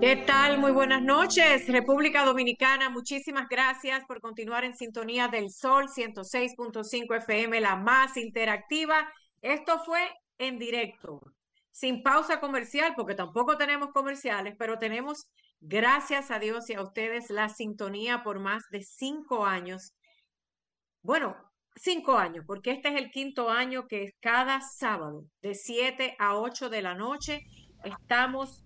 ¿Qué 0.00 0.14
tal? 0.14 0.58
Muy 0.58 0.70
buenas 0.70 1.02
noches, 1.02 1.66
República 1.66 2.24
Dominicana. 2.24 2.88
Muchísimas 2.88 3.48
gracias 3.48 4.04
por 4.06 4.20
continuar 4.20 4.62
en 4.62 4.76
sintonía 4.76 5.26
del 5.26 5.50
Sol 5.50 5.88
106.5 5.88 7.16
FM, 7.16 7.60
la 7.60 7.74
más 7.74 8.16
interactiva. 8.16 9.12
Esto 9.42 9.80
fue 9.84 10.08
en 10.38 10.56
directo, 10.56 11.20
sin 11.72 12.04
pausa 12.04 12.38
comercial, 12.38 12.94
porque 12.96 13.16
tampoco 13.16 13.56
tenemos 13.56 13.90
comerciales, 13.92 14.54
pero 14.56 14.78
tenemos, 14.78 15.26
gracias 15.58 16.30
a 16.30 16.38
Dios 16.38 16.70
y 16.70 16.74
a 16.74 16.82
ustedes, 16.82 17.28
la 17.28 17.48
sintonía 17.48 18.22
por 18.22 18.38
más 18.38 18.62
de 18.70 18.84
cinco 18.84 19.46
años. 19.46 19.94
Bueno, 21.02 21.36
cinco 21.74 22.16
años, 22.16 22.44
porque 22.46 22.70
este 22.70 22.90
es 22.90 22.94
el 22.94 23.10
quinto 23.10 23.50
año 23.50 23.88
que 23.88 24.12
cada 24.20 24.60
sábado 24.60 25.24
de 25.42 25.56
7 25.56 26.14
a 26.20 26.36
8 26.36 26.68
de 26.68 26.82
la 26.82 26.94
noche 26.94 27.40
estamos 27.82 28.64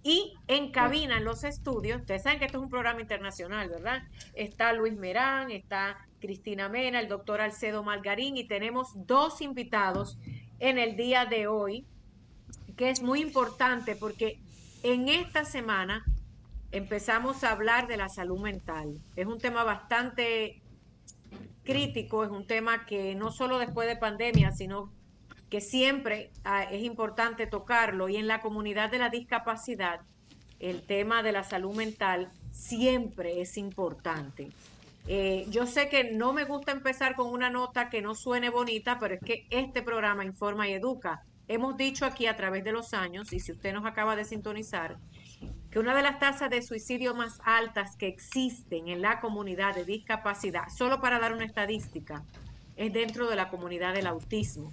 Y 0.03 0.35
en 0.49 0.73
cabina, 0.73 1.19
en 1.19 1.25
los 1.25 1.45
estudios, 1.45 2.01
ustedes 2.01 2.25
saben 2.25 2.41
que 2.41 2.47
esto 2.47 2.59
es 2.59 2.65
un 2.65 2.71
programa 2.71 3.01
internacional, 3.01 3.69
¿verdad? 3.69 4.03
Está 4.35 4.73
Luis 4.73 4.97
Merán, 4.97 5.53
está 5.53 6.05
Cristina 6.19 6.69
Mena, 6.69 6.99
el 6.99 7.07
doctor 7.07 7.41
Alcedo 7.41 7.85
Margarín 7.85 8.37
y 8.37 8.49
tenemos 8.49 8.89
dos 9.07 9.41
invitados 9.41 10.19
en 10.59 10.79
el 10.79 10.97
día 10.97 11.25
de 11.25 11.47
hoy 11.47 11.87
que 12.79 12.91
es 12.91 13.03
muy 13.03 13.21
importante 13.21 13.97
porque 13.97 14.39
en 14.85 15.09
esta 15.09 15.45
semana 15.45 16.05
empezamos 16.71 17.43
a 17.43 17.51
hablar 17.51 17.89
de 17.89 17.97
la 17.97 18.09
salud 18.09 18.39
mental. 18.39 18.99
Es 19.17 19.27
un 19.27 19.39
tema 19.39 19.65
bastante 19.65 20.63
crítico, 21.65 22.25
es 22.25 22.31
un 22.31 22.47
tema 22.47 22.87
que 22.87 23.17
no 23.17 23.33
solo 23.33 23.59
después 23.59 23.89
de 23.89 23.97
pandemia, 23.97 24.53
sino 24.53 24.93
que 25.51 25.61
siempre 25.61 26.31
ah, 26.45 26.63
es 26.63 26.85
importante 26.85 27.47
tocarlo 27.49 28.09
y 28.09 28.17
en 28.17 28.29
la 28.29 28.41
comunidad 28.41 28.91
de 28.91 28.99
la 28.99 29.11
discapacidad 29.11 30.01
el 30.61 30.83
tema 30.83 31.23
de 31.23 31.33
la 31.33 31.43
salud 31.43 31.75
mental 31.75 32.31
siempre 32.53 33.41
es 33.41 33.57
importante. 33.57 34.51
Eh, 35.09 35.47
yo 35.51 35.67
sé 35.67 35.89
que 35.89 36.13
no 36.13 36.33
me 36.33 36.45
gusta 36.45 36.71
empezar 36.71 37.17
con 37.17 37.33
una 37.33 37.51
nota 37.51 37.89
que 37.91 38.03
no 38.03 38.15
suene 38.15 38.51
bonita, 38.51 38.99
pero 39.01 39.15
es 39.15 39.21
que 39.21 39.47
este 39.51 39.83
programa 39.83 40.25
informa 40.25 40.69
y 40.69 40.75
educa. 40.75 41.25
Hemos 41.49 41.79
dicho 41.79 42.05
aquí 42.05 42.27
a 42.27 42.37
través 42.37 42.63
de 42.63 42.73
los 42.73 42.93
años, 42.93 43.33
y 43.33 43.41
si 43.41 43.53
usted 43.53 43.73
nos 43.73 43.87
acaba 43.87 44.17
de 44.17 44.27
sintonizar, 44.27 44.99
que 45.71 45.79
una 45.79 45.97
de 45.97 46.03
las 46.03 46.19
tasas 46.19 46.51
de 46.51 46.61
suicidio 46.61 47.15
más 47.15 47.41
altas 47.43 47.97
que 47.97 48.07
existen 48.07 48.89
en 48.89 49.01
la 49.01 49.21
comunidad 49.21 49.75
de 49.75 49.87
discapacidad, 49.87 50.69
solo 50.69 51.01
para 51.01 51.19
dar 51.19 51.33
una 51.33 51.47
estadística, 51.47 52.23
es 52.77 52.93
dentro 52.93 53.31
de 53.31 53.37
la 53.37 53.49
comunidad 53.49 53.95
del 53.95 54.07
autismo. 54.07 54.73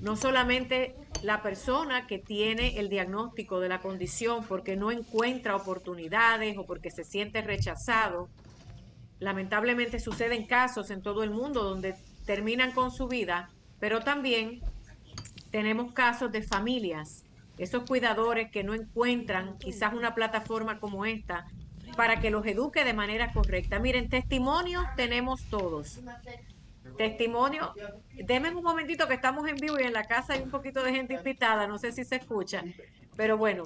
No 0.00 0.14
solamente 0.14 0.94
la 1.22 1.42
persona 1.42 2.06
que 2.06 2.18
tiene 2.18 2.78
el 2.78 2.88
diagnóstico 2.88 3.58
de 3.58 3.68
la 3.68 3.80
condición 3.80 4.44
porque 4.44 4.76
no 4.76 4.92
encuentra 4.92 5.56
oportunidades 5.56 6.56
o 6.56 6.66
porque 6.66 6.90
se 6.90 7.04
siente 7.04 7.42
rechazado. 7.42 8.28
Lamentablemente 9.18 9.98
suceden 9.98 10.46
casos 10.46 10.90
en 10.90 11.02
todo 11.02 11.24
el 11.24 11.30
mundo 11.30 11.62
donde 11.62 11.96
terminan 12.26 12.72
con 12.72 12.90
su 12.90 13.08
vida, 13.08 13.50
pero 13.78 14.00
también 14.00 14.62
tenemos 15.50 15.92
casos 15.92 16.30
de 16.32 16.42
familias, 16.42 17.24
esos 17.58 17.84
cuidadores 17.84 18.50
que 18.50 18.64
no 18.64 18.74
encuentran 18.74 19.58
quizás 19.58 19.92
una 19.92 20.14
plataforma 20.14 20.80
como 20.80 21.04
esta 21.04 21.46
para 21.96 22.20
que 22.20 22.30
los 22.30 22.46
eduque 22.46 22.84
de 22.84 22.94
manera 22.94 23.32
correcta. 23.32 23.78
Miren, 23.78 24.08
testimonios 24.08 24.84
tenemos 24.96 25.44
todos. 25.50 26.00
Testimonio, 26.96 27.74
denme 28.14 28.50
un 28.50 28.62
momentito 28.62 29.06
que 29.08 29.14
estamos 29.14 29.48
en 29.48 29.56
vivo 29.56 29.78
y 29.78 29.84
en 29.84 29.92
la 29.92 30.04
casa 30.04 30.34
hay 30.34 30.42
un 30.42 30.50
poquito 30.50 30.82
de 30.82 30.92
gente 30.92 31.14
invitada, 31.14 31.66
no 31.66 31.78
sé 31.78 31.92
si 31.92 32.04
se 32.04 32.16
escucha, 32.16 32.62
pero 33.16 33.36
bueno, 33.36 33.64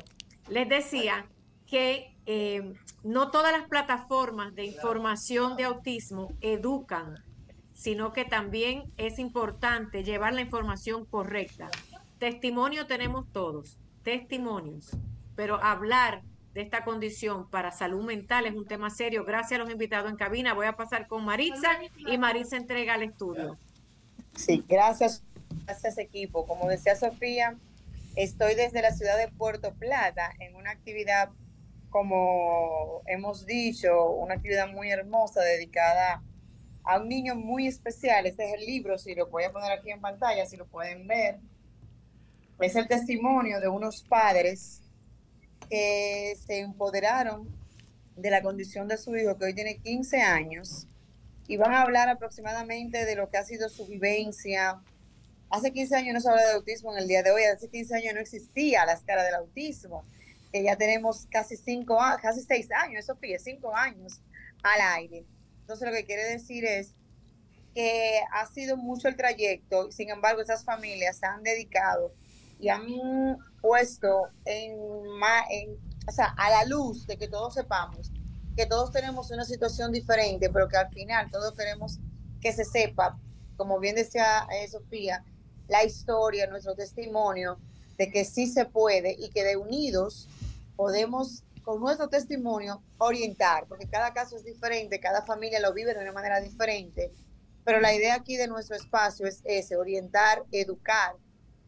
les 0.49 0.69
decía 0.69 1.27
que 1.67 2.17
eh, 2.27 2.75
no 3.03 3.31
todas 3.31 3.53
las 3.53 3.69
plataformas 3.69 4.55
de 4.55 4.67
información 4.67 5.57
de 5.57 5.65
autismo 5.65 6.33
educan 6.41 7.17
sino 7.75 8.13
que 8.13 8.25
también 8.25 8.85
es 8.97 9.19
importante 9.19 10.05
llevar 10.05 10.33
la 10.33 10.41
información 10.41 11.05
correcta. 11.05 11.69
Testimonio 12.19 12.87
tenemos 12.87 13.31
todos, 13.33 13.77
testimonios, 14.03 14.97
pero 15.37 15.63
hablar 15.63 16.23
de 16.55 16.63
esta 16.63 16.85
condición 16.85 17.51
para 17.51 17.73
salud 17.73 18.05
mental 18.05 18.47
es 18.47 18.55
un 18.55 18.67
tema 18.67 18.89
serio. 18.89 19.25
Gracias 19.25 19.61
a 19.61 19.65
los 19.65 19.73
invitados 19.73 20.09
en 20.09 20.17
cabina. 20.17 20.55
Voy 20.55 20.67
a 20.67 20.77
pasar 20.77 21.09
con 21.09 21.25
Maritza 21.25 21.81
y 21.99 22.17
Maritza 22.17 22.57
entrega 22.57 22.95
el 22.95 23.03
estudio. 23.03 23.59
Sí, 24.37 24.65
gracias, 24.69 25.25
gracias 25.67 25.99
equipo. 25.99 26.47
Como 26.47 26.69
decía 26.69 26.95
Sofía, 26.95 27.57
estoy 28.15 28.55
desde 28.55 28.83
la 28.83 28.93
ciudad 28.93 29.19
de 29.19 29.29
Puerto 29.29 29.75
Plata 29.75 30.33
en 30.39 30.55
una 30.55 30.71
actividad, 30.71 31.31
como 31.91 33.03
hemos 33.07 33.47
dicho, 33.47 34.11
una 34.11 34.35
actividad 34.35 34.69
muy 34.69 34.91
hermosa 34.91 35.41
dedicada 35.41 36.15
a 36.15 36.34
un 36.87 37.09
niño 37.09 37.35
muy 37.35 37.67
especial. 37.67 38.27
Este 38.27 38.45
es 38.45 38.55
el 38.61 38.67
libro, 38.67 38.99
si 38.99 39.15
lo 39.15 39.27
voy 39.29 39.45
a 39.45 39.53
poner 39.53 39.73
aquí 39.73 39.91
en 39.91 40.01
pantalla, 40.01 40.47
si 40.47 40.57
lo 40.57 40.67
pueden 40.67 41.07
ver. 41.07 41.39
Es 42.61 42.77
el 42.77 42.87
testimonio 42.87 43.61
de 43.61 43.69
unos 43.69 44.03
padres 44.03 44.83
que 45.69 46.37
se 46.47 46.61
empoderaron 46.61 47.49
de 48.17 48.31
la 48.31 48.43
condición 48.43 48.87
de 48.87 48.97
su 48.97 49.17
hijo, 49.17 49.37
que 49.39 49.47
hoy 49.47 49.55
tiene 49.55 49.79
15 49.79 50.21
años, 50.21 50.87
y 51.49 51.57
van 51.57 51.73
a 51.73 51.83
hablar 51.83 52.09
aproximadamente 52.09 53.05
de 53.05 53.17
lo 53.17 53.29
que 53.29 53.39
ha 53.39 53.45
sido 53.45 53.69
su 53.69 53.87
vivencia. 53.87 54.81
Hace 55.51 55.73
15 55.73 55.97
años 55.97 56.15
no 56.15 56.21
se 56.21 56.29
habla 56.29 56.47
de 56.47 56.53
autismo 56.53 56.93
en 56.93 56.99
el 56.99 57.09
día 57.09 57.23
de 57.23 57.33
hoy, 57.33 57.43
hace 57.45 57.69
15 57.69 57.97
años 57.97 58.15
no 58.15 58.21
existía 58.21 58.87
la 58.87 58.93
escala 58.93 59.25
del 59.25 59.35
autismo, 59.35 60.05
ya 60.53 60.77
tenemos 60.77 61.27
casi 61.31 61.57
5 61.57 61.99
casi 62.23 62.43
6 62.43 62.69
años, 62.73 63.05
eso 63.05 63.17
pide 63.17 63.39
5 63.39 63.75
años 63.75 64.21
al 64.63 64.81
aire. 64.97 65.25
Entonces 65.65 65.89
lo 65.89 65.95
que 65.95 66.05
quiere 66.05 66.25
decir 66.25 66.65
es 66.65 66.95
que 67.75 68.21
ha 68.33 68.47
sido 68.47 68.77
mucho 68.77 69.09
el 69.09 69.17
trayecto, 69.17 69.91
sin 69.91 70.11
embargo 70.11 70.41
esas 70.41 70.65
familias 70.65 71.17
se 71.17 71.27
han 71.27 71.43
dedicado 71.43 72.15
y 72.61 72.69
han 72.69 72.87
puesto 73.61 74.29
en, 74.45 74.79
o 76.07 76.13
sea, 76.13 76.35
a 76.37 76.51
la 76.51 76.65
luz 76.65 77.07
de 77.07 77.17
que 77.17 77.29
todos 77.29 77.55
sepamos 77.55 78.13
que 78.57 78.67
todos 78.67 78.93
tenemos 78.93 79.31
una 79.31 79.45
situación 79.45 79.93
diferente, 79.93 80.49
pero 80.51 80.69
que 80.69 80.77
al 80.77 80.89
final 80.91 81.31
todos 81.31 81.55
queremos 81.55 81.99
que 82.41 82.53
se 82.53 82.65
sepa, 82.65 83.19
como 83.57 83.81
bien 83.81 83.97
decía 83.97 84.47
eh, 84.53 84.69
Sofía, 84.69 85.25
la 85.69 85.85
historia, 85.85 86.47
nuestro 86.47 86.75
testimonio 86.75 87.59
de 87.97 88.11
que 88.11 88.25
sí 88.25 88.47
se 88.47 88.65
puede 88.67 89.17
y 89.19 89.31
que 89.31 89.45
de 89.45 89.57
unidos 89.57 90.29
podemos 90.77 91.43
con 91.65 91.81
nuestro 91.81 92.09
testimonio 92.09 92.83
orientar, 92.99 93.67
porque 93.67 93.89
cada 93.89 94.13
caso 94.13 94.37
es 94.37 94.45
diferente, 94.45 95.01
cada 95.01 95.25
familia 95.25 95.61
lo 95.61 95.73
vive 95.73 95.95
de 95.95 96.01
una 96.01 96.13
manera 96.13 96.41
diferente, 96.41 97.11
pero 97.65 97.81
la 97.81 97.95
idea 97.95 98.15
aquí 98.15 98.37
de 98.37 98.47
nuestro 98.47 98.77
espacio 98.77 99.27
es 99.27 99.41
ese, 99.45 99.77
orientar, 99.77 100.45
educar 100.53 101.17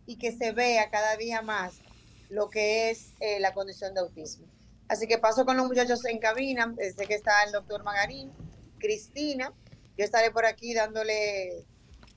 y 0.06 0.18
que 0.18 0.32
se 0.32 0.52
vea 0.52 0.90
cada 0.90 1.16
día 1.16 1.40
más 1.40 1.80
lo 2.28 2.50
que 2.50 2.90
es 2.90 3.14
eh, 3.20 3.40
la 3.40 3.54
condición 3.54 3.94
de 3.94 4.00
autismo. 4.00 4.46
Así 4.88 5.06
que 5.06 5.18
paso 5.18 5.46
con 5.46 5.56
los 5.56 5.66
muchachos 5.66 6.04
en 6.04 6.18
cabina, 6.18 6.72
desde 6.76 7.06
que 7.06 7.14
está 7.14 7.42
el 7.44 7.52
doctor 7.52 7.82
Magarín, 7.82 8.30
Cristina, 8.78 9.52
yo 9.96 10.04
estaré 10.04 10.30
por 10.30 10.44
aquí 10.44 10.74
dándole, 10.74 11.64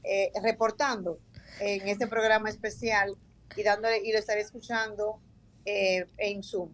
eh, 0.04 0.32
reportando 0.44 1.20
en 1.60 1.88
este 1.88 2.08
programa 2.08 2.50
especial 2.50 3.18
y 3.56 3.64
dándole 3.64 4.02
y 4.04 4.12
lo 4.12 4.20
estaré 4.20 4.42
escuchando 4.42 5.22
eh, 5.66 6.06
en 6.18 6.44
Zoom. 6.44 6.74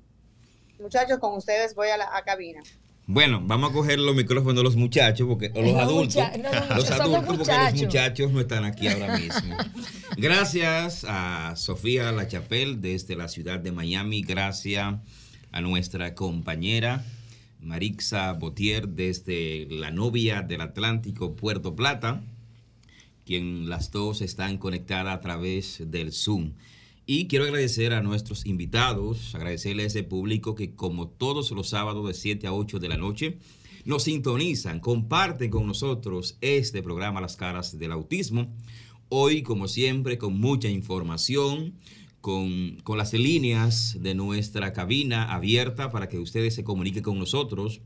Muchachos, 0.80 1.20
con 1.20 1.36
ustedes 1.36 1.76
voy 1.76 1.90
a 1.90 1.98
la 1.98 2.10
cabina. 2.26 2.62
Bueno, 3.08 3.40
vamos 3.44 3.70
a 3.70 3.74
coger 3.74 4.00
los 4.00 4.16
micrófonos 4.16 4.56
de 4.56 4.64
los 4.64 4.76
muchachos, 4.76 5.28
porque, 5.28 5.52
o 5.54 5.62
los 5.62 5.76
adultos, 5.76 6.24
los 6.76 6.90
adultos, 6.90 7.38
porque 7.38 7.54
los 7.54 7.74
muchachos 7.76 8.32
no 8.32 8.40
están 8.40 8.66
aquí 8.66 8.88
ahora 8.88 9.18
mismo. 9.18 9.56
Gracias 10.18 11.06
a 11.08 11.56
Sofía 11.56 12.12
Lachapel 12.12 12.82
desde 12.82 13.16
la 13.16 13.28
ciudad 13.28 13.60
de 13.60 13.72
Miami, 13.72 14.24
gracias 14.24 14.96
a 15.52 15.62
nuestra 15.62 16.16
compañera 16.16 17.04
Marixa 17.60 18.34
Botier 18.34 18.88
desde 18.88 19.68
la 19.70 19.92
novia 19.92 20.42
del 20.42 20.62
Atlántico, 20.62 21.36
Puerto 21.36 21.76
Plata, 21.76 22.22
quien 23.26 23.70
las 23.70 23.92
dos 23.92 24.22
están 24.22 24.58
conectadas 24.58 25.16
a 25.16 25.22
través 25.22 25.80
del 25.92 26.12
Zoom. 26.12 26.54
Y 27.08 27.28
quiero 27.28 27.46
agradecer 27.46 27.94
a 27.94 28.02
nuestros 28.02 28.48
invitados, 28.48 29.36
agradecerle 29.36 29.84
a 29.84 29.86
ese 29.86 30.02
público 30.02 30.56
que 30.56 30.74
como 30.74 31.08
todos 31.08 31.52
los 31.52 31.70
sábados 31.70 32.08
de 32.08 32.16
7 32.16 32.48
a 32.48 32.54
8 32.54 32.80
de 32.80 32.90
la 32.90 32.98
noche 32.98 33.38
nos 33.86 34.06
sintonizan, 34.06 34.80
comparten 34.80 35.52
con 35.52 35.68
nosotros 35.68 36.36
este 36.42 36.82
programa 36.82 37.22
Las 37.22 37.36
caras 37.36 37.78
del 37.78 37.92
autismo. 37.92 38.52
Hoy, 39.10 39.44
como 39.44 39.68
siempre, 39.68 40.18
con 40.18 40.40
mucha 40.40 40.68
información, 40.68 41.76
con, 42.22 42.78
con 42.78 42.98
las 42.98 43.14
líneas 43.14 43.98
de 44.00 44.16
nuestra 44.16 44.74
cabina 44.74 45.32
abierta 45.32 45.92
para 45.92 46.10
que 46.10 46.18
ustedes 46.18 46.56
se 46.56 46.64
comuniquen 46.64 47.04
con 47.04 47.20
nosotros, 47.20 47.82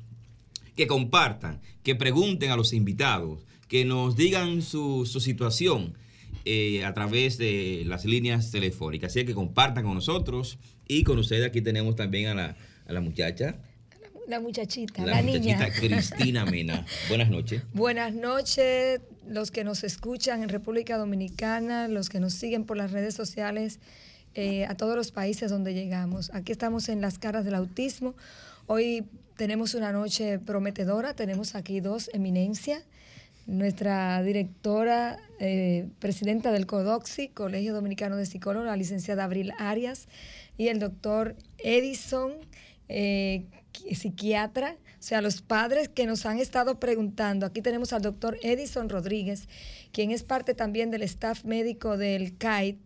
que 0.77 0.88
compartan, 0.88 1.60
que 1.83 1.94
pregunten 1.94 2.51
a 2.51 2.56
los 2.56 2.71
invitados, 2.71 3.45
que 3.68 3.83
nos 3.83 4.16
digan 4.16 4.62
su, 4.62 5.06
su 5.06 5.19
situación 5.19 5.94
eh, 6.46 6.86
a 6.86 6.94
través 6.94 7.38
de 7.38 7.84
las 7.86 8.06
líneas 8.06 8.52
telefónicas. 8.52 9.12
Así 9.12 9.26
que 9.26 9.34
compartan 9.34 9.84
con 9.84 9.96
nosotros 9.96 10.58
y 10.88 11.04
con 11.04 11.18
ustedes 11.20 11.46
aquí 11.46 11.62
tenemos 11.62 11.96
también 11.96 12.28
a 12.28 12.34
la, 12.34 12.56
a 12.88 12.94
la 12.94 13.02
muchacha. 13.02 13.58
La 14.28 14.40
muchachita, 14.40 15.04
la, 15.06 15.24
muchachita 15.24 15.72
Cristina 15.80 16.46
Mena. 16.46 16.86
Buenas 17.08 17.30
noches. 17.30 17.64
Buenas 17.74 18.14
noches, 18.14 19.02
los 19.28 19.50
que 19.50 19.64
nos 19.64 19.84
escuchan 19.84 20.44
en 20.44 20.50
República 20.50 20.98
Dominicana, 20.98 21.88
los 21.88 22.10
que 22.10 22.20
nos 22.20 22.34
siguen 22.34 22.66
por 22.66 22.78
las 22.78 22.92
redes 22.92 23.16
sociales, 23.16 23.80
eh, 24.36 24.66
a 24.66 24.76
todos 24.76 24.96
los 24.96 25.12
países 25.12 25.50
donde 25.50 25.74
llegamos. 25.74 26.30
Aquí 26.34 26.52
estamos 26.52 26.90
en 26.90 27.02
las 27.02 27.18
caras 27.18 27.44
del 27.44 27.56
autismo. 27.56 28.14
Hoy 28.68 29.04
tenemos 29.36 29.74
una 29.74 29.92
noche 29.92 30.38
prometedora, 30.38 31.16
tenemos 31.16 31.56
aquí 31.56 31.80
dos 31.80 32.12
eminencias 32.14 32.84
nuestra 33.50 34.22
directora, 34.22 35.18
eh, 35.40 35.88
presidenta 36.00 36.51
del 36.51 36.68
CODOXI, 36.68 37.30
Colegio 37.30 37.74
Dominicano 37.74 38.16
de 38.16 38.25
Psicólogos, 38.25 38.68
la 38.68 38.75
licenciada 38.75 39.24
Abril 39.24 39.51
Arias, 39.57 40.07
y 40.57 40.68
el 40.68 40.80
doctor 40.80 41.36
Edison, 41.57 42.34
eh, 42.90 43.46
psiquiatra, 43.74 44.78
o 45.00 45.01
sea, 45.01 45.22
los 45.22 45.42
padres 45.42 45.90
que 45.90 46.06
nos 46.06 46.25
han 46.25 46.40
estado 46.40 46.80
preguntando. 46.80 47.46
Aquí 47.46 47.62
tenemos 47.62 47.94
al 47.94 48.01
doctor 48.01 48.38
Edison 48.44 48.90
Rodríguez, 48.90 49.48
quien 49.92 50.12
es 50.12 50.24
parte 50.24 50.54
también 50.54 50.92
del 50.92 51.04
staff 51.04 51.44
médico 51.45 51.98
del 51.98 52.38
CAIT 52.38 52.78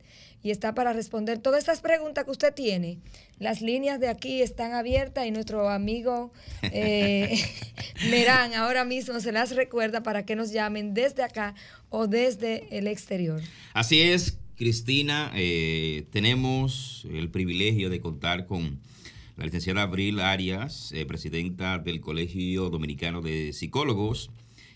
y 0.44 0.52
está 0.52 0.76
para 0.76 0.92
responder 0.92 1.40
todas 1.40 1.60
estas 1.60 1.82
preguntas 1.82 2.26
que 2.26 2.32
usted 2.32 2.54
tiene. 2.54 3.00
Las 3.40 3.62
líneas 3.62 4.00
de 4.00 4.10
aquí 4.10 4.42
están 4.42 4.74
abiertas 4.74 5.26
y 5.26 5.32
nuestro 5.32 5.70
amigo 5.70 6.32
eh, 6.62 7.42
Merán 8.10 8.54
ahora 8.54 8.84
mismo 8.84 9.20
se 9.22 9.32
las 9.32 9.56
recuerda 9.56 10.04
para 10.04 10.26
que 10.26 10.36
nos 10.36 10.52
llamen 10.52 10.94
desde 10.94 11.24
acá 11.24 11.56
o 11.90 12.08
desde 12.08 12.68
el 12.78 12.88
exterior. 12.88 13.42
Así 13.74 14.02
es, 14.02 14.38
Cristina, 14.58 15.32
eh, 15.34 16.06
tenemos 16.12 17.08
el 17.10 17.30
privilegio 17.30 17.90
de 17.90 18.02
contar 18.02 18.46
con 18.46 18.80
la 19.38 19.46
licenciada 19.46 19.82
Abril 19.82 20.20
Arias, 20.20 20.92
eh, 20.94 21.06
presidenta 21.06 21.80
del 21.80 22.02
Colegio 22.02 22.70
Dominicano 22.70 23.22
de 23.22 23.52
Psicólogos, 23.54 24.30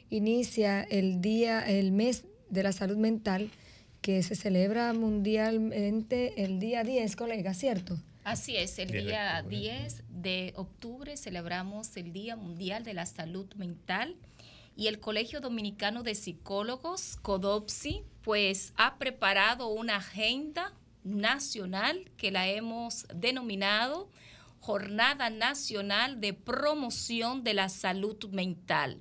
inicia 0.09 0.83
el 0.83 1.19
día, 1.19 1.59
el 1.59 1.91
mes 1.91 2.23
de 2.49 2.63
la 2.63 2.71
salud 2.71 2.95
mental 2.95 3.51
que 3.99 4.23
se 4.23 4.35
celebra 4.35 4.93
mundialmente 4.93 6.45
el 6.45 6.61
día 6.61 6.85
10, 6.85 7.13
colega, 7.17 7.53
¿cierto? 7.53 7.97
Así 8.23 8.55
es, 8.55 8.79
el 8.79 8.89
día 8.91 9.43
10 9.49 10.03
de 10.07 10.53
octubre 10.55 11.17
celebramos 11.17 11.97
el 11.97 12.13
Día 12.13 12.37
Mundial 12.37 12.85
de 12.85 12.93
la 12.93 13.05
Salud 13.05 13.53
Mental 13.55 14.15
y 14.77 14.87
el 14.87 15.01
Colegio 15.01 15.41
Dominicano 15.41 16.03
de 16.03 16.15
Psicólogos, 16.15 17.17
CODOPSI, 17.21 18.03
pues 18.21 18.71
ha 18.77 18.97
preparado 18.97 19.67
una 19.67 19.97
agenda 19.97 20.73
nacional 21.05 22.11
que 22.17 22.31
la 22.31 22.49
hemos 22.49 23.05
denominado 23.13 24.09
Jornada 24.59 25.29
Nacional 25.29 26.19
de 26.19 26.33
Promoción 26.33 27.43
de 27.43 27.53
la 27.53 27.69
Salud 27.69 28.17
Mental. 28.31 28.99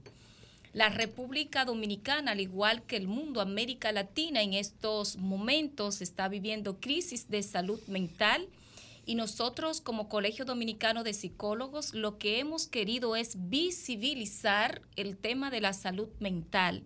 La 0.74 0.90
República 0.90 1.64
Dominicana, 1.64 2.32
al 2.32 2.40
igual 2.40 2.82
que 2.82 2.96
el 2.96 3.08
mundo, 3.08 3.40
América 3.40 3.90
Latina, 3.90 4.42
en 4.42 4.52
estos 4.54 5.16
momentos 5.16 6.02
está 6.02 6.28
viviendo 6.28 6.80
crisis 6.80 7.30
de 7.30 7.42
salud 7.42 7.80
mental 7.86 8.46
y 9.06 9.14
nosotros 9.14 9.80
como 9.80 10.08
Colegio 10.08 10.44
Dominicano 10.44 11.02
de 11.02 11.14
Psicólogos 11.14 11.94
lo 11.94 12.18
que 12.18 12.40
hemos 12.40 12.66
querido 12.66 13.16
es 13.16 13.48
visibilizar 13.48 14.82
el 14.96 15.16
tema 15.16 15.50
de 15.50 15.60
la 15.60 15.72
salud 15.72 16.08
mental. 16.20 16.82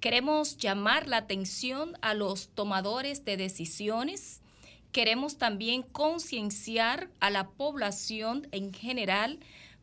Queremos 0.00 0.56
llamar 0.58 1.06
la 1.06 1.18
atención 1.18 1.96
a 2.02 2.12
los 2.12 2.48
tomadores 2.48 3.24
de 3.24 3.36
decisiones, 3.36 4.41
queremos 4.92 5.38
también 5.38 5.82
concienciar 5.82 7.08
a 7.18 7.30
la 7.30 7.48
población 7.48 8.46
en 8.52 8.72
general 8.72 9.40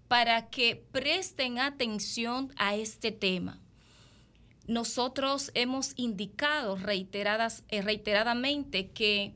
para 0.08 0.50
que 0.50 0.76
presten 0.76 1.60
atención 1.60 2.54
a 2.56 2.76
este 2.76 3.12
tema. 3.12 3.60
Nosotros 4.68 5.52
hemos 5.56 5.94
indicado 5.96 6.76
reiteradas, 6.76 7.64
eh, 7.70 7.82
reiteradamente 7.82 8.90
que 8.90 9.34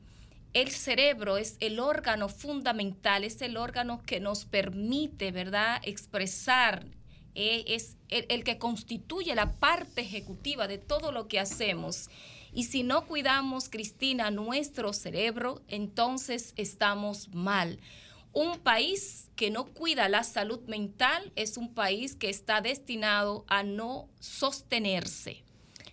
el 0.53 0.69
cerebro 0.69 1.37
es 1.37 1.57
el 1.59 1.79
órgano 1.79 2.29
fundamental, 2.29 3.23
es 3.23 3.41
el 3.41 3.57
órgano 3.57 4.03
que 4.05 4.19
nos 4.19 4.45
permite, 4.45 5.31
¿verdad?, 5.31 5.81
expresar, 5.83 6.85
eh, 7.33 7.63
es 7.67 7.97
el 8.09 8.43
que 8.43 8.59
constituye 8.59 9.33
la 9.33 9.53
parte 9.53 10.01
ejecutiva 10.01 10.67
de 10.67 10.77
todo 10.77 11.11
lo 11.11 11.27
que 11.27 11.39
hacemos 11.39 12.09
y 12.53 12.65
si 12.65 12.83
no 12.83 13.07
cuidamos, 13.07 13.69
Cristina, 13.69 14.29
nuestro 14.29 14.93
cerebro, 14.93 15.61
entonces 15.67 16.53
estamos 16.55 17.29
mal. 17.33 17.79
Un 18.31 18.59
país 18.59 19.31
que 19.35 19.51
no 19.51 19.65
cuida 19.65 20.09
la 20.09 20.23
salud 20.23 20.61
mental 20.67 21.31
es 21.35 21.57
un 21.57 21.73
país 21.73 22.15
que 22.15 22.29
está 22.29 22.61
destinado 22.61 23.45
a 23.47 23.63
no 23.63 24.09
sostenerse. 24.19 25.43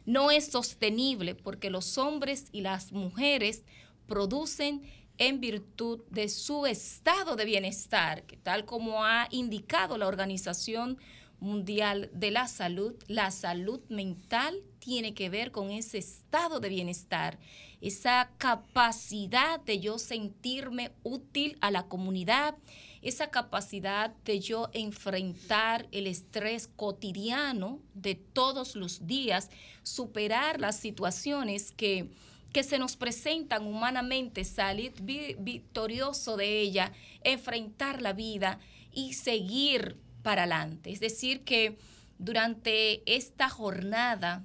No 0.07 0.31
es 0.31 0.47
sostenible 0.47 1.35
porque 1.35 1.71
los 1.71 1.99
hombres 1.99 2.47
y 2.53 2.63
las 2.63 2.93
mujeres 2.93 3.65
producen 4.07 4.83
en 5.19 5.41
virtud 5.41 6.01
de 6.11 6.29
su 6.31 6.67
estado 6.67 7.37
de 7.37 7.45
bienestar, 7.45 8.25
que 8.25 8.37
tal 8.37 8.65
como 8.65 9.05
ha 9.05 9.29
indicado 9.31 9.99
la 9.99 10.09
Organización 10.09 10.99
Mundial 11.41 12.11
de 12.15 12.31
la 12.31 12.49
Salud, 12.49 12.95
la 13.07 13.31
salud 13.31 13.81
mental 13.89 14.63
tiene 14.81 15.15
que 15.15 15.29
ver 15.29 15.53
con 15.53 15.71
ese 15.71 15.99
estado 15.99 16.59
de 16.59 16.69
bienestar, 16.69 17.39
esa 17.81 18.31
capacidad 18.39 19.61
de 19.61 19.79
yo 19.79 19.99
sentirme 19.99 20.91
útil 21.03 21.57
a 21.61 21.71
la 21.71 21.85
comunidad, 21.85 22.57
esa 23.03 23.31
capacidad 23.31 24.11
de 24.25 24.41
yo 24.41 24.69
enfrentar 24.73 25.87
el 25.93 26.07
estrés 26.07 26.67
cotidiano 26.67 27.79
de 27.95 28.15
todos 28.15 28.75
los 28.75 29.07
días, 29.07 29.51
superar 29.83 30.61
las 30.61 30.77
situaciones 30.77 31.73
que, 31.73 32.11
que 32.53 32.63
se 32.63 32.79
nos 32.79 32.97
presentan 32.97 33.67
humanamente, 33.67 34.45
salir 34.45 34.93
victorioso 35.01 36.37
de 36.37 36.61
ella, 36.61 36.93
enfrentar 37.23 38.03
la 38.03 38.13
vida 38.13 38.59
y 38.93 39.15
seguir 39.15 39.97
para 40.23 40.43
adelante. 40.43 40.91
Es 40.91 41.01
decir, 41.01 41.43
que 41.45 41.79
durante 42.19 43.03
esta 43.11 43.49
jornada 43.49 44.45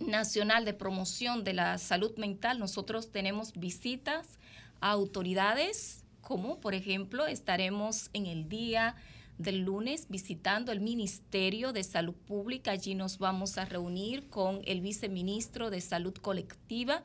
nacional 0.00 0.64
de 0.64 0.74
promoción 0.74 1.44
de 1.44 1.54
la 1.54 1.78
salud 1.78 2.16
mental, 2.16 2.58
nosotros 2.58 3.12
tenemos 3.12 3.52
visitas 3.52 4.38
a 4.80 4.90
autoridades, 4.90 6.04
como 6.20 6.60
por 6.60 6.74
ejemplo 6.74 7.26
estaremos 7.26 8.10
en 8.12 8.26
el 8.26 8.48
día 8.48 8.96
del 9.38 9.60
lunes 9.60 10.06
visitando 10.08 10.70
el 10.70 10.80
Ministerio 10.80 11.72
de 11.72 11.82
Salud 11.82 12.14
Pública. 12.14 12.72
Allí 12.72 12.94
nos 12.94 13.18
vamos 13.18 13.56
a 13.56 13.64
reunir 13.64 14.28
con 14.28 14.60
el 14.66 14.82
viceministro 14.82 15.70
de 15.70 15.80
Salud 15.80 16.14
Colectiva. 16.14 17.02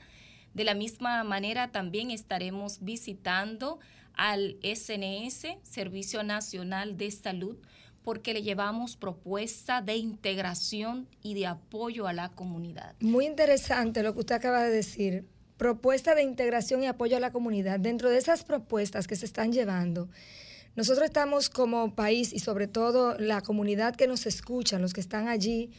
De 0.54 0.66
la 0.66 0.74
misma 0.74 1.24
manera 1.24 1.72
también 1.72 2.12
estaremos 2.12 2.80
visitando 2.82 3.80
al 4.14 4.58
SNS, 4.64 5.48
Servicio 5.64 6.24
Nacional 6.24 6.98
de 6.98 7.12
Salud, 7.12 7.58
porque 8.06 8.34
le 8.34 8.44
llevamos 8.44 8.96
propuesta 8.96 9.82
de 9.82 9.98
integración 9.98 11.08
y 11.24 11.34
de 11.34 11.48
apoyo 11.48 12.08
a 12.08 12.14
la 12.14 12.30
comunidad. 12.30 12.96
Muy 13.02 13.26
interesante 13.26 14.04
lo 14.04 14.14
que 14.14 14.20
usted 14.20 14.36
acaba 14.36 14.64
de 14.64 14.72
decir. 14.72 15.26
Propuesta 15.58 16.14
de 16.14 16.22
integración 16.22 16.84
y 16.84 16.88
apoyo 16.88 17.18
a 17.18 17.20
la 17.20 17.32
comunidad. 17.32 17.80
Dentro 17.80 18.10
de 18.10 18.20
esas 18.20 18.44
propuestas 18.44 19.08
que 19.08 19.16
se 19.16 19.26
están 19.26 19.52
llevando, 19.52 20.08
nosotros 20.76 21.06
estamos 21.06 21.50
como 21.50 21.96
país 21.96 22.32
y 22.32 22.40
sobre 22.40 22.68
todo 22.68 23.18
la 23.18 23.42
comunidad 23.42 23.96
que 23.96 24.08
nos 24.08 24.28
escucha, 24.28 24.78
los 24.78 24.94
que 24.94 25.02
están 25.02 25.28
allí, 25.28 25.72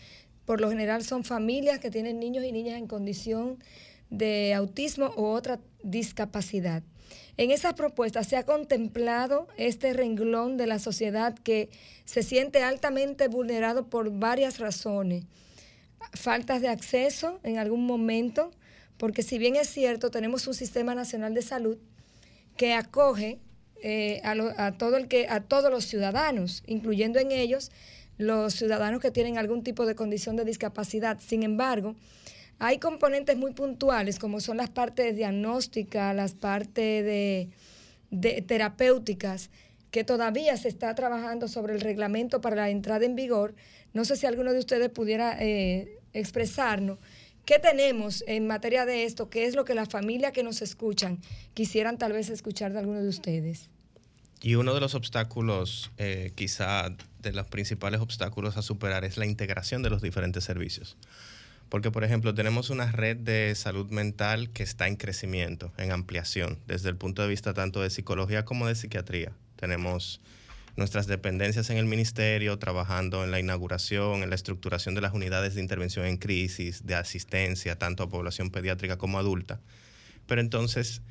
por 0.45 0.61
lo 0.61 0.69
general 0.69 1.05
son 1.05 1.23
familias 1.23 1.79
que 1.79 1.91
tienen 1.91 2.19
niños 2.19 2.45
y 2.45 2.51
niñas 2.51 2.79
en 2.79 2.89
condición 2.89 3.59
de 4.11 4.53
autismo 4.53 5.13
u 5.17 5.27
otra 5.27 5.61
discapacidad. 5.83 6.83
En 7.39 7.51
esa 7.51 7.75
propuesta 7.75 8.25
se 8.25 8.37
ha 8.37 8.45
contemplado 8.45 9.49
este 9.59 9.93
renglón 9.93 10.57
de 10.57 10.67
la 10.67 10.79
sociedad 10.79 11.35
que 11.35 11.69
se 12.05 12.23
siente 12.23 12.63
altamente 12.63 13.29
vulnerado 13.29 13.89
por 13.89 14.11
varias 14.11 14.59
razones. 14.59 15.25
Faltas 16.15 16.63
de 16.63 16.69
acceso 16.69 17.41
en 17.43 17.59
algún 17.59 17.85
momento, 17.85 18.51
porque 18.97 19.23
si 19.23 19.39
bien 19.39 19.57
es 19.57 19.69
cierto, 19.69 20.11
tenemos 20.11 20.47
un 20.47 20.55
sistema 20.55 20.95
nacional 20.95 21.35
de 21.35 21.43
salud 21.43 21.77
que 22.57 22.73
acoge 22.73 23.39
eh, 23.83 24.23
a, 24.25 24.73
todo 24.73 24.97
el 24.97 25.07
que, 25.07 25.29
a 25.29 25.41
todos 25.41 25.71
los 25.71 25.85
ciudadanos, 25.85 26.63
incluyendo 26.67 27.19
en 27.19 27.33
ellos 27.33 27.71
los 28.17 28.55
ciudadanos 28.55 29.03
que 29.03 29.11
tienen 29.11 29.37
algún 29.37 29.63
tipo 29.63 29.85
de 29.85 29.95
condición 29.95 30.37
de 30.37 30.47
discapacidad. 30.47 31.19
Sin 31.21 31.43
embargo, 31.43 31.95
hay 32.59 32.79
componentes 32.79 33.37
muy 33.37 33.53
puntuales, 33.53 34.19
como 34.19 34.41
son 34.41 34.57
las 34.57 34.71
partes 34.71 35.15
diagnósticas, 35.15 36.15
las 36.15 36.35
partes 36.35 37.05
de, 37.05 38.43
terapéuticas, 38.47 39.51
que 39.91 40.05
todavía 40.05 40.57
se 40.57 40.69
está 40.69 40.95
trabajando 40.95 41.49
sobre 41.49 41.75
el 41.75 41.81
reglamento 41.81 42.41
para 42.41 42.57
la 42.57 42.71
entrada 42.71 43.05
en 43.05 43.15
vigor. 43.15 43.55
No 43.93 44.05
sé 44.05 44.17
si 44.17 44.27
alguno 44.27 44.53
de 44.53 44.59
ustedes 44.59 44.91
pudiera 44.91 45.37
eh, 45.41 45.99
expresarnos 46.13 46.99
qué 47.45 47.59
tenemos 47.59 48.25
en 48.27 48.47
materia 48.47 48.87
de 48.87 49.05
esto, 49.05 49.31
qué 49.31 49.47
es 49.47 49.55
lo 49.55 49.65
que 49.65 49.75
las 49.75 49.89
familias 49.89 50.33
que 50.33 50.43
nos 50.43 50.63
escuchan 50.63 51.21
quisieran 51.55 51.99
tal 51.99 52.13
vez 52.13 52.29
escuchar 52.31 52.73
de 52.73 52.81
alguno 52.81 53.03
de 53.03 53.09
ustedes. 53.09 53.71
Y 54.43 54.55
uno 54.57 54.75
de 54.75 54.81
los 54.81 54.95
obstáculos, 54.95 55.91
eh, 55.97 56.33
quizá 56.35 56.95
de 57.21 57.33
los 57.33 57.47
principales 57.47 58.01
obstáculos 58.01 58.57
a 58.57 58.63
superar, 58.63 59.05
es 59.05 59.17
la 59.17 59.27
integración 59.27 59.83
de 59.83 59.91
los 59.91 60.03
diferentes 60.03 60.45
servicios. 60.45 60.97
Porque, 61.77 61.91
por 61.91 62.05
ejemplo, 62.05 62.35
tenemos 62.35 62.71
una 62.71 62.91
red 62.91 63.19
de 63.19 63.55
salud 63.55 63.91
mental 63.91 64.49
que 64.49 64.63
está 64.63 64.89
en 64.89 64.97
crecimiento, 64.97 65.75
en 65.77 65.93
ampliación, 65.93 66.59
desde 66.67 66.89
el 66.89 66.97
punto 66.97 67.21
de 67.21 67.29
vista 67.29 67.53
tanto 67.53 67.83
de 67.83 67.91
psicología 67.91 68.47
como 68.47 68.67
de 68.67 68.75
psiquiatría. 68.75 69.33
Tenemos 69.57 70.23
nuestras 70.77 71.07
dependencias 71.07 71.69
en 71.69 71.77
el 71.77 71.85
ministerio, 71.85 72.59
trabajando 72.59 73.25
en 73.25 73.31
la 73.31 73.41
inauguración, 73.41 74.23
en 74.23 74.31
la 74.31 74.37
estructuración 74.37 74.95
de 74.95 75.03
las 75.03 75.13
unidades 75.13 75.55
de 75.55 75.61
intervención 75.61 76.07
en 76.07 76.17
crisis, 76.17 76.87
de 76.87 76.95
asistencia, 76.95 77.79
tanto 77.79 78.05
a 78.05 78.09
población 78.09 78.49
pediátrica 78.49 78.97
como 78.97 79.19
adulta. 79.19 79.61
Pero 80.27 80.41
entonces 80.41 81.03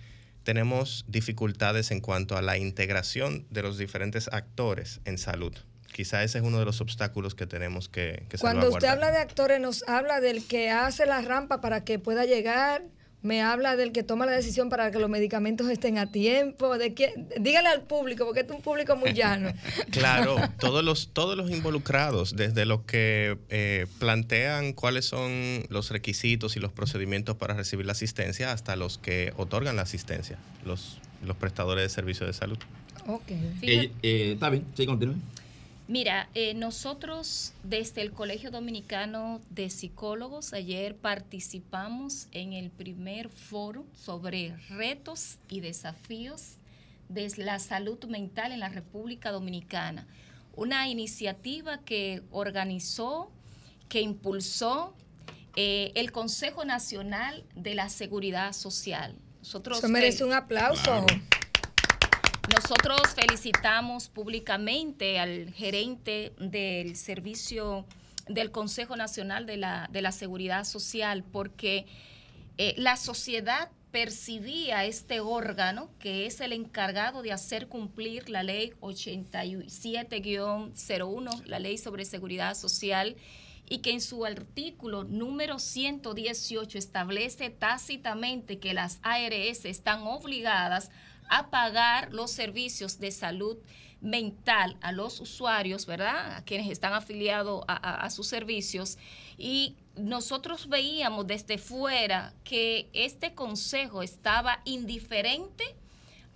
tenemos 0.42 1.06
dificultades 1.08 1.92
en 1.92 2.00
cuanto 2.00 2.38
a 2.38 2.42
la 2.42 2.58
integración 2.58 3.46
de 3.52 3.62
los 3.62 3.78
diferentes 3.78 4.30
actores 4.34 5.00
en 5.06 5.20
salud 5.20 5.56
quizá 5.96 6.24
ese 6.24 6.40
es 6.40 6.44
uno 6.44 6.60
de 6.60 6.66
los 6.66 6.82
obstáculos 6.82 7.36
que 7.36 7.48
tenemos 7.48 7.88
que, 7.88 8.26
que 8.28 8.38
Cuando 8.38 8.68
usted 8.68 8.90
habla 8.90 9.12
de 9.12 9.18
actores, 9.18 9.62
nos 9.62 9.88
habla 9.88 10.20
del 10.20 10.46
que 10.46 10.70
hace 10.70 11.06
la 11.06 11.22
rampa 11.22 11.62
para 11.62 11.86
que 11.86 12.00
pueda 12.00 12.26
llegar, 12.26 12.82
me 13.22 13.42
habla 13.42 13.78
del 13.78 13.94
que 13.94 14.04
toma 14.04 14.26
la 14.26 14.34
decisión 14.34 14.68
para 14.68 14.92
que 14.92 15.00
los 15.00 15.10
medicamentos 15.10 15.70
estén 15.70 15.98
a 15.98 16.12
tiempo, 16.12 16.78
de 16.78 16.94
que, 16.94 17.14
dígale 17.40 17.70
al 17.70 17.84
público, 17.84 18.26
porque 18.26 18.42
es 18.42 18.52
un 18.52 18.62
público 18.62 18.98
muy 18.98 19.14
llano. 19.14 19.54
claro, 19.90 20.36
todos 20.60 20.84
los, 20.84 21.14
todos 21.14 21.38
los 21.38 21.50
involucrados, 21.50 22.36
desde 22.36 22.66
los 22.66 22.82
que 22.82 23.38
eh, 23.48 23.88
plantean 23.98 24.74
cuáles 24.74 25.06
son 25.06 25.64
los 25.70 25.92
requisitos 25.92 26.58
y 26.58 26.60
los 26.60 26.74
procedimientos 26.74 27.38
para 27.38 27.54
recibir 27.54 27.86
la 27.86 27.94
asistencia, 27.94 28.52
hasta 28.52 28.76
los 28.76 28.98
que 28.98 29.32
otorgan 29.38 29.78
la 29.78 29.84
asistencia, 29.84 30.38
los, 30.66 30.98
los 31.26 31.38
prestadores 31.38 31.86
de 31.86 31.90
servicios 31.90 32.28
de 32.28 32.34
salud. 32.34 32.58
Ok. 33.08 33.32
Eh, 33.62 33.92
eh, 34.04 34.32
está 34.34 34.50
bien, 34.50 34.66
sí, 34.76 34.86
continúe. 34.86 35.16
Mira, 35.88 36.30
eh, 36.34 36.56
nosotros 36.56 37.54
desde 37.64 38.02
el 38.02 38.12
Colegio 38.12 38.50
Dominicano 38.50 39.40
de 39.52 39.70
Psicólogos 39.70 40.54
ayer 40.54 40.96
participamos 40.96 42.28
en 42.32 42.54
el 42.54 42.72
primer 42.72 43.30
foro 43.30 43.86
sobre 43.94 44.58
retos 44.70 45.38
y 45.48 45.60
desafíos 45.60 46.56
de 47.08 47.32
la 47.38 47.60
salud 47.60 48.04
mental 48.06 48.52
en 48.52 48.62
la 48.62 48.70
República 48.70 49.32
Dominicana. 49.32 50.08
Una 50.56 50.88
iniciativa 50.88 51.78
que 51.78 52.24
organizó, 52.32 53.30
que 53.88 54.02
impulsó 54.02 54.96
eh, 55.56 55.92
el 55.94 56.12
Consejo 56.12 56.66
Nacional 56.66 57.44
de 57.56 57.76
la 57.76 57.90
Seguridad 57.90 58.54
Social. 58.54 59.16
Nosotros 59.40 59.78
Eso 59.78 59.90
merece 59.90 60.24
un 60.24 60.34
aplauso. 60.34 61.06
Nosotros 62.54 63.02
felicitamos 63.16 64.08
públicamente 64.08 65.20
al 65.20 65.52
gerente 65.52 66.32
del 66.40 66.96
servicio 66.96 67.86
del 68.28 68.52
Consejo 68.52 68.96
Nacional 68.96 69.46
de 69.46 69.58
la, 69.58 69.90
de 69.92 70.02
la 70.02 70.12
Seguridad 70.12 70.64
Social 70.64 71.24
porque 71.24 71.86
eh, 72.58 72.74
la 72.78 72.98
sociedad 72.98 73.70
percibía 73.92 74.86
este 74.86 75.20
órgano, 75.22 75.90
que 76.00 76.26
es 76.26 76.42
el 76.42 76.54
encargado 76.54 77.22
de 77.22 77.32
hacer 77.32 77.68
cumplir 77.68 78.28
la 78.30 78.42
ley 78.44 78.74
87-01, 78.82 81.46
la 81.46 81.60
ley 81.60 81.78
sobre 81.78 82.06
seguridad 82.06 82.56
social, 82.56 83.16
y 83.68 83.80
que 83.80 83.92
en 83.92 84.02
su 84.02 84.26
artículo 84.26 85.06
número 85.06 85.60
118 85.60 86.78
establece 86.78 87.50
tácitamente 87.50 88.60
que 88.60 88.74
las 88.74 89.00
ARS 89.02 89.64
están 89.66 90.04
obligadas 90.04 90.88
a 90.88 90.92
pagar 91.50 92.14
los 92.14 92.32
servicios 92.32 93.00
de 93.00 93.12
salud 93.12 93.58
mental 94.02 94.78
a 94.82 94.92
los 94.92 95.20
usuarios, 95.20 95.86
¿verdad? 95.86 96.38
A 96.38 96.46
quienes 96.46 96.70
están 96.70 96.94
afiliados 96.94 97.64
a, 97.68 98.10
sus 98.10 98.28
servicios. 98.28 98.98
Y 99.38 99.76
nosotros 99.96 100.70
veíamos 100.70 101.28
desde 101.28 101.58
fuera 101.58 102.34
que 102.44 102.90
este 102.94 103.34
consejo 103.34 104.04
estaba 104.04 104.62
indiferente 104.66 105.64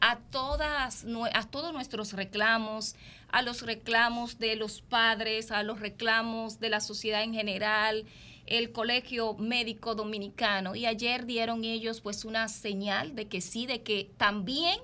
a 0.02 0.18
todas 0.18 1.06
a 1.34 1.44
todos 1.48 1.74
nuestros 1.74 2.14
reclamos, 2.14 2.96
a 3.32 3.42
los 3.42 3.62
reclamos 3.62 4.40
de 4.40 4.56
los 4.56 4.82
padres, 4.82 5.52
a 5.52 5.62
los 5.64 5.80
reclamos 5.80 6.60
de 6.60 6.70
la 6.70 6.80
sociedad 6.80 7.22
en 7.22 7.34
general, 7.34 8.06
el 8.50 8.72
Colegio 8.72 9.36
Médico 9.36 9.94
Dominicano 9.94 10.76
y 10.76 10.88
ayer 10.88 11.26
dieron 11.28 11.64
ellos 11.64 12.02
pues 12.02 12.26
una 12.26 12.48
señal 12.48 13.16
de 13.16 13.28
que 13.28 13.42
sí, 13.42 13.68
de 13.68 13.84
que 13.84 14.12
también 14.18 14.80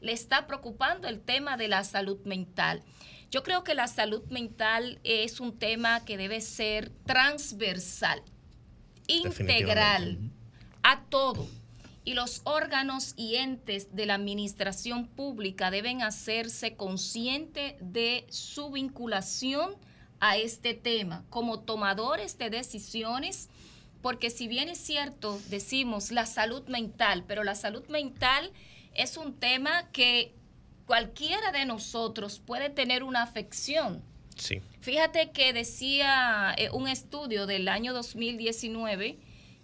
le 0.00 0.12
está 0.12 0.46
preocupando 0.46 1.08
el 1.08 1.20
tema 1.20 1.56
de 1.56 1.66
la 1.66 1.82
salud 1.82 2.18
mental. 2.24 2.82
Yo 3.30 3.42
creo 3.42 3.64
que 3.64 3.74
la 3.74 3.88
salud 3.88 4.22
mental 4.30 5.00
es 5.02 5.40
un 5.40 5.58
tema 5.58 6.04
que 6.04 6.16
debe 6.16 6.40
ser 6.40 6.90
transversal, 7.04 8.22
integral 9.08 10.18
a 10.82 11.02
todo. 11.02 11.48
Y 12.04 12.14
los 12.14 12.42
órganos 12.44 13.14
y 13.16 13.36
entes 13.36 13.94
de 13.94 14.06
la 14.06 14.14
administración 14.14 15.06
pública 15.06 15.70
deben 15.70 16.00
hacerse 16.02 16.76
conscientes 16.76 17.74
de 17.80 18.24
su 18.30 18.70
vinculación 18.70 19.76
a 20.20 20.36
este 20.36 20.74
tema 20.74 21.24
como 21.30 21.60
tomadores 21.60 22.38
de 22.38 22.50
decisiones, 22.50 23.48
porque 24.02 24.30
si 24.30 24.48
bien 24.48 24.68
es 24.68 24.78
cierto, 24.78 25.40
decimos 25.48 26.10
la 26.10 26.26
salud 26.26 26.66
mental, 26.68 27.24
pero 27.26 27.42
la 27.42 27.54
salud 27.54 27.86
mental 27.88 28.52
es 28.94 29.16
un 29.16 29.34
tema 29.34 29.88
que 29.92 30.34
cualquiera 30.86 31.52
de 31.52 31.64
nosotros 31.64 32.40
puede 32.44 32.70
tener 32.70 33.02
una 33.02 33.22
afección. 33.22 34.02
Sí. 34.36 34.60
Fíjate 34.80 35.30
que 35.30 35.52
decía 35.52 36.54
eh, 36.56 36.70
un 36.70 36.88
estudio 36.88 37.46
del 37.46 37.68
año 37.68 37.92
2019 37.92 39.18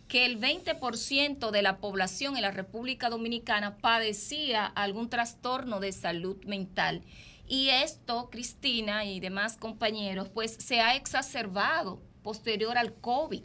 que 0.08 0.24
el 0.24 0.38
20% 0.38 1.50
de 1.50 1.62
la 1.62 1.78
población 1.78 2.36
en 2.36 2.42
la 2.42 2.50
República 2.50 3.10
Dominicana 3.10 3.76
padecía 3.78 4.66
algún 4.66 5.08
trastorno 5.08 5.80
de 5.80 5.92
salud 5.92 6.36
mental. 6.44 7.02
Y 7.48 7.68
esto, 7.68 8.28
Cristina 8.30 9.04
y 9.04 9.20
demás 9.20 9.56
compañeros, 9.56 10.28
pues 10.28 10.56
se 10.58 10.80
ha 10.80 10.96
exacerbado 10.96 12.00
posterior 12.22 12.76
al 12.76 12.94
COVID. 12.94 13.44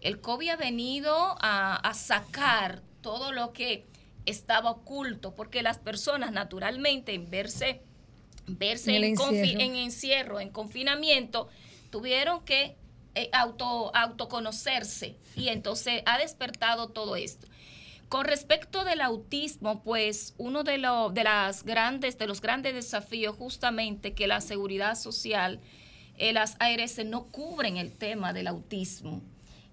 El 0.00 0.20
COVID 0.20 0.50
ha 0.50 0.56
venido 0.56 1.36
a, 1.40 1.92
sacar 1.94 2.82
todo 3.00 3.32
lo 3.32 3.52
que 3.52 3.86
estaba 4.26 4.70
oculto, 4.70 5.34
porque 5.34 5.62
las 5.62 5.78
personas 5.78 6.32
naturalmente 6.32 7.14
en 7.14 7.30
verse, 7.30 7.82
verse 8.46 8.96
en, 8.96 9.60
en 9.60 9.76
encierro, 9.76 10.40
en 10.40 10.50
confinamiento, 10.50 11.48
tuvieron 11.90 12.44
que 12.44 12.76
eh, 13.16 13.28
auto, 13.32 13.90
autoconocerse 13.94 15.16
y 15.34 15.48
entonces 15.48 16.02
ha 16.06 16.18
despertado 16.18 16.90
todo 16.90 17.16
esto. 17.16 17.48
Con 18.10 18.24
respecto 18.24 18.82
del 18.82 19.02
autismo, 19.02 19.84
pues 19.84 20.34
uno 20.36 20.64
de, 20.64 20.78
los 20.78 21.14
de, 21.14 21.22
las 21.22 21.62
grandes, 21.62 22.18
de 22.18 22.26
los 22.26 22.40
grandes 22.40 22.74
desafíos 22.74 23.36
justamente 23.36 24.14
que 24.14 24.26
la 24.26 24.40
seguridad 24.40 24.96
social, 24.96 25.60
eh, 26.18 26.32
las 26.32 26.56
ARS 26.58 27.04
no 27.06 27.26
cubren 27.26 27.76
el 27.76 27.92
tema 27.92 28.32
del 28.32 28.48
autismo 28.48 29.22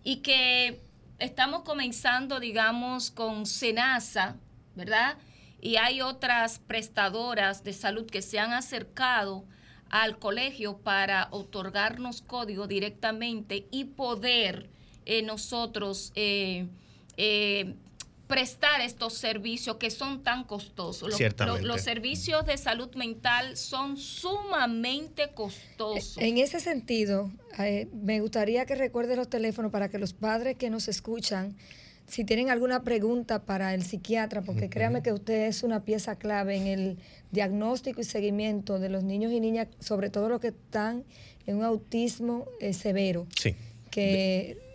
y 0.04 0.18
que 0.18 0.80
estamos 1.18 1.64
comenzando, 1.64 2.40
digamos, 2.40 3.10
con 3.10 3.48
SENASA, 3.48 4.36
¿verdad? 4.76 5.18
Y 5.60 5.78
hay 5.78 6.02
otras 6.02 6.60
prestadoras 6.60 7.64
de 7.64 7.74
salud 7.74 8.06
que 8.06 8.22
se 8.22 8.38
han 8.38 8.54
acercado 8.54 9.46
al 9.90 10.20
colegio 10.20 10.78
para 10.78 11.28
otorgarnos 11.32 12.22
código 12.22 12.68
directamente 12.68 13.66
y 13.72 13.86
poder 13.86 14.70
eh, 15.08 15.24
nosotros 15.24 16.12
eh, 16.14 16.68
prestar 18.28 18.82
estos 18.82 19.14
servicios 19.14 19.78
que 19.78 19.90
son 19.90 20.22
tan 20.22 20.44
costosos. 20.44 21.10
Los, 21.10 21.62
los, 21.62 21.82
servicios 21.82 22.46
de 22.46 22.58
salud 22.58 22.94
mental 22.96 23.56
son 23.56 23.98
sumamente 23.98 25.30
costosos. 25.34 26.18
En 26.18 26.38
ese 26.38 26.60
sentido, 26.60 27.32
eh, 27.58 27.88
me 27.94 28.20
gustaría 28.20 28.66
que 28.66 28.76
recuerde 28.76 29.16
los 29.16 29.30
teléfonos 29.30 29.72
para 29.72 29.90
que 29.90 29.98
los 29.98 30.14
padres 30.14 30.58
que 30.58 30.70
nos 30.70 30.90
escuchan, 30.90 31.56
si 32.06 32.26
tienen 32.26 32.50
alguna 32.50 32.84
pregunta 32.84 33.44
para 33.44 33.74
el 33.74 33.84
psiquiatra, 33.84 34.42
porque 34.42 34.70
créame 34.70 35.02
que 35.02 35.14
usted 35.14 35.48
es 35.48 35.64
una 35.64 35.86
pieza 35.86 36.18
clave 36.18 36.58
en 36.58 36.68
el 36.68 36.98
diagnóstico 37.32 38.02
y 38.02 38.04
seguimiento 38.04 38.78
de 38.78 38.90
los 38.90 39.04
niños 39.04 39.32
y 39.32 39.40
niñas, 39.40 39.70
sobre 39.80 40.10
todo 40.10 40.28
los 40.28 40.42
que 40.42 40.50
están 40.50 41.06
en 41.46 41.58
un 41.58 41.64
autismo 41.64 42.46
eh, 42.60 42.74
severo. 42.74 43.26
Sí. 43.40 43.56
Que 43.90 44.67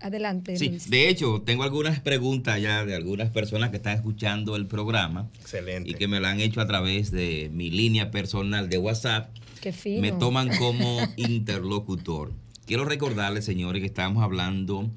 Adelante. 0.00 0.56
Sí, 0.56 0.78
de 0.88 1.08
hecho, 1.08 1.42
tengo 1.44 1.62
algunas 1.62 2.00
preguntas 2.00 2.60
ya 2.60 2.84
de 2.84 2.94
algunas 2.94 3.30
personas 3.30 3.70
que 3.70 3.76
están 3.76 3.96
escuchando 3.96 4.56
el 4.56 4.66
programa. 4.66 5.30
Excelente. 5.40 5.90
Y 5.90 5.94
que 5.94 6.08
me 6.08 6.20
lo 6.20 6.26
han 6.26 6.40
hecho 6.40 6.60
a 6.60 6.66
través 6.66 7.10
de 7.10 7.50
mi 7.52 7.70
línea 7.70 8.10
personal 8.10 8.68
de 8.68 8.78
WhatsApp. 8.78 9.34
Qué 9.60 9.72
fino. 9.72 10.00
Me 10.00 10.12
toman 10.12 10.48
como 10.58 10.98
interlocutor. 11.16 12.32
Quiero 12.66 12.84
recordarles, 12.84 13.44
señores, 13.44 13.80
que 13.80 13.86
estamos 13.86 14.22
hablando 14.22 14.88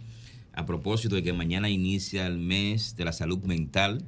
a 0.53 0.65
propósito 0.65 1.15
de 1.15 1.23
que 1.23 1.33
mañana 1.33 1.69
inicia 1.69 2.25
el 2.27 2.37
mes 2.37 2.95
de 2.95 3.05
la 3.05 3.11
salud 3.11 3.39
mental, 3.39 4.03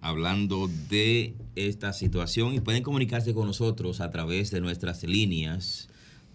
hablando 0.00 0.68
de 0.88 1.34
esta 1.56 1.92
situación 1.92 2.54
y 2.54 2.60
pueden 2.60 2.82
comunicarse 2.82 3.34
con 3.34 3.46
nosotros 3.46 4.00
a 4.00 4.10
través 4.10 4.50
de 4.50 4.60
nuestras 4.60 5.02
líneas, 5.04 5.88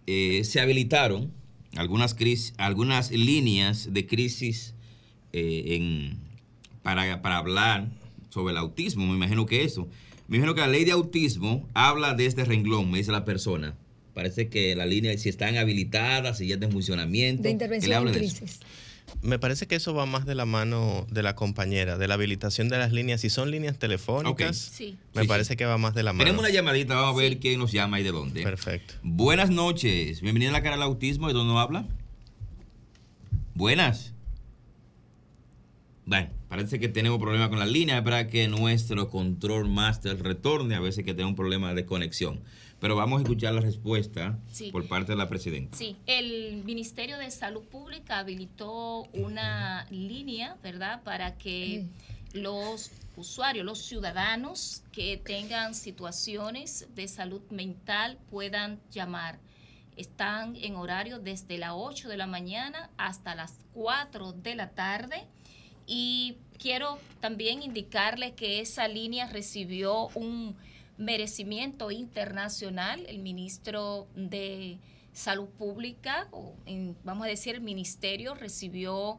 eh, 0.08 0.44
se 0.44 0.62
habilitaron 0.62 1.32
algunas, 1.76 2.14
crisis, 2.14 2.54
algunas 2.58 3.12
líneas 3.12 3.94
de 3.94 4.08
crisis 4.08 4.74
eh, 5.34 6.14
para, 6.82 7.22
para 7.22 7.38
hablar 7.38 7.90
sobre 8.30 8.52
el 8.52 8.58
autismo, 8.58 9.08
me 9.08 9.16
imagino 9.16 9.46
que 9.46 9.64
eso. 9.64 9.88
Me 10.30 10.38
imagino 10.38 10.54
que 10.54 10.62
la 10.62 10.68
ley 10.68 10.86
de 10.86 10.92
autismo 10.92 11.68
habla 11.74 12.14
de 12.14 12.28
este 12.28 12.46
renglón, 12.46 12.92
me 12.92 13.00
dice 13.00 13.12
la 13.12 13.26
persona. 13.26 13.76
Parece 14.14 14.48
que 14.48 14.76
la 14.76 14.86
línea, 14.86 15.18
si 15.18 15.28
están 15.28 15.58
habilitadas, 15.58 16.38
si 16.38 16.48
ya 16.48 16.54
está 16.54 16.68
en 16.68 16.72
funcionamiento. 16.72 17.44
De 17.44 17.50
intervención 17.50 18.08
en 18.08 18.14
crisis. 18.14 18.60
Me 19.24 19.40
parece 19.40 19.66
que 19.66 19.74
eso 19.74 19.96
va 19.96 20.06
más 20.06 20.28
de 20.28 20.36
la 20.36 20.46
mano 20.46 21.08
de 21.10 21.24
la 21.24 21.36
compañera, 21.36 21.98
de 21.98 22.08
la 22.08 22.14
habilitación 22.14 22.70
de 22.70 22.78
las 22.78 22.92
líneas. 22.92 23.22
Si 23.22 23.32
son 23.32 23.50
líneas 23.50 23.80
telefónicas, 23.80 24.56
sí. 24.56 24.98
me 25.16 25.26
parece 25.26 25.58
que 25.58 25.66
va 25.66 25.80
más 25.80 25.96
de 25.96 26.04
la 26.04 26.14
mano. 26.14 26.26
Tenemos 26.26 26.46
una 26.46 26.54
llamadita, 26.54 26.94
vamos 26.94 27.20
a 27.20 27.24
ver 27.24 27.40
quién 27.40 27.58
nos 27.60 27.72
llama 27.72 28.00
y 28.00 28.04
de 28.04 28.12
dónde. 28.12 28.44
Perfecto. 28.44 28.94
Buenas 29.02 29.50
noches, 29.50 30.22
bienvenida 30.22 30.52
a 30.52 30.54
la 30.54 30.62
cara 30.62 30.76
del 30.76 30.84
autismo. 30.84 31.28
¿De 31.28 31.34
dónde 31.34 31.58
habla? 31.58 31.88
Buenas. 33.56 34.14
Bueno, 36.06 36.30
parece 36.50 36.80
que 36.80 36.90
tenemos 36.90 37.20
problemas 37.20 37.50
con 37.50 37.60
la 37.60 37.66
línea, 37.66 38.04
para 38.04 38.28
que 38.28 38.48
nuestro 38.48 39.10
control 39.10 39.70
master 39.70 40.22
retorne, 40.22 40.76
a 40.76 40.80
veces 40.80 41.06
que 41.06 41.14
tenemos 41.14 41.32
un 41.32 41.36
problema 41.38 41.74
de 41.74 41.86
conexión. 41.86 42.42
Pero 42.80 42.96
vamos 42.96 43.20
a 43.20 43.24
escuchar 43.24 43.54
la 43.54 43.62
respuesta 43.62 44.40
por 44.72 44.88
parte 44.88 45.12
de 45.12 45.18
la 45.18 45.30
presidenta. 45.30 45.78
Sí, 45.78 45.96
el 46.06 46.64
Ministerio 46.64 47.18
de 47.18 47.30
Salud 47.30 47.64
Pública 47.64 48.20
habilitó 48.20 49.04
una 49.14 49.86
línea, 49.92 50.58
¿verdad?, 50.64 51.04
para 51.04 51.38
que 51.38 51.86
los 52.34 52.92
usuarios, 53.16 53.66
los 53.66 53.80
ciudadanos 53.80 54.84
que 54.92 55.18
tengan 55.18 55.76
situaciones 55.76 56.88
de 56.96 57.08
salud 57.08 57.42
mental 57.50 58.18
puedan 58.30 58.80
llamar. 58.92 59.40
Están 59.98 60.56
en 60.56 60.76
horario 60.76 61.20
desde 61.20 61.58
las 61.58 61.72
8 61.74 62.08
de 62.08 62.18
la 62.18 62.28
mañana 62.28 62.90
hasta 62.98 63.36
las 63.36 63.66
4 63.74 64.32
de 64.32 64.56
la 64.56 64.70
tarde 64.70 65.28
y 65.92 66.38
quiero 66.60 67.00
también 67.20 67.64
indicarle 67.64 68.36
que 68.36 68.62
esa 68.62 68.88
línea 68.88 69.26
recibió 69.26 70.10
un 70.10 70.56
merecimiento 71.00 71.90
internacional. 71.90 73.04
El 73.08 73.18
ministro 73.20 74.08
de 74.16 74.78
Salud 75.14 75.48
Pública, 75.50 76.28
o 76.32 76.54
vamos 77.04 77.26
a 77.26 77.30
decir 77.30 77.56
el 77.56 77.62
ministerio, 77.62 78.36
recibió 78.36 79.18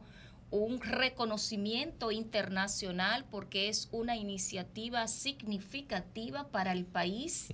un 0.49 0.79
reconocimiento 0.79 2.09
internacional 2.11 3.25
porque 3.29 3.67
es 3.67 3.89
una 3.91 4.15
iniciativa 4.15 5.07
significativa 5.09 6.47
para 6.47 6.71
el 6.71 6.85
país 6.85 7.49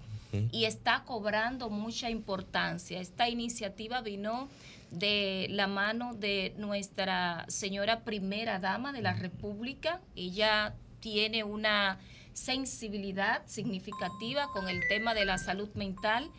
y 0.52 0.66
está 0.66 1.04
cobrando 1.06 1.72
mucha 1.72 2.12
importancia. 2.12 3.00
Esta 3.00 3.30
iniciativa 3.30 4.02
vino 4.02 4.48
de 4.92 5.48
la 5.50 5.68
mano 5.68 6.14
de 6.14 6.54
nuestra 6.58 7.46
señora 7.48 8.04
primera 8.04 8.60
dama 8.60 8.92
de 8.94 9.02
la 9.02 9.14
República. 9.14 10.02
Ella 10.16 10.76
tiene 11.00 11.44
una 11.44 12.00
sensibilidad 12.34 13.46
significativa 13.48 14.48
con 14.54 14.70
el 14.70 14.82
tema 14.88 15.14
de 15.14 15.26
la 15.26 15.38
salud 15.38 15.70
mental 15.74 16.30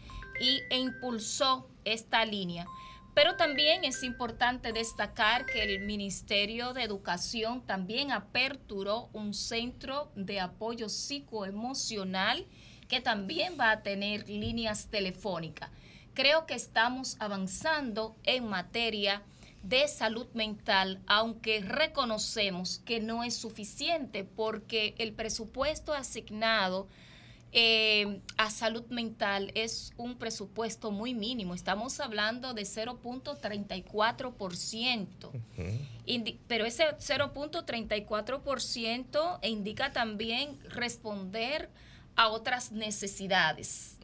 y, 0.40 0.60
e 0.70 0.78
impulsó 0.78 1.68
esta 1.84 2.24
línea. 2.24 2.66
Pero 3.14 3.36
también 3.36 3.84
es 3.84 4.04
importante 4.04 4.72
destacar 4.72 5.44
que 5.46 5.62
el 5.62 5.80
Ministerio 5.80 6.72
de 6.72 6.84
Educación 6.84 7.66
también 7.66 8.12
aperturó 8.12 9.08
un 9.12 9.34
centro 9.34 10.12
de 10.14 10.38
apoyo 10.38 10.88
psicoemocional 10.88 12.46
que 12.86 13.00
también 13.00 13.56
va 13.58 13.72
a 13.72 13.82
tener 13.82 14.28
líneas 14.28 14.88
telefónicas 14.88 15.70
creo 16.18 16.44
que 16.46 16.54
estamos 16.54 17.16
avanzando 17.20 18.16
en 18.24 18.44
materia 18.44 19.22
de 19.62 19.86
salud 19.86 20.26
mental, 20.34 21.00
aunque 21.06 21.60
reconocemos 21.60 22.80
que 22.84 22.98
no 22.98 23.22
es 23.22 23.36
suficiente 23.36 24.24
porque 24.24 24.96
el 24.98 25.12
presupuesto 25.12 25.94
asignado 25.94 26.88
eh, 27.52 28.20
a 28.36 28.50
salud 28.50 28.84
mental 28.88 29.52
es 29.54 29.92
un 29.96 30.18
presupuesto 30.18 30.90
muy 30.90 31.14
mínimo. 31.14 31.54
Estamos 31.54 32.00
hablando 32.00 32.52
de 32.52 32.62
0.34%. 32.62 35.30
Pero 36.48 36.66
ese 36.66 36.96
0.34% 36.96 39.38
indica 39.44 39.92
también 39.92 40.58
responder 40.68 41.70
a 42.16 42.26
otras 42.26 42.72
necesidades. 42.72 43.98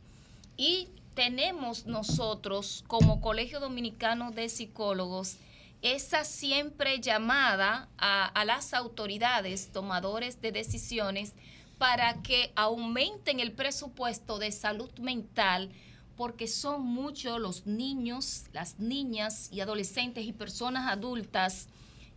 Y 0.57 0.91
tenemos 1.15 1.87
nosotros 1.87 2.85
como 2.87 3.21
Colegio 3.21 3.61
Dominicano 3.61 4.31
de 4.31 4.49
Psicólogos 4.49 5.39
esa 5.85 6.25
siempre 6.25 6.99
llamada 7.01 7.89
a, 7.99 8.45
las 8.47 8.73
autoridades 8.73 9.71
tomadores 9.71 10.41
de 10.41 10.51
decisiones 10.51 11.35
para 11.77 12.23
que 12.23 12.53
aumenten 12.57 13.39
el 13.39 13.53
presupuesto 13.53 14.39
de 14.39 14.51
salud 14.51 14.91
mental 14.99 15.71
porque 16.17 16.49
son 16.49 16.83
muchos 16.83 17.39
los 17.39 17.67
niños, 17.67 18.45
las 18.53 18.79
niñas 18.79 19.51
y 19.53 19.61
adolescentes 19.61 20.25
y 20.25 20.33
personas 20.33 20.91
adultas 20.91 21.69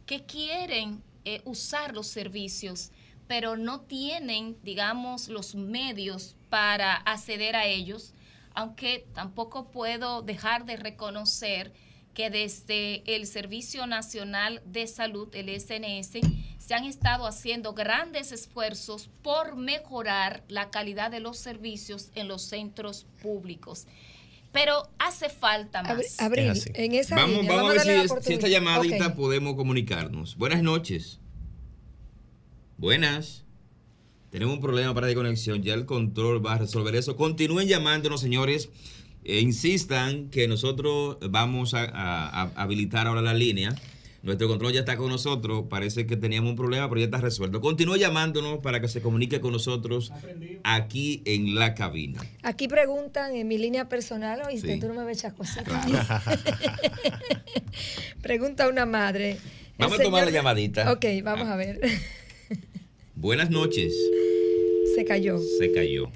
que 0.06 0.24
quieren 0.24 1.04
eh, 1.26 1.42
usar 1.44 1.94
los 1.94 2.08
servicios, 2.08 2.92
pero 3.28 3.58
no 3.58 3.82
tienen, 3.82 4.56
digamos, 4.64 5.28
los 5.28 5.56
medios 5.56 6.36
para 6.50 6.96
acceder 6.96 7.58
a 7.58 7.66
ellos, 7.66 8.14
aunque 8.58 9.06
tampoco 9.14 9.70
puedo 9.70 10.24
dejar 10.24 10.66
de 10.66 10.78
reconocer 10.78 11.74
que 12.16 12.32
desde 12.32 13.04
el 13.16 13.28
Servicio 13.28 13.86
Nacional 13.86 14.64
de 14.66 14.88
Salud, 14.88 15.30
el 15.36 15.48
SNS, 15.48 16.22
se 16.58 16.74
han 16.74 16.86
estado 16.86 17.28
haciendo 17.28 17.76
grandes 17.76 18.32
esfuerzos 18.32 19.12
por 19.22 19.56
mejorar 19.56 20.44
la 20.48 20.72
calidad 20.72 21.12
de 21.12 21.20
los 21.20 21.38
servicios 21.38 22.10
en 22.16 22.28
los 22.28 22.42
centros 22.42 23.06
públicos. 23.22 23.86
Pero 24.52 24.90
hace 24.98 25.30
falta 25.30 25.84
más. 25.84 26.20
Abril, 26.20 26.60
en 26.74 26.96
esa 26.96 27.16
vamos, 27.16 27.46
vamos, 27.46 27.78
a 27.78 27.84
ver 27.84 28.10
si, 28.24 28.34
esta 28.34 28.48
llamadita 28.48 29.14
podemos 29.14 29.54
comunicarnos. 29.54 30.36
Buenas 30.36 30.64
noches. 30.64 31.20
Buenas. 32.80 33.46
Tenemos 34.30 34.56
un 34.56 34.62
problema 34.62 34.94
para 34.94 35.08
de 35.08 35.16
conexión. 35.16 35.64
Ya 35.64 35.74
el 35.74 35.86
control 35.86 36.46
va 36.46 36.54
a 36.54 36.58
resolver 36.58 36.96
eso. 36.96 37.16
Continúen 37.16 37.68
llamándonos, 37.68 38.22
señores. 38.22 38.70
E 39.24 39.42
insistan 39.42 40.30
que 40.30 40.48
nosotros 40.48 41.18
vamos 41.30 41.74
a, 41.74 42.44
habilitar 42.56 43.08
ahora 43.08 43.22
la 43.22 43.34
línea. 43.34 43.76
Nuestro 44.24 44.48
control 44.48 44.74
ya 44.74 44.82
está 44.82 44.98
con 44.98 45.10
nosotros. 45.10 45.66
Parece 45.70 46.06
que 46.06 46.18
teníamos 46.18 46.50
un 46.50 46.56
problema, 46.56 46.90
pero 46.90 47.00
ya 47.00 47.06
está 47.06 47.20
resuelto. 47.20 47.62
Continúe 47.62 47.98
llamándonos 47.98 48.60
para 48.60 48.82
que 48.82 48.88
se 48.88 49.02
comunique 49.02 49.40
con 49.40 49.54
nosotros 49.54 50.12
aquí 50.64 51.22
en 51.26 51.56
la 51.56 51.76
cabina. 51.76 52.22
Aquí 52.44 52.68
preguntan 52.68 53.36
en 53.36 53.48
mi 53.48 53.58
línea 53.58 53.88
personal, 53.88 54.42
oíste, 54.46 54.78
tú 54.78 54.88
no 54.88 54.94
me 54.94 55.06
ves 55.06 55.26
cositas. 55.36 55.86
Pregunta 58.22 58.68
una 58.68 58.86
madre. 58.86 59.38
Vamos 59.78 60.00
a 60.00 60.04
tomar 60.04 60.26
la 60.26 60.32
llamadita. 60.32 60.92
Ok, 60.92 61.06
vamos 61.24 61.48
a 61.48 61.56
ver. 61.56 61.80
Buenas 63.20 63.50
noches. 63.50 63.96
Se 64.94 65.04
cayó. 65.04 65.40
Se 65.58 65.72
cayó. 65.72 66.12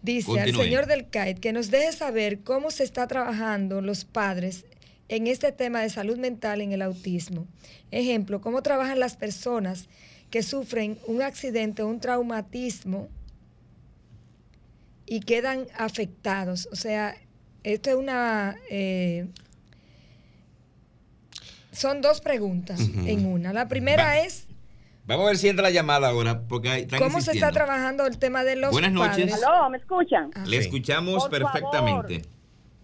Dice 0.00 0.40
al 0.40 0.54
señor 0.54 0.86
del 0.86 1.10
CAIT 1.10 1.38
que 1.38 1.52
nos 1.52 1.70
deje 1.70 1.92
saber 1.92 2.40
cómo 2.40 2.70
se 2.70 2.82
está 2.82 3.06
trabajando 3.06 3.82
los 3.82 4.06
padres 4.06 4.64
en 5.08 5.26
este 5.26 5.52
tema 5.52 5.82
de 5.82 5.90
salud 5.90 6.16
mental 6.16 6.62
en 6.62 6.72
el 6.72 6.80
autismo. 6.80 7.46
Ejemplo, 7.90 8.40
cómo 8.40 8.62
trabajan 8.62 8.98
las 8.98 9.16
personas 9.16 9.90
que 10.30 10.42
sufren 10.42 10.98
un 11.06 11.20
accidente 11.20 11.82
o 11.82 11.88
un 11.88 12.00
traumatismo 12.00 13.10
y 15.04 15.20
quedan 15.20 15.66
afectados. 15.76 16.70
O 16.72 16.76
sea, 16.76 17.18
esto 17.64 17.90
es 17.90 17.96
una... 17.96 18.56
Eh, 18.70 19.26
son 21.70 22.00
dos 22.00 22.22
preguntas 22.22 22.80
en 23.04 23.26
una. 23.26 23.52
La 23.52 23.68
primera 23.68 24.24
es 24.24 24.45
Vamos 25.06 25.24
a 25.24 25.28
ver 25.28 25.36
si 25.38 25.48
entra 25.48 25.62
la 25.62 25.70
llamada 25.70 26.08
ahora, 26.08 26.42
porque 26.48 26.68
hay, 26.68 26.86
¿Cómo 26.86 27.20
se 27.20 27.32
está 27.32 27.52
trabajando 27.52 28.06
el 28.06 28.18
tema 28.18 28.42
de 28.42 28.56
los 28.56 28.72
Buenas 28.72 28.92
noches. 28.92 29.32
Aló, 29.42 29.70
¿me 29.70 29.78
escuchan? 29.78 30.30
Ah. 30.34 30.44
Le 30.46 30.56
escuchamos 30.56 31.28
perfectamente. 31.28 32.22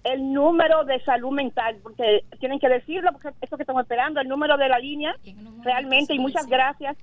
el 0.05 0.33
número 0.33 0.85
de 0.85 1.03
salud 1.05 1.33
mental, 1.33 1.79
porque 1.83 2.25
tienen 2.39 2.61
que 2.61 2.69
decirlo, 2.69 3.11
porque 3.13 3.31
eso 3.41 3.57
que 3.57 3.65
estamos 3.65 3.83
esperando, 3.83 4.21
el 4.21 4.29
número 4.29 4.57
de 4.57 4.69
la 4.69 4.79
línea, 4.79 5.17
realmente, 5.65 6.15
y 6.15 6.21
muchas 6.21 6.47
gracias. 6.47 6.97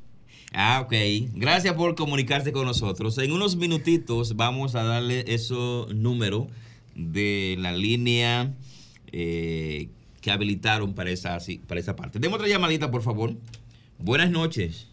Ah, 0.53 0.81
ok. 0.85 0.93
Gracias 1.33 1.73
por 1.73 1.95
comunicarse 1.95 2.53
con 2.53 2.65
nosotros. 2.65 3.17
En 3.17 3.33
unos 3.33 3.57
minutitos 3.57 4.35
vamos 4.37 4.75
a 4.75 4.83
darle 4.83 5.25
ese 5.27 5.53
número 5.93 6.47
de 6.95 7.55
la 7.59 7.71
línea 7.73 8.53
eh, 9.11 9.89
que 10.21 10.31
habilitaron 10.31 10.93
para 10.93 11.09
esa, 11.09 11.37
para 11.67 11.79
esa 11.79 11.95
parte. 11.95 12.19
Demos 12.19 12.39
otra 12.39 12.47
llamadita, 12.47 12.89
por 12.89 13.01
favor. 13.01 13.33
Buenas 13.97 14.31
noches. 14.31 14.88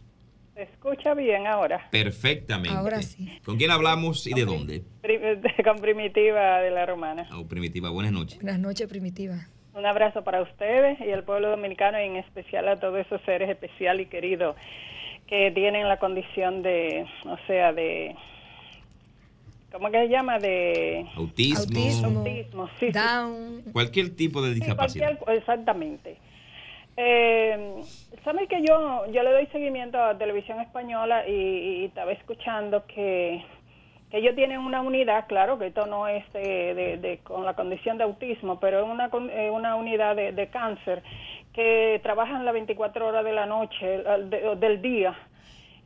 ¿Se 0.56 0.62
escucha 0.62 1.12
bien 1.12 1.46
ahora? 1.46 1.86
Perfectamente. 1.90 2.74
Ahora 2.74 3.02
sí. 3.02 3.30
¿Con 3.44 3.58
quién 3.58 3.70
hablamos 3.70 4.26
y 4.26 4.32
de 4.32 4.46
dónde? 4.46 4.84
Con 5.64 5.76
Primitiva 5.76 6.60
de 6.60 6.70
la 6.70 6.86
Romana. 6.86 7.28
Oh, 7.34 7.46
Primitiva, 7.46 7.90
buenas 7.90 8.12
noches. 8.12 8.40
Buenas 8.40 8.58
noches, 8.58 8.88
Primitiva. 8.88 9.34
Un 9.74 9.84
abrazo 9.84 10.24
para 10.24 10.40
ustedes 10.40 10.98
y 11.00 11.10
el 11.10 11.24
pueblo 11.24 11.50
dominicano 11.50 12.00
y 12.00 12.06
en 12.06 12.16
especial 12.16 12.66
a 12.68 12.80
todos 12.80 13.04
esos 13.04 13.20
seres 13.26 13.50
especiales 13.50 14.06
y 14.06 14.08
queridos 14.08 14.56
que 15.26 15.50
tienen 15.50 15.88
la 15.88 15.98
condición 15.98 16.62
de, 16.62 17.04
o 17.26 17.36
sea, 17.46 17.74
de... 17.74 18.16
¿Cómo 19.70 19.90
que 19.90 19.98
se 19.98 20.08
llama? 20.08 20.38
De... 20.38 21.04
Autismo. 21.16 22.20
Autismo, 22.20 22.70
sí, 22.80 22.92
Down. 22.92 23.62
Cualquier 23.72 24.16
tipo 24.16 24.40
de 24.40 24.54
discapacidad. 24.54 25.18
exactamente. 25.28 26.16
Eh, 26.96 27.82
Sabes 28.26 28.48
que 28.48 28.60
yo, 28.60 29.06
yo 29.12 29.22
le 29.22 29.30
doy 29.30 29.46
seguimiento 29.52 30.02
a 30.02 30.18
Televisión 30.18 30.60
Española 30.60 31.28
y, 31.28 31.84
estaba 31.84 32.10
escuchando 32.10 32.84
que, 32.88 33.40
ellos 34.10 34.34
tienen 34.34 34.58
una 34.58 34.82
unidad, 34.82 35.28
claro 35.28 35.60
que 35.60 35.68
esto 35.68 35.86
no 35.86 36.08
es 36.08 36.24
de, 36.32 37.20
con 37.22 37.44
la 37.44 37.54
condición 37.54 37.98
de 37.98 38.02
autismo, 38.04 38.58
pero 38.58 38.80
es 38.80 38.90
una, 38.90 39.08
una 39.52 39.76
unidad 39.76 40.16
de, 40.16 40.48
cáncer 40.48 41.04
que 41.52 42.00
trabajan 42.02 42.44
las 42.44 42.52
24 42.52 43.06
horas 43.06 43.24
de 43.24 43.32
la 43.32 43.46
noche, 43.46 44.02
del 44.56 44.82
día, 44.82 45.14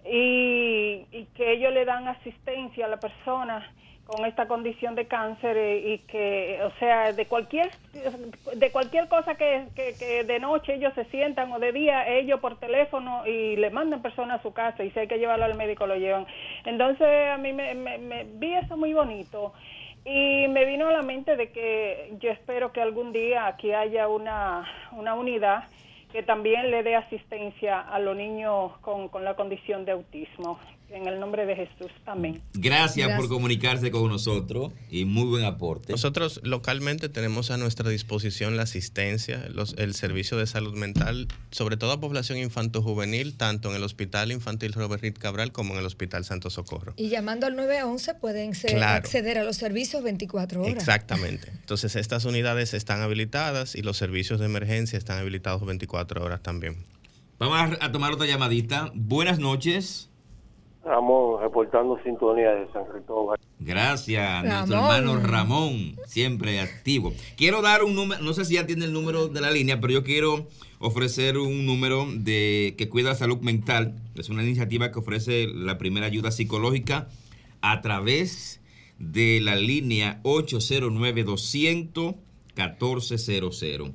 y, 0.06 1.04
y 1.12 1.28
que 1.34 1.52
ellos 1.52 1.74
le 1.74 1.84
dan 1.84 2.08
asistencia 2.08 2.86
a 2.86 2.88
la 2.88 3.00
persona 3.00 3.70
con 4.10 4.26
esta 4.26 4.48
condición 4.48 4.94
de 4.96 5.06
cáncer 5.06 5.56
eh, 5.56 5.92
y 5.92 5.98
que, 5.98 6.58
o 6.64 6.70
sea, 6.78 7.12
de 7.12 7.26
cualquier 7.26 7.70
de 8.54 8.72
cualquier 8.72 9.08
cosa 9.08 9.36
que, 9.36 9.68
que, 9.74 10.24
de 10.24 10.40
noche 10.40 10.74
ellos 10.74 10.92
se 10.94 11.04
sientan 11.06 11.52
o 11.52 11.58
de 11.58 11.72
día 11.72 12.08
ellos 12.08 12.40
por 12.40 12.58
teléfono 12.58 13.26
y 13.26 13.56
le 13.56 13.70
mandan 13.70 14.02
personas 14.02 14.40
a 14.40 14.42
su 14.42 14.52
casa 14.52 14.82
y 14.82 14.90
si 14.90 14.98
hay 14.98 15.08
que 15.08 15.18
llevarlo 15.18 15.44
al 15.44 15.54
médico 15.54 15.86
lo 15.86 15.96
llevan. 15.96 16.26
Entonces 16.64 17.30
a 17.30 17.38
mí 17.38 17.52
me, 17.52 17.74
me 17.74 18.24
vi 18.24 18.54
eso 18.54 18.76
muy 18.76 18.92
bonito 18.92 19.52
y 20.04 20.48
me 20.48 20.64
vino 20.64 20.88
a 20.88 20.92
la 20.92 21.02
mente 21.02 21.36
de 21.36 21.52
que 21.52 22.14
yo 22.20 22.30
espero 22.30 22.72
que 22.72 22.80
algún 22.80 23.12
día 23.12 23.46
aquí 23.46 23.72
haya 23.72 24.08
una, 24.08 24.66
una 24.92 25.14
unidad 25.14 25.64
que 26.10 26.22
también 26.22 26.70
le 26.70 26.82
dé 26.82 26.96
asistencia 26.96 27.80
a 27.80 27.98
los 27.98 28.16
niños 28.16 28.76
con, 28.78 29.08
con 29.08 29.24
la 29.24 29.34
condición 29.36 29.84
de 29.84 29.92
autismo. 29.92 30.58
En 30.92 31.06
el 31.06 31.20
nombre 31.20 31.46
de 31.46 31.54
Jesús. 31.54 31.90
Amén. 32.04 32.42
Gracias, 32.54 33.16
por 33.16 33.28
comunicarse 33.28 33.90
con 33.92 34.08
nosotros 34.08 34.72
y 34.90 35.04
muy 35.04 35.24
buen 35.24 35.44
aporte. 35.44 35.92
Nosotros 35.92 36.40
localmente 36.42 37.08
tenemos 37.08 37.50
a 37.52 37.56
nuestra 37.56 37.88
disposición 37.88 38.56
la 38.56 38.64
asistencia, 38.64 39.46
los, 39.50 39.74
el 39.78 39.94
servicio 39.94 40.36
de 40.36 40.46
salud 40.46 40.74
mental, 40.74 41.28
sobre 41.52 41.76
todo 41.76 41.92
a 41.92 42.00
población 42.00 42.38
infanto-juvenil, 42.38 43.36
tanto 43.36 43.70
en 43.70 43.76
el 43.76 43.84
Hospital 43.84 44.32
Infantil 44.32 44.72
Robert 44.72 45.02
Reed 45.02 45.16
Cabral 45.16 45.52
como 45.52 45.74
en 45.74 45.80
el 45.80 45.86
Hospital 45.86 46.24
Santo 46.24 46.50
Socorro. 46.50 46.94
Y 46.96 47.08
llamando 47.08 47.46
al 47.46 47.54
911 47.54 48.14
pueden 48.14 48.52
acceder 48.82 49.38
a 49.38 49.44
los 49.44 49.56
servicios 49.56 50.02
24 50.02 50.62
horas. 50.62 50.74
Exactamente. 50.74 51.50
Entonces, 51.52 51.94
estas 51.94 52.24
unidades 52.24 52.74
están 52.74 53.00
habilitadas 53.00 53.76
y 53.76 53.82
los 53.82 53.96
servicios 53.96 54.40
de 54.40 54.46
emergencia 54.46 54.98
están 54.98 55.18
habilitados 55.20 55.64
24 55.64 56.24
horas 56.24 56.42
también. 56.42 56.84
Vamos 57.38 57.78
a 57.80 57.90
tomar 57.92 58.12
otra 58.12 58.26
llamadita. 58.26 58.90
Buenas 58.94 59.38
noches. 59.38 60.09
Estamos 60.82 61.42
reportando 61.42 62.02
sintonía 62.02 62.52
de 62.52 62.72
San 62.72 62.86
Cristóbal. 62.86 63.38
Gracias, 63.58 64.42
nuestro 64.42 64.76
hermano 64.76 65.18
Ramón, 65.18 65.96
siempre 66.06 66.58
activo. 66.58 67.12
Quiero 67.36 67.60
dar 67.60 67.84
un 67.84 67.94
número, 67.94 68.22
no 68.22 68.32
sé 68.32 68.46
si 68.46 68.54
ya 68.54 68.64
tiene 68.66 68.86
el 68.86 68.94
número 68.94 69.28
de 69.28 69.42
la 69.42 69.50
línea, 69.50 69.78
pero 69.78 69.92
yo 69.92 70.04
quiero 70.04 70.46
ofrecer 70.78 71.36
un 71.36 71.66
número 71.66 72.06
de 72.10 72.74
que 72.78 72.88
cuida 72.88 73.10
la 73.10 73.14
salud 73.14 73.40
mental. 73.40 73.94
Es 74.14 74.30
una 74.30 74.42
iniciativa 74.42 74.90
que 74.90 74.98
ofrece 74.98 75.48
la 75.48 75.76
primera 75.76 76.06
ayuda 76.06 76.30
psicológica 76.30 77.08
a 77.60 77.82
través 77.82 78.62
de 78.98 79.40
la 79.42 79.56
línea 79.56 80.20
809 80.22 81.24
200 81.24 82.14
1400. 82.56 83.90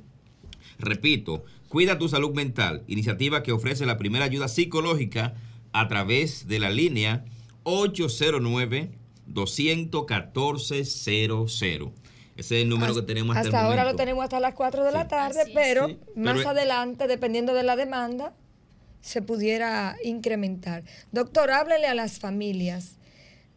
Repito, 0.78 1.42
Cuida 1.68 1.98
tu 1.98 2.08
salud 2.08 2.32
mental, 2.32 2.84
iniciativa 2.86 3.42
que 3.42 3.52
ofrece 3.52 3.86
la 3.86 3.98
primera 3.98 4.24
ayuda 4.24 4.46
psicológica 4.46 5.34
a 5.80 5.88
través 5.88 6.48
de 6.48 6.58
la 6.58 6.70
línea 6.70 7.24
809 7.64 8.90
214 9.26 10.84
00. 10.84 11.92
Ese 12.36 12.56
es 12.56 12.62
el 12.62 12.68
número 12.68 12.94
que 12.94 13.02
tenemos 13.02 13.36
hasta, 13.36 13.48
hasta 13.48 13.64
ahora 13.64 13.84
lo 13.84 13.96
tenemos 13.96 14.24
hasta 14.24 14.40
las 14.40 14.54
4 14.54 14.84
de 14.84 14.92
la 14.92 15.08
tarde, 15.08 15.44
pero 15.54 15.88
más 16.14 16.44
adelante, 16.44 17.06
dependiendo 17.08 17.54
de 17.54 17.62
la 17.62 17.76
demanda, 17.76 18.34
se 19.00 19.22
pudiera 19.22 19.96
incrementar. 20.02 20.84
Doctor, 21.12 21.50
háblele 21.50 21.86
a 21.86 21.94
las 21.94 22.18
familias 22.18 22.96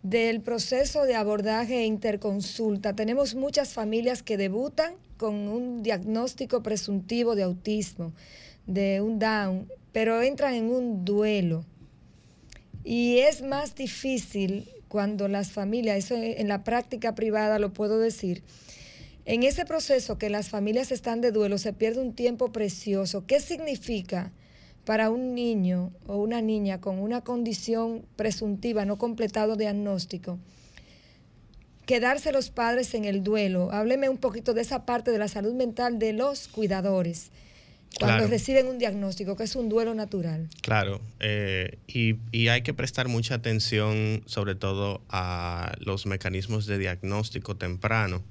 del 0.04 0.42
proceso 0.42 1.04
de 1.04 1.16
abordaje 1.16 1.80
e 1.80 1.86
interconsulta. 1.86 2.96
Tenemos 2.96 3.36
muchas 3.36 3.74
familias 3.74 4.24
que 4.24 4.38
debutan 4.38 4.96
con 5.18 5.36
un 5.36 5.84
diagnóstico 5.84 6.64
presuntivo 6.64 7.36
de 7.36 7.44
autismo, 7.44 8.14
de 8.66 9.02
un 9.02 9.20
Down, 9.20 9.70
pero 9.92 10.22
entran 10.22 10.54
en 10.54 10.70
un 10.70 11.04
duelo. 11.04 11.66
Y 12.84 13.20
es 13.20 13.42
más 13.42 13.76
difícil 13.76 14.70
cuando 14.88 15.28
las 15.28 15.52
familias, 15.52 15.98
eso 15.98 16.16
en 16.16 16.48
la 16.48 16.64
práctica 16.64 17.14
privada 17.16 17.60
lo 17.60 17.74
puedo 17.74 18.00
decir, 18.00 18.44
en 19.26 19.44
ese 19.44 19.66
proceso 19.66 20.18
que 20.18 20.30
las 20.30 20.50
familias 20.50 20.92
están 20.92 21.22
de 21.22 21.32
duelo 21.32 21.60
se 21.60 21.74
pierde 21.74 22.02
un 22.02 22.14
tiempo 22.14 22.52
precioso. 22.52 23.28
¿Qué 23.28 23.40
significa 23.40 24.32
para 24.86 25.12
un 25.12 25.36
niño 25.36 25.92
o 26.08 26.18
una 26.18 26.42
niña 26.42 26.82
con 26.82 26.98
una 26.98 27.22
condición 27.22 28.06
presuntiva, 28.16 28.86
no 28.86 28.98
completado 28.98 29.56
diagnóstico? 29.56 30.40
Quedarse 31.86 32.32
los 32.32 32.50
padres 32.50 32.96
en 32.96 33.06
el 33.06 33.24
duelo. 33.24 33.72
Hábleme 33.72 34.10
un 34.10 34.18
poquito 34.18 34.56
de 34.56 34.62
esa 34.62 34.86
parte 34.86 35.12
de 35.12 35.20
la 35.20 35.28
salud 35.28 35.54
mental 35.54 36.00
de 36.00 36.14
los 36.14 36.48
cuidadores 36.48 37.30
cuando 37.98 38.28
reciben 38.28 38.68
un 38.68 38.78
diagnóstico, 38.78 39.36
que 39.36 39.44
es 39.44 39.56
un 39.56 39.70
duelo 39.70 39.94
natural. 39.94 40.48
Claro, 40.62 41.02
eh, 41.20 41.78
y, 41.88 42.16
y, 42.32 42.50
hay 42.50 42.62
que 42.62 42.74
prestar 42.74 43.08
mucha 43.08 43.36
atención 43.36 44.22
sobre 44.26 44.56
todo 44.56 45.02
a 45.10 45.74
los 45.80 46.06
mecanismos 46.06 46.66
de 46.66 46.78
diagnóstico 46.78 47.56
temprano 47.56 48.24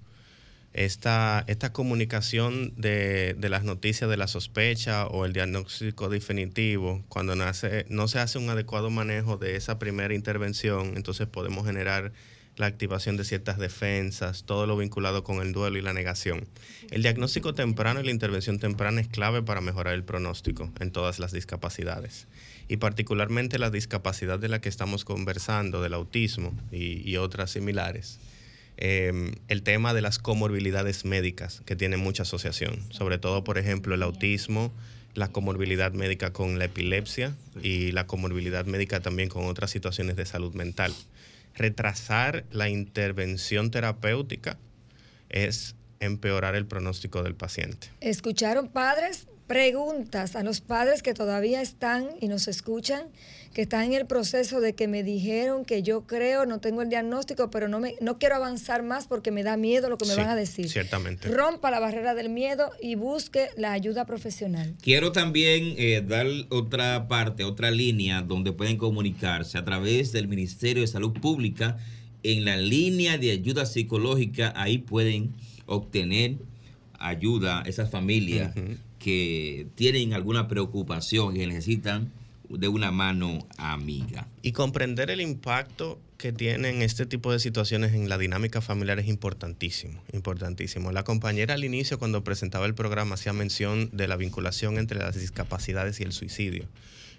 esta, 0.72 1.44
esta 1.46 1.72
comunicación 1.72 2.72
de, 2.76 3.34
de, 3.34 3.48
las 3.48 3.64
noticias 3.64 4.08
de 4.08 4.16
la 4.16 4.28
sospecha 4.28 5.06
o 5.06 5.24
el 5.24 5.32
diagnóstico 5.32 6.08
definitivo, 6.08 7.02
cuando 7.08 7.34
nace, 7.34 7.86
no 7.88 8.06
se 8.06 8.20
hace 8.20 8.38
un 8.38 8.48
adecuado 8.50 8.90
manejo 8.90 9.38
de 9.38 9.56
esa 9.56 9.78
primera 9.78 10.14
intervención, 10.14 10.92
entonces 10.96 11.26
podemos 11.26 11.66
generar 11.66 12.12
la 12.58 12.66
activación 12.66 13.16
de 13.16 13.24
ciertas 13.24 13.58
defensas, 13.58 14.44
todo 14.44 14.66
lo 14.66 14.76
vinculado 14.76 15.24
con 15.24 15.40
el 15.40 15.52
duelo 15.52 15.78
y 15.78 15.82
la 15.82 15.92
negación. 15.92 16.46
El 16.90 17.02
diagnóstico 17.02 17.54
temprano 17.54 18.00
y 18.00 18.04
la 18.04 18.10
intervención 18.10 18.58
temprana 18.58 19.00
es 19.00 19.08
clave 19.08 19.42
para 19.42 19.60
mejorar 19.60 19.94
el 19.94 20.04
pronóstico 20.04 20.70
en 20.80 20.90
todas 20.90 21.18
las 21.18 21.32
discapacidades. 21.32 22.26
Y 22.68 22.76
particularmente 22.76 23.58
la 23.58 23.70
discapacidad 23.70 24.38
de 24.38 24.48
la 24.48 24.60
que 24.60 24.68
estamos 24.68 25.04
conversando, 25.04 25.82
del 25.82 25.94
autismo 25.94 26.52
y, 26.70 27.16
otras 27.16 27.50
similares 27.52 28.18
Em, 28.80 29.32
el 29.48 29.64
tema 29.64 29.92
de 29.92 30.02
las 30.02 30.20
comorbilidades 30.20 31.04
médicas, 31.04 31.62
que 31.66 31.74
tiene 31.74 31.96
mucha 31.96 32.22
asociación, 32.22 32.78
sobre 32.90 33.18
todo, 33.18 33.42
por 33.42 33.58
ejemplo, 33.58 33.96
el 33.96 34.04
autismo, 34.04 34.72
la 35.14 35.32
comorbilidad 35.32 35.92
médica 35.92 36.32
con 36.32 36.60
la 36.60 36.66
epilepsia 36.66 37.34
y 37.60 37.90
la 37.90 38.06
comorbilidad 38.06 38.66
médica 38.66 39.00
también 39.00 39.30
con 39.30 39.46
otras 39.46 39.72
situaciones 39.72 40.14
de 40.14 40.24
salud 40.26 40.54
mental. 40.54 40.94
Retrasar 41.58 42.44
la 42.50 42.68
intervención 42.68 43.70
terapéutica 43.70 44.58
es 45.28 45.74
empeorar 46.00 46.54
el 46.54 46.66
pronóstico 46.66 47.22
del 47.22 47.34
paciente. 47.34 47.88
¿Escucharon 48.00 48.68
padres? 48.68 49.27
Preguntas 49.48 50.36
a 50.36 50.42
los 50.42 50.60
padres 50.60 51.02
que 51.02 51.14
todavía 51.14 51.62
están 51.62 52.06
y 52.20 52.28
nos 52.28 52.48
escuchan 52.48 53.04
que 53.54 53.62
está 53.62 53.82
en 53.82 53.94
el 53.94 54.06
proceso 54.06 54.60
de 54.60 54.74
que 54.74 54.88
me 54.88 55.02
dijeron 55.02 55.64
que 55.64 55.82
yo 55.82 56.06
creo, 56.06 56.44
no 56.44 56.60
tengo 56.60 56.82
el 56.82 56.90
diagnóstico, 56.90 57.50
pero 57.50 57.66
no, 57.66 57.80
me, 57.80 57.94
no 58.02 58.18
quiero 58.18 58.34
avanzar 58.34 58.82
más 58.82 59.06
porque 59.06 59.30
me 59.30 59.42
da 59.42 59.56
miedo 59.56 59.88
lo 59.88 59.96
que 59.96 60.04
me 60.04 60.16
van 60.16 60.28
a 60.28 60.36
decir. 60.36 60.68
Ciertamente. 60.68 61.28
Rompa 61.28 61.70
la 61.70 61.80
barrera 61.80 62.14
del 62.14 62.28
miedo 62.28 62.70
y 62.82 62.96
busque 62.96 63.48
la 63.56 63.72
ayuda 63.72 64.04
profesional. 64.04 64.74
Quiero 64.82 65.12
también 65.12 65.74
eh, 65.78 66.04
dar 66.06 66.26
otra 66.50 67.08
parte, 67.08 67.44
otra 67.44 67.70
línea 67.70 68.20
donde 68.20 68.52
pueden 68.52 68.76
comunicarse 68.76 69.56
a 69.56 69.64
través 69.64 70.12
del 70.12 70.28
Ministerio 70.28 70.82
de 70.82 70.88
Salud 70.88 71.14
Pública 71.14 71.78
en 72.22 72.44
la 72.44 72.58
línea 72.58 73.16
de 73.16 73.30
ayuda 73.30 73.64
psicológica. 73.64 74.52
Ahí 74.56 74.76
pueden 74.76 75.32
obtener 75.64 76.36
ayuda 76.98 77.62
esas 77.64 77.90
familias 77.90 78.52
que 78.98 79.66
tienen 79.74 80.14
alguna 80.14 80.48
preocupación 80.48 81.36
y 81.36 81.46
necesitan 81.46 82.12
de 82.48 82.68
una 82.68 82.90
mano 82.90 83.46
amiga. 83.58 84.26
Y 84.42 84.52
comprender 84.52 85.10
el 85.10 85.20
impacto 85.20 85.98
que 86.16 86.32
tienen 86.32 86.82
este 86.82 87.06
tipo 87.06 87.30
de 87.30 87.38
situaciones 87.38 87.92
en 87.92 88.08
la 88.08 88.18
dinámica 88.18 88.60
familiar 88.60 88.98
es 88.98 89.06
importantísimo, 89.06 90.02
importantísimo. 90.12 90.90
La 90.90 91.04
compañera 91.04 91.54
al 91.54 91.64
inicio 91.64 91.98
cuando 91.98 92.24
presentaba 92.24 92.66
el 92.66 92.74
programa 92.74 93.14
hacía 93.14 93.32
mención 93.32 93.90
de 93.92 94.08
la 94.08 94.16
vinculación 94.16 94.78
entre 94.78 94.98
las 94.98 95.14
discapacidades 95.14 96.00
y 96.00 96.04
el 96.04 96.12
suicidio. 96.12 96.64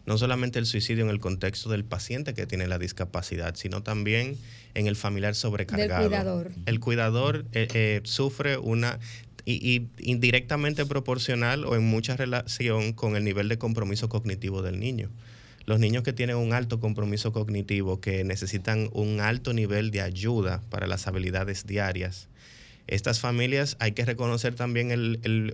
No 0.05 0.17
solamente 0.17 0.59
el 0.59 0.65
suicidio 0.65 1.03
en 1.03 1.11
el 1.11 1.19
contexto 1.19 1.69
del 1.69 1.85
paciente 1.85 2.33
que 2.33 2.47
tiene 2.47 2.67
la 2.67 2.79
discapacidad, 2.79 3.55
sino 3.55 3.83
también 3.83 4.37
en 4.73 4.87
el 4.87 4.95
familiar 4.95 5.35
sobrecargado. 5.35 6.03
El 6.03 6.09
cuidador. 6.09 6.51
El 6.65 6.79
cuidador 6.79 7.45
eh, 7.53 7.67
eh, 7.73 8.01
sufre 8.03 8.57
una 8.57 8.99
y, 9.53 9.87
indirectamente 9.99 10.85
proporcional 10.85 11.65
o 11.65 11.75
en 11.75 11.83
mucha 11.83 12.15
relación 12.15 12.93
con 12.93 13.15
el 13.15 13.23
nivel 13.23 13.49
de 13.49 13.57
compromiso 13.57 14.09
cognitivo 14.09 14.61
del 14.61 14.79
niño. 14.79 15.09
Los 15.65 15.79
niños 15.79 16.03
que 16.03 16.13
tienen 16.13 16.37
un 16.37 16.53
alto 16.53 16.79
compromiso 16.79 17.31
cognitivo, 17.31 17.99
que 17.99 18.23
necesitan 18.23 18.89
un 18.93 19.19
alto 19.19 19.53
nivel 19.53 19.91
de 19.91 20.01
ayuda 20.01 20.61
para 20.69 20.87
las 20.87 21.07
habilidades 21.07 21.65
diarias, 21.65 22.29
estas 22.89 23.19
familias 23.19 23.77
hay 23.79 23.91
que 23.91 24.03
reconocer 24.03 24.55
también 24.55 24.89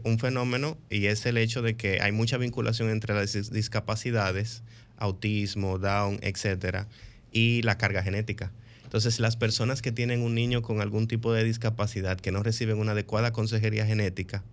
un 0.06 0.20
fenómeno 0.20 0.78
y 0.90 1.08
es 1.08 1.26
el 1.26 1.38
hecho 1.38 1.62
de 1.62 1.76
que 1.76 2.00
hay 2.02 2.14
mucha 2.14 2.38
vinculación 2.38 2.90
entre 2.90 3.14
las 3.14 3.52
discapacidades, 3.52 4.64
autismo, 4.96 5.78
Down, 5.78 6.20
etcétera, 6.22 6.88
y 7.34 7.62
la 7.64 7.78
carga 7.78 8.02
genética. 8.04 8.54
Entonces, 8.96 9.20
las 9.20 9.36
personas 9.36 9.82
que 9.82 9.92
tienen 9.92 10.22
un 10.22 10.34
niño 10.36 10.62
con 10.62 10.80
algún 10.80 11.10
tipo 11.10 11.34
de 11.34 11.44
discapacidad 11.44 12.18
que 12.18 12.32
no 12.32 12.44
reciben 12.44 12.78
una 12.78 12.94
adecuada 12.94 13.34
consejería 13.34 13.86
genética, 13.86 14.46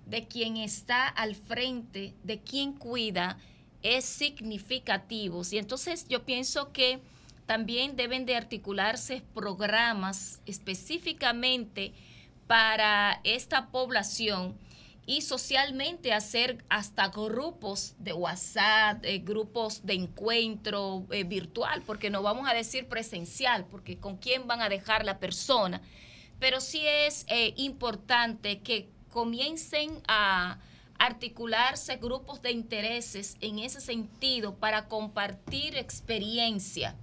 de 0.07 0.27
quien 0.27 0.57
está 0.57 1.09
al 1.09 1.35
frente, 1.35 2.15
de 2.23 2.39
quien 2.39 2.73
cuida, 2.73 3.39
es 3.83 4.05
significativo. 4.05 5.43
Y 5.51 5.59
entonces 5.59 6.07
yo 6.09 6.25
pienso 6.25 6.73
que 6.73 7.01
también 7.47 7.97
deben 7.97 8.27
de 8.27 8.37
articularse 8.37 9.23
programas 9.35 10.41
específicamente 10.47 11.95
para 12.47 13.21
esta 13.25 13.71
población 13.71 14.59
y 15.07 15.21
socialmente 15.21 16.13
hacer 16.13 16.65
hasta 16.69 17.09
grupos 17.09 17.95
de 17.99 18.13
WhatsApp, 18.13 19.05
eh, 19.05 19.19
grupos 19.19 19.87
de 19.87 19.95
encuentro 19.95 21.07
eh, 21.13 21.23
virtual, 21.23 21.83
porque 21.87 22.11
no 22.11 22.23
vamos 22.23 22.49
a 22.49 22.55
decir 22.55 22.89
presencial, 22.89 23.67
porque 23.67 23.99
con 23.99 24.17
quién 24.17 24.49
van 24.49 24.61
a 24.61 24.69
dejar 24.69 25.05
la 25.05 25.21
persona. 25.21 25.81
Pero 26.41 26.61
sí 26.61 26.83
es 26.85 27.25
eh, 27.29 27.55
importante 27.57 28.61
que 28.61 28.89
comiencen 29.13 30.03
a 30.09 30.59
articularse 30.99 31.97
grupos 31.99 32.43
de 32.43 32.51
intereses 32.51 33.37
en 33.41 33.61
ese 33.61 33.81
sentido 33.81 34.57
para 34.57 34.89
compartir 34.89 35.77
experiencia 35.77 36.97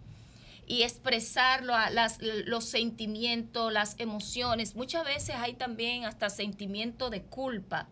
y 0.73 0.81
expresar 0.81 1.63
las, 1.63 2.17
los 2.19 2.65
sentimientos, 2.65 3.71
las 3.71 3.95
emociones. 3.99 4.75
Muchas 4.75 5.05
veces 5.05 5.36
hay 5.36 5.53
también 5.53 6.05
hasta 6.05 6.31
sentimiento 6.31 7.12
de 7.12 7.21
culpa. 7.21 7.88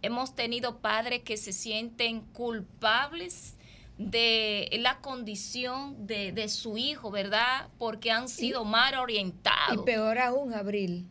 Hemos 0.00 0.34
tenido 0.34 0.78
padres 0.78 1.20
que 1.20 1.36
se 1.36 1.52
sienten 1.52 2.22
culpables 2.22 3.56
de 3.98 4.70
la 4.80 5.02
condición 5.02 6.06
de, 6.06 6.32
de 6.32 6.48
su 6.48 6.78
hijo, 6.78 7.10
¿verdad? 7.10 7.68
Porque 7.76 8.10
han 8.10 8.30
sido 8.30 8.64
mal 8.64 8.94
orientados. 8.94 9.82
Y 9.82 9.84
peor 9.84 10.18
aún, 10.18 10.54
Abril, 10.54 11.04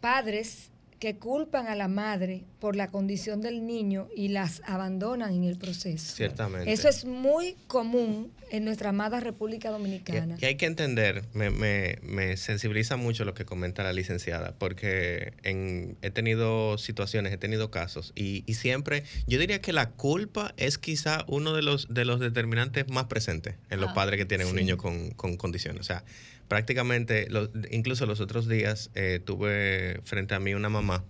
padres 0.00 0.72
que 0.98 1.16
culpan 1.16 1.66
a 1.66 1.74
la 1.74 1.88
madre 1.88 2.44
por 2.58 2.74
la 2.74 2.90
condición 2.90 3.42
del 3.42 3.66
niño 3.66 4.08
y 4.16 4.28
las 4.28 4.62
abandonan 4.64 5.34
en 5.34 5.44
el 5.44 5.58
proceso. 5.58 6.16
Ciertamente. 6.16 6.72
Eso 6.72 6.88
es 6.88 7.04
muy 7.04 7.56
común 7.66 8.32
en 8.50 8.64
nuestra 8.64 8.90
amada 8.90 9.20
República 9.20 9.70
Dominicana. 9.70 10.36
Y, 10.40 10.44
hay 10.44 10.56
que 10.56 10.66
entender, 10.66 11.24
me, 11.34 11.50
me, 11.50 11.98
me, 12.02 12.36
sensibiliza 12.36 12.96
mucho 12.96 13.24
lo 13.24 13.34
que 13.34 13.44
comenta 13.44 13.82
la 13.82 13.92
licenciada, 13.92 14.54
porque 14.58 15.34
en, 15.42 15.96
he 16.02 16.10
tenido 16.10 16.78
situaciones, 16.78 17.32
he 17.32 17.38
tenido 17.38 17.70
casos, 17.70 18.12
y, 18.14 18.44
y, 18.46 18.54
siempre, 18.54 19.04
yo 19.26 19.38
diría 19.38 19.60
que 19.60 19.72
la 19.72 19.90
culpa 19.90 20.54
es 20.56 20.78
quizá 20.78 21.24
uno 21.28 21.52
de 21.54 21.62
los, 21.62 21.92
de 21.92 22.04
los 22.04 22.20
determinantes 22.20 22.88
más 22.88 23.06
presentes 23.06 23.56
en 23.70 23.80
los 23.80 23.90
ah, 23.90 23.94
padres 23.94 24.18
que 24.18 24.26
tienen 24.26 24.46
un 24.46 24.56
niño 24.56 24.76
con, 24.76 25.10
con 25.10 25.36
condiciones. 25.36 25.80
O 25.80 25.84
sea, 25.84 26.04
prácticamente, 26.48 27.28
incluso 27.70 28.06
los 28.06 28.20
otros 28.20 28.48
días 28.48 28.90
eh, 28.94 29.20
tuve 29.24 30.00
frente 30.04 30.34
a 30.34 30.40
mí 30.40 30.54
una 30.54 30.68
mamá 30.68 31.04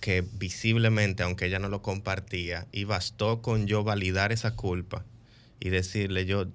que 0.00 0.24
visiblemente, 0.34 1.22
aunque 1.22 1.46
ella 1.46 1.58
no 1.58 1.68
lo 1.68 1.82
compartía, 1.82 2.66
y 2.72 2.84
bastó 2.84 3.42
con 3.42 3.66
yo 3.66 3.82
validar 3.82 4.32
esa 4.32 4.54
culpa 4.54 5.04
y 5.58 5.70
decirle 5.70 6.26
yo 6.26 6.46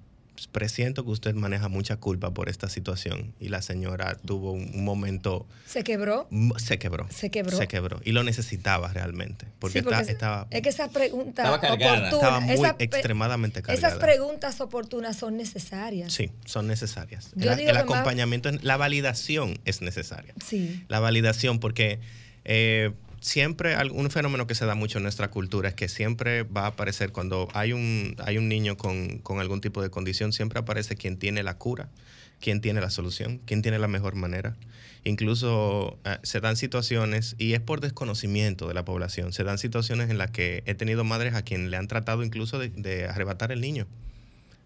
presiento 0.46 1.04
que 1.04 1.10
usted 1.10 1.34
maneja 1.34 1.68
mucha 1.68 1.96
culpa 1.96 2.32
por 2.32 2.48
esta 2.48 2.68
situación 2.68 3.34
y 3.40 3.48
la 3.48 3.62
señora 3.62 4.16
tuvo 4.24 4.52
un, 4.52 4.84
momento 4.84 5.46
se 5.66 5.84
quebró 5.84 6.28
se 6.56 6.78
quebró. 6.78 7.06
Se 7.10 7.30
quebró 7.30 7.56
se 7.56 7.68
quebró. 7.68 8.00
Y 8.04 8.12
lo 8.12 8.24
necesitaba 8.24 8.92
realmente 8.92 9.46
porque, 9.58 9.78
estaba 9.80 10.46
es 10.50 10.62
que 10.62 10.68
esas 10.68 10.90
preguntas 10.90 11.48
oportunas 11.48 12.12
estaba 12.12 12.40
muy 12.40 12.68
extremadamente 12.78 13.62
cargada. 13.62 13.88
esas 13.88 13.98
preguntas 13.98 14.60
oportunas 14.60 15.16
son 15.16 15.36
necesarias. 15.36 16.12
Sí 16.12 16.30
son 16.44 16.66
necesarias. 16.66 17.30
El, 17.38 17.76
acompañamiento 17.76 18.50
la 18.62 18.76
validación 18.76 19.58
es 19.64 19.82
necesaria. 19.82 20.34
Sí. 20.44 20.84
La 20.88 21.00
validación 21.00 21.58
porque 21.58 22.00
eh, 22.44 22.92
siempre 23.22 23.76
un 23.92 24.10
fenómeno 24.10 24.46
que 24.46 24.54
se 24.54 24.66
da 24.66 24.74
mucho 24.74 24.98
en 24.98 25.04
nuestra 25.04 25.30
cultura 25.30 25.70
es 25.70 25.74
que 25.74 25.88
siempre 25.88 26.42
va 26.42 26.62
a 26.62 26.66
aparecer 26.68 27.12
cuando 27.12 27.48
hay 27.54 27.72
un, 27.72 28.16
hay 28.18 28.36
un 28.36 28.48
niño 28.48 28.76
con, 28.76 29.18
con 29.18 29.38
algún 29.38 29.60
tipo 29.60 29.80
de 29.80 29.90
condición, 29.90 30.32
siempre 30.32 30.58
aparece 30.58 30.96
quien 30.96 31.16
tiene 31.16 31.42
la 31.42 31.56
cura, 31.56 31.88
quien 32.40 32.60
tiene 32.60 32.80
la 32.80 32.90
solución, 32.90 33.40
quien 33.46 33.62
tiene 33.62 33.78
la 33.78 33.88
mejor 33.88 34.16
manera. 34.16 34.56
Incluso 35.04 35.98
eh, 36.04 36.18
se 36.22 36.40
dan 36.40 36.56
situaciones, 36.56 37.36
y 37.38 37.54
es 37.54 37.60
por 37.60 37.80
desconocimiento 37.80 38.68
de 38.68 38.74
la 38.74 38.84
población, 38.84 39.32
se 39.32 39.44
dan 39.44 39.58
situaciones 39.58 40.10
en 40.10 40.18
las 40.18 40.30
que 40.30 40.62
he 40.66 40.74
tenido 40.74 41.04
madres 41.04 41.34
a 41.34 41.42
quien 41.42 41.70
le 41.70 41.76
han 41.76 41.88
tratado 41.88 42.24
incluso 42.24 42.58
de, 42.58 43.06
arrebatar 43.06 43.52
el 43.52 43.60
niño, 43.60 43.86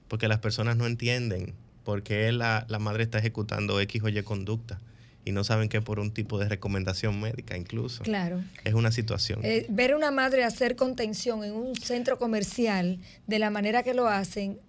porque 0.08 0.28
las 0.28 0.38
personas 0.38 0.76
no 0.76 0.86
entienden 0.86 1.54
por 1.84 2.02
qué 2.02 2.32
la, 2.32 2.64
la 2.68 2.78
madre 2.78 3.04
está 3.04 3.18
ejecutando 3.18 3.80
X 3.80 4.02
o 4.02 4.08
Y 4.08 4.22
conducta 4.22 4.80
y 5.26 5.32
no 5.32 5.42
saben 5.42 5.68
que 5.68 5.82
por 5.82 5.98
un 5.98 6.12
tipo 6.12 6.38
de 6.38 6.48
recomendación 6.48 7.20
médica 7.20 7.56
incluso. 7.56 8.04
Claro. 8.04 8.42
Es 8.64 8.74
una 8.74 8.92
situación. 8.92 9.40
Eh, 9.42 9.66
ver 9.68 9.94
una 9.94 10.12
madre 10.12 10.44
hacer 10.44 10.76
contención 10.76 11.42
en 11.42 11.52
un 11.52 11.74
centro 11.74 12.16
comercial 12.16 13.00
de 13.26 13.38
la 13.40 13.50
manera 13.50 13.82
que 13.82 13.92
lo 13.92 14.06
hacen, 14.06 14.60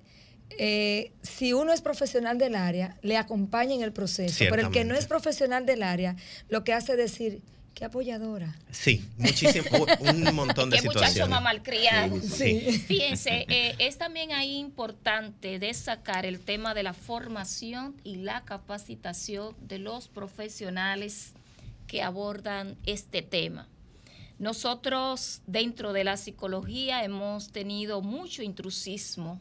eh, 0.58 1.12
si 1.22 1.54
uno 1.54 1.72
es 1.74 1.82
profesional 1.82 2.40
del 2.40 2.56
área, 2.56 2.98
le 3.04 3.18
acompaña 3.18 3.76
en 3.76 3.84
el 3.84 3.94
proceso. 3.94 4.46
Pero 4.50 4.64
el 4.64 4.72
que 4.72 4.84
no 4.84 4.96
es 4.96 5.06
profesional 5.06 5.68
del 5.68 5.84
área, 5.84 6.16
lo 6.50 6.64
que 6.64 6.74
hace 6.74 6.94
es 6.94 6.98
decir, 6.98 7.42
Qué 7.78 7.86
apoyadora. 7.86 8.56
Sí, 8.72 9.08
muchísimo, 9.18 9.86
un 10.00 10.24
montón 10.34 10.72
de 10.72 10.80
Qué 10.80 10.88
muchacho 10.88 11.28
más 11.28 11.44
malcriado. 11.44 12.20
Sí. 12.22 12.60
Fíjense, 12.88 13.46
eh, 13.48 13.76
es 13.78 14.00
también 14.00 14.32
ahí 14.32 14.58
importante 14.58 15.60
destacar 15.60 16.26
el 16.26 16.40
tema 16.40 16.74
de 16.74 16.82
la 16.82 16.94
formación 16.94 17.96
y 18.04 18.16
la 18.16 18.44
capacitación 18.46 19.56
de 19.62 19.78
los 19.78 20.08
profesionales 20.08 21.34
que 21.86 22.02
abordan 22.02 22.76
este 22.88 23.22
tema. 23.22 23.68
Nosotros 24.40 25.44
dentro 25.46 25.94
de 25.94 26.04
la 26.04 26.18
psicología 26.18 27.04
hemos 27.04 27.52
tenido 27.52 28.02
mucho 28.02 28.42
intrusismo 28.42 29.40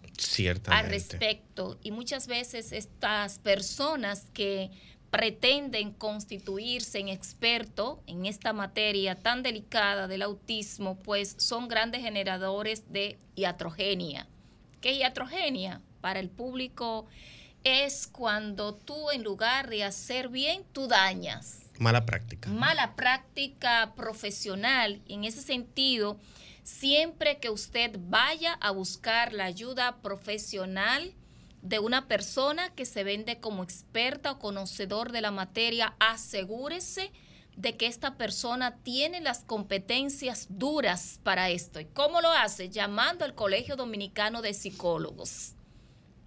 al 0.67 0.89
respecto 0.91 1.79
y 1.83 1.91
muchas 1.91 2.27
veces 2.27 2.73
estas 2.73 3.39
personas 3.39 4.27
que 4.35 4.71
pretenden 5.11 5.93
constituirse 5.93 6.99
en 6.99 7.09
experto 7.09 8.03
en 8.07 8.27
esta 8.27 8.53
materia 8.53 9.15
tan 9.15 9.43
delicada 9.43 10.09
del 10.09 10.23
autismo, 10.23 10.97
pues 10.99 11.35
son 11.39 11.69
grandes 11.69 12.03
generadores 12.03 12.93
de 12.93 13.19
iatrogenia. 13.35 14.27
¿Qué 14.81 14.93
iatrogenia? 14.93 15.81
Para 16.01 16.21
el 16.21 16.29
público 16.29 17.07
es 17.65 18.07
cuando 18.07 18.75
tú 18.75 19.11
en 19.11 19.25
lugar 19.25 19.69
de 19.69 19.85
hacer 19.85 20.29
bien, 20.29 20.65
tú 20.73 20.87
dañas. 20.87 21.63
Mala 21.79 22.07
práctica. 22.07 22.49
Mala 22.49 22.95
práctica 22.95 23.93
profesional. 23.97 25.03
En 25.09 25.25
ese 25.25 25.43
sentido, 25.43 26.19
siempre 26.63 27.39
que 27.39 27.51
usted 27.51 27.99
vaya 27.99 28.55
a 28.55 28.71
buscar 28.71 29.33
la 29.33 29.45
ayuda 29.45 29.97
profesional, 30.01 31.13
de 31.69 31.81
una 31.81 32.07
persona 32.07 32.71
que 32.75 32.87
se 32.87 33.03
vende 33.03 33.41
como 33.41 33.65
experta 33.65 34.33
o 34.33 34.39
conocedor 34.39 35.11
de 35.11 35.21
la 35.21 35.33
materia, 35.33 35.97
asegúrese 35.99 37.11
de 37.57 37.77
que 37.77 37.87
esta 37.87 38.17
persona 38.17 38.77
tiene 38.83 39.21
las 39.21 39.43
competencias 39.43 40.47
duras 40.49 41.19
para 41.25 41.51
esto. 41.51 41.81
¿Y 41.81 41.87
cómo 41.87 42.21
lo 42.21 42.31
hace? 42.31 42.69
Llamando 42.69 43.25
al 43.25 43.35
Colegio 43.35 43.75
Dominicano 43.75 44.43
de 44.43 44.55
Psicólogos 44.55 45.55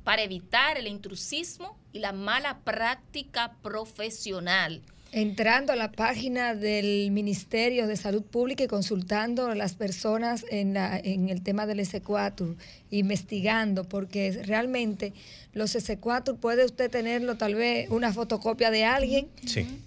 para 0.03 0.23
evitar 0.23 0.77
el 0.77 0.87
intrusismo 0.87 1.77
y 1.93 1.99
la 1.99 2.11
mala 2.11 2.59
práctica 2.59 3.55
profesional. 3.61 4.81
Entrando 5.11 5.73
a 5.73 5.75
la 5.75 5.91
página 5.91 6.53
del 6.53 7.09
Ministerio 7.09 7.87
de 7.87 7.97
Salud 7.97 8.21
Pública 8.21 8.63
y 8.63 8.67
consultando 8.67 9.47
a 9.47 9.55
las 9.55 9.73
personas 9.73 10.45
en, 10.51 10.75
la, 10.75 10.99
en 10.99 11.29
el 11.29 11.41
tema 11.41 11.65
del 11.65 11.79
S4, 11.79 12.55
investigando, 12.91 13.85
porque 13.85 14.39
realmente 14.45 15.13
los 15.53 15.75
S4 15.75 16.37
puede 16.37 16.63
usted 16.63 16.91
tenerlo 16.91 17.37
tal 17.37 17.55
vez 17.55 17.89
una 17.89 18.13
fotocopia 18.13 18.69
de 18.69 18.85
alguien 18.85 19.29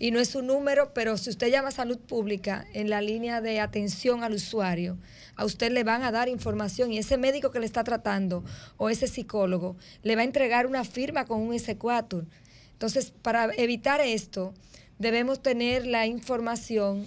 y 0.01 0.11
no 0.11 0.19
es 0.19 0.31
su 0.31 0.43
número, 0.43 0.93
pero 0.93 1.17
si 1.17 1.31
usted 1.31 1.53
llama 1.53 1.69
a 1.69 1.73
Salud 1.73 1.99
Pública 1.99 2.67
en 2.73 2.91
la 2.91 3.01
línea 3.01 3.41
de 3.41 3.61
atención 3.61 4.25
al 4.25 4.35
usuario, 4.35 4.99
a 5.37 5.45
usted 5.45 5.71
le 5.71 5.85
van 5.85 6.03
a 6.03 6.11
dar 6.11 6.29
información 6.29 6.91
y 6.91 6.99
ese 6.99 7.17
médico 7.17 7.53
que 7.53 7.61
le 7.61 7.67
está 7.67 7.85
tratando 7.85 8.43
o 8.77 8.91
ese 8.91 9.07
psicólogo 9.07 9.77
le 10.03 10.17
va 10.17 10.23
a 10.23 10.25
entregar 10.25 10.67
una 10.67 10.83
firma 10.83 11.27
con 11.27 11.41
un 11.41 11.53
S4. 11.53 12.25
Entonces, 12.73 13.13
para 13.23 13.55
evitar 13.55 14.01
esto, 14.01 14.53
debemos 15.03 15.43
tener 15.43 15.85
la 15.85 16.07
información 16.07 17.05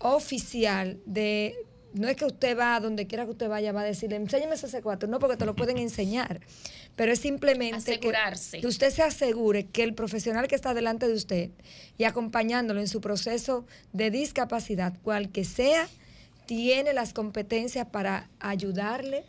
oficial 0.00 0.98
de, 1.06 1.54
no 1.94 2.08
es 2.08 2.16
que 2.16 2.24
usted 2.24 2.58
va 2.58 2.74
a 2.74 2.80
donde 2.80 3.06
quiera 3.06 3.24
que 3.24 3.30
usted 3.30 3.48
vaya, 3.48 3.70
va 3.70 3.82
a 3.82 3.84
decirle, 3.84 4.16
enséñame 4.16 4.56
ese 4.56 4.66
C4, 4.66 5.08
no 5.08 5.20
porque 5.20 5.36
te 5.36 5.46
lo 5.46 5.54
pueden 5.54 5.78
enseñar, 5.78 6.40
pero 6.96 7.12
es 7.12 7.20
simplemente 7.20 8.00
que, 8.00 8.66
usted 8.66 8.90
se 8.90 9.02
asegure 9.02 9.66
que 9.66 9.84
el 9.84 9.94
profesional 9.94 10.48
que 10.48 10.56
está 10.56 10.74
delante 10.74 11.06
de 11.06 11.14
usted 11.14 11.50
y 11.96 12.04
acompañándolo 12.04 12.80
en 12.80 12.88
su 12.88 13.00
proceso 13.00 13.64
de 13.92 14.10
discapacidad, 14.10 14.94
cual 15.02 15.30
que 15.30 15.44
sea, 15.44 15.88
tiene 16.46 16.92
las 16.92 17.12
competencias 17.12 17.86
para 17.86 18.28
ayudarle 18.40 19.24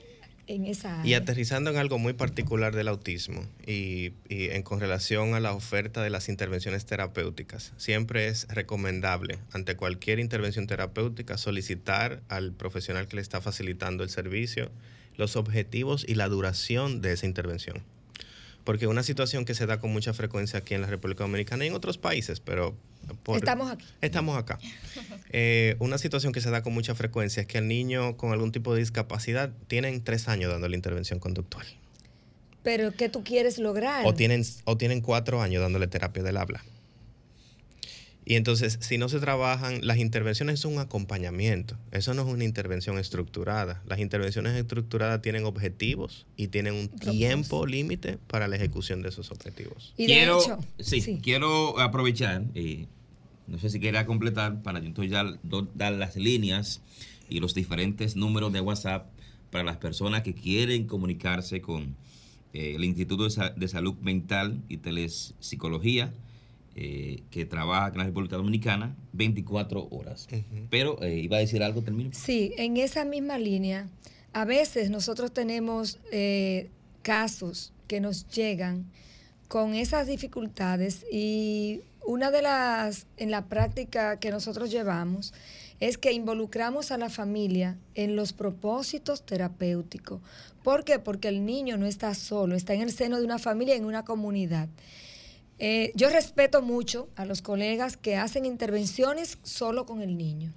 en 0.50 0.66
esa 0.66 1.00
área. 1.02 1.10
Y 1.10 1.14
aterrizando 1.14 1.70
en 1.70 1.78
algo 1.78 1.98
muy 1.98 2.14
particular 2.14 2.76
del 2.76 2.88
autismo 2.88 3.46
y, 3.66 4.14
en 4.30 4.64
con 4.64 4.80
relación 4.80 5.36
a 5.36 5.40
la 5.40 5.54
oferta 5.54 6.04
de 6.04 6.10
las 6.10 6.28
intervenciones 6.28 6.86
terapéuticas, 6.86 7.74
siempre 7.78 8.28
es 8.28 8.48
recomendable 8.50 9.40
ante 9.54 9.76
cualquier 9.76 10.20
intervención 10.20 10.68
terapéutica 10.68 11.38
solicitar 11.38 12.22
al 12.30 12.52
profesional 12.52 13.08
que 13.08 13.18
le 13.18 13.22
está 13.22 13.42
facilitando 13.42 14.04
el 14.04 14.10
servicio 14.10 14.72
los 15.16 15.36
objetivos 15.36 16.06
y 16.08 16.16
la 16.16 16.30
duración 16.30 17.02
de 17.02 17.12
esa 17.12 17.26
intervención. 17.26 17.84
Porque 18.64 18.88
una 18.88 19.04
situación 19.04 19.46
que 19.46 19.56
se 19.56 19.66
da 19.66 19.80
con 19.80 19.92
mucha 19.92 20.14
frecuencia 20.14 20.60
aquí 20.60 20.74
en 20.74 20.82
la 20.82 20.88
República 20.88 21.24
Dominicana 21.24 21.66
y 21.66 21.70
en 21.70 21.74
otros 21.74 21.98
países, 21.98 22.40
pero... 22.40 22.76
estamos 23.36 23.72
aquí. 23.72 23.86
Estamos 24.02 24.38
acá. 24.38 24.60
Eh, 25.32 25.76
una 25.78 26.00
situación 26.00 26.34
que 26.34 26.42
se 26.42 26.50
da 26.50 26.64
con 26.64 26.74
mucha 26.74 26.96
frecuencia 26.96 27.42
es 27.42 27.48
que 27.48 27.60
el 27.60 27.68
niño 27.68 28.18
con 28.18 28.32
algún 28.32 28.52
tipo 28.52 28.74
de 28.74 28.80
discapacidad 28.80 29.52
tienen 29.68 30.04
tres 30.04 30.28
años 30.28 30.52
dando 30.52 30.68
la 30.68 30.76
intervención 30.76 31.20
conductual. 31.20 31.68
Pero 32.64 32.92
¿qué 32.94 33.10
tú 33.10 33.24
quieres 33.24 33.60
lograr? 33.60 34.08
O 34.08 34.16
tienen, 34.16 34.44
o 34.66 34.76
tienen 34.76 35.02
cuatro 35.02 35.40
años 35.40 35.62
dándole 35.62 35.88
terapia 35.88 36.24
del 36.24 36.38
habla. 36.38 36.64
Y 38.30 38.36
entonces, 38.36 38.78
si 38.80 39.00
no 39.00 39.10
se 39.10 39.20
trabajan, 39.20 39.80
las 39.82 39.98
intervenciones 39.98 40.60
son 40.60 40.74
un 40.74 40.80
acompañamiento. 40.80 41.80
Eso 41.92 42.14
no 42.14 42.22
es 42.22 42.28
una 42.28 42.44
intervención 42.44 43.00
estructurada. 43.00 43.82
Las 43.88 43.98
intervenciones 43.98 44.56
estructuradas 44.56 45.20
tienen 45.24 45.46
objetivos 45.46 46.28
y 46.38 46.50
tienen 46.50 46.76
un 46.76 46.90
tiempo 46.90 47.66
límite 47.66 48.20
para 48.28 48.48
la 48.48 48.56
ejecución 48.56 49.02
de 49.02 49.10
esos 49.10 49.32
objetivos. 49.32 49.96
Y 49.98 50.06
quiero, 50.06 50.40
sí, 50.78 51.20
quiero 51.24 51.80
aprovechar, 51.80 52.44
y 52.54 52.86
no 53.48 53.58
sé 53.58 53.72
si 53.72 53.80
quiera 53.80 54.06
completar, 54.06 54.62
para 54.62 54.80
yo 54.80 55.04
ya 55.06 55.26
dar 55.74 55.94
las 55.94 56.16
líneas 56.16 56.82
y 57.30 57.40
los 57.40 57.56
diferentes 57.56 58.16
números 58.16 58.54
de 58.54 58.62
WhatsApp 58.62 59.08
para 59.50 59.64
las 59.64 59.78
personas 59.78 60.22
que 60.22 60.36
quieren 60.36 60.86
comunicarse 60.86 61.62
con 61.62 61.96
eh, 62.54 62.74
el 62.76 62.84
Instituto 62.84 63.28
de, 63.28 63.68
Salud 63.68 63.96
Mental 64.04 64.62
y 64.70 64.78
Telepsicología 64.78 66.14
eh, 66.82 67.24
que 67.30 67.46
trabaja 67.46 67.90
en 67.90 67.98
la 67.98 68.06
República 68.06 68.38
Dominicana 68.38 68.96
24 69.12 69.90
horas. 69.92 70.30
Pero 70.70 71.02
eh, 71.04 71.18
iba 71.18 71.36
a 71.36 71.42
decir 71.42 71.62
algo, 71.62 71.82
termino. 71.82 72.12
Sí, 72.14 72.54
en 72.56 72.78
esa 72.78 73.04
misma 73.04 73.38
línea, 73.38 73.90
a 74.32 74.46
veces 74.46 74.90
nosotros 74.90 75.34
tenemos 75.34 76.00
eh, 76.14 76.70
casos 77.02 77.74
que 77.88 78.00
nos 78.00 78.30
llegan 78.30 78.86
con 79.50 79.76
esas 79.76 80.08
dificultades 80.08 81.06
y 81.12 81.82
una 82.06 82.32
de 82.32 82.44
las, 82.44 83.08
en 83.18 83.30
la 83.30 83.48
práctica 83.48 84.18
que 84.18 84.32
nosotros 84.32 84.72
llevamos, 84.72 85.34
es 85.82 85.98
que 85.98 86.14
involucramos 86.14 86.92
a 86.92 86.98
la 86.98 87.10
familia 87.10 87.78
en 87.94 88.16
los 88.16 88.32
propósitos 88.32 89.26
terapéuticos. 89.26 90.22
¿Por 90.64 90.86
qué? 90.86 90.98
Porque 90.98 91.28
el 91.28 91.46
niño 91.46 91.76
no 91.76 91.86
está 91.86 92.14
solo, 92.14 92.56
está 92.56 92.74
en 92.74 92.84
el 92.84 92.94
seno 92.94 93.18
de 93.18 93.26
una 93.26 93.38
familia, 93.38 93.76
en 93.76 93.84
una 93.84 94.06
comunidad. 94.06 94.70
Eh, 95.60 95.92
yo 95.94 96.10
respeto 96.10 96.62
mucho 96.62 97.10
a 97.16 97.26
los 97.26 97.42
colegas 97.42 97.98
que 97.98 98.16
hacen 98.16 98.46
intervenciones 98.46 99.38
solo 99.44 99.86
con 99.86 100.02
el 100.02 100.18
niño 100.18 100.54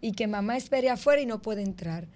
y 0.00 0.12
que 0.12 0.28
mamá 0.28 0.56
espere 0.56 0.90
afuera 0.90 1.20
y 1.20 1.26
no 1.26 1.42
puede 1.42 1.62
entrar. 1.62 2.06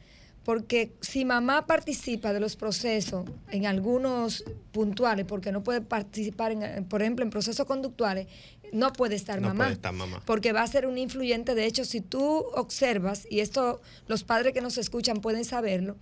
Porque 0.45 0.93
si 1.01 1.25
mamá 1.25 1.67
participa 1.67 2.35
de 2.35 2.39
los 2.39 2.55
procesos 2.55 3.25
en 3.51 3.65
algunos 3.65 4.45
puntuales, 4.73 5.25
porque 5.25 5.53
no 5.53 5.65
puede 5.65 5.81
participar, 5.81 6.53
en, 6.53 6.85
por 6.85 7.01
ejemplo, 7.01 7.25
en 7.25 7.31
procesos 7.31 7.67
conductuales, 7.67 8.27
no 8.71 8.93
puede 8.93 9.15
estar 9.15 9.41
no 9.41 9.49
mamá. 9.49 9.65
Puede 9.65 9.75
estar 9.75 9.93
mamá. 9.95 10.23
Porque 10.27 10.53
va 10.53 10.63
a 10.63 10.67
ser 10.67 10.87
un 10.87 10.99
influyente. 10.99 11.55
De 11.55 11.65
hecho, 11.65 11.87
si 11.87 12.03
tú 12.03 12.45
observas, 12.55 13.27
y 13.31 13.41
esto 13.41 13.81
los 14.07 14.23
padres 14.23 14.53
que 14.53 14.61
nos 14.61 14.77
escuchan 14.77 15.23
pueden 15.23 15.47
saberlo, 15.47 15.97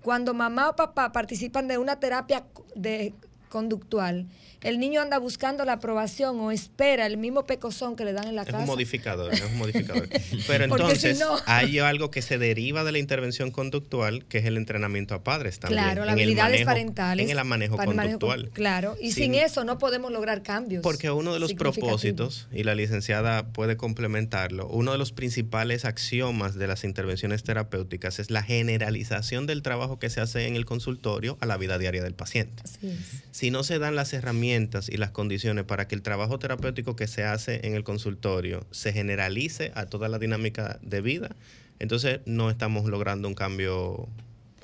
cuando 0.00 0.32
mamá 0.32 0.70
o 0.70 0.76
papá 0.76 1.10
participan 1.10 1.66
de 1.66 1.78
una 1.78 1.98
terapia 1.98 2.46
de 2.76 3.14
conductual, 3.48 4.26
el 4.62 4.80
niño 4.80 5.00
anda 5.00 5.18
buscando 5.18 5.64
la 5.64 5.74
aprobación 5.74 6.40
o 6.40 6.50
espera 6.50 7.06
el 7.06 7.16
mismo 7.16 7.46
pecozón 7.46 7.94
que 7.94 8.04
le 8.04 8.12
dan 8.12 8.26
en 8.26 8.34
la 8.34 8.44
casa. 8.44 8.58
Es 8.58 8.62
un 8.62 8.66
modificador, 8.66 9.32
es 9.32 9.42
un 9.42 9.56
modificador. 9.58 10.08
Pero 10.48 10.64
entonces 10.64 11.22
hay 11.46 11.78
algo 11.78 12.10
que 12.10 12.22
se 12.22 12.38
deriva 12.38 12.82
de 12.82 12.90
la 12.90 12.98
intervención 12.98 13.52
conductual, 13.52 14.24
que 14.24 14.38
es 14.38 14.46
el 14.46 14.56
entrenamiento 14.56 15.14
a 15.14 15.22
padres 15.22 15.60
también. 15.60 15.84
Claro, 15.84 16.04
las 16.04 16.14
habilidades 16.14 16.64
parentales. 16.64 17.28
En 17.30 17.38
el 17.38 17.44
manejo 17.44 17.76
conductual. 17.76 18.50
claro, 18.52 18.96
y 19.00 19.12
sin, 19.12 19.34
eso 19.34 19.64
no 19.64 19.78
podemos 19.78 20.10
lograr 20.10 20.42
cambios. 20.42 20.82
Porque 20.82 21.10
uno 21.10 21.32
de 21.32 21.38
los 21.38 21.54
propósitos, 21.54 22.48
y 22.52 22.64
la 22.64 22.74
licenciada 22.74 23.46
puede 23.52 23.76
complementarlo, 23.76 24.66
uno 24.66 24.90
de 24.90 24.98
los 24.98 25.12
principales 25.12 25.84
axiomas 25.84 26.56
de 26.56 26.66
las 26.66 26.82
intervenciones 26.82 27.44
terapéuticas 27.44 28.18
es 28.18 28.30
la 28.30 28.42
generalización 28.42 29.46
del 29.46 29.62
trabajo 29.62 30.00
que 30.00 30.10
se 30.10 30.20
hace 30.20 30.48
en 30.48 30.56
el 30.56 30.64
consultorio 30.64 31.38
a 31.40 31.46
la 31.46 31.56
vida 31.56 31.78
diaria 31.78 32.02
del 32.02 32.14
paciente. 32.14 32.62
Así 32.64 32.88
es. 32.88 33.22
Si 33.38 33.52
no 33.52 33.62
se 33.62 33.78
dan 33.78 33.94
las 33.94 34.12
herramientas 34.14 34.88
y 34.88 34.96
las 34.96 35.12
condiciones 35.12 35.64
para 35.64 35.86
que 35.86 35.94
el 35.94 36.02
trabajo 36.02 36.40
terapéutico 36.40 36.96
que 36.96 37.06
se 37.06 37.22
hace 37.22 37.64
en 37.68 37.76
el 37.76 37.84
consultorio 37.84 38.66
se 38.72 38.92
generalice 38.92 39.70
a 39.76 39.86
toda 39.86 40.08
la 40.08 40.18
dinámica 40.18 40.80
de 40.82 41.00
vida, 41.00 41.36
entonces 41.78 42.18
no 42.26 42.50
estamos 42.50 42.86
logrando 42.86 43.28
un 43.28 43.34
cambio 43.34 44.08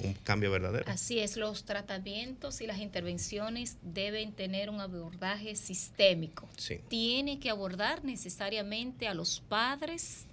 un 0.02 0.14
cambio 0.24 0.50
verdadero. 0.50 0.90
Así 0.90 1.20
es, 1.20 1.36
los 1.36 1.62
tratamientos 1.62 2.60
y 2.62 2.66
las 2.66 2.78
intervenciones 2.78 3.76
deben 3.82 4.32
tener 4.32 4.70
un 4.70 4.80
abordaje 4.80 5.54
sistémico. 5.54 6.48
Tiene 6.88 7.38
que 7.38 7.50
abordar 7.50 8.02
necesariamente 8.02 9.06
a 9.06 9.14
los 9.14 9.38
padres 9.38 10.24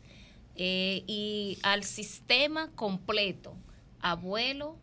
eh, 0.56 1.04
y 1.06 1.60
al 1.62 1.84
sistema 1.84 2.72
completo, 2.72 3.54
abuelo, 4.00 4.80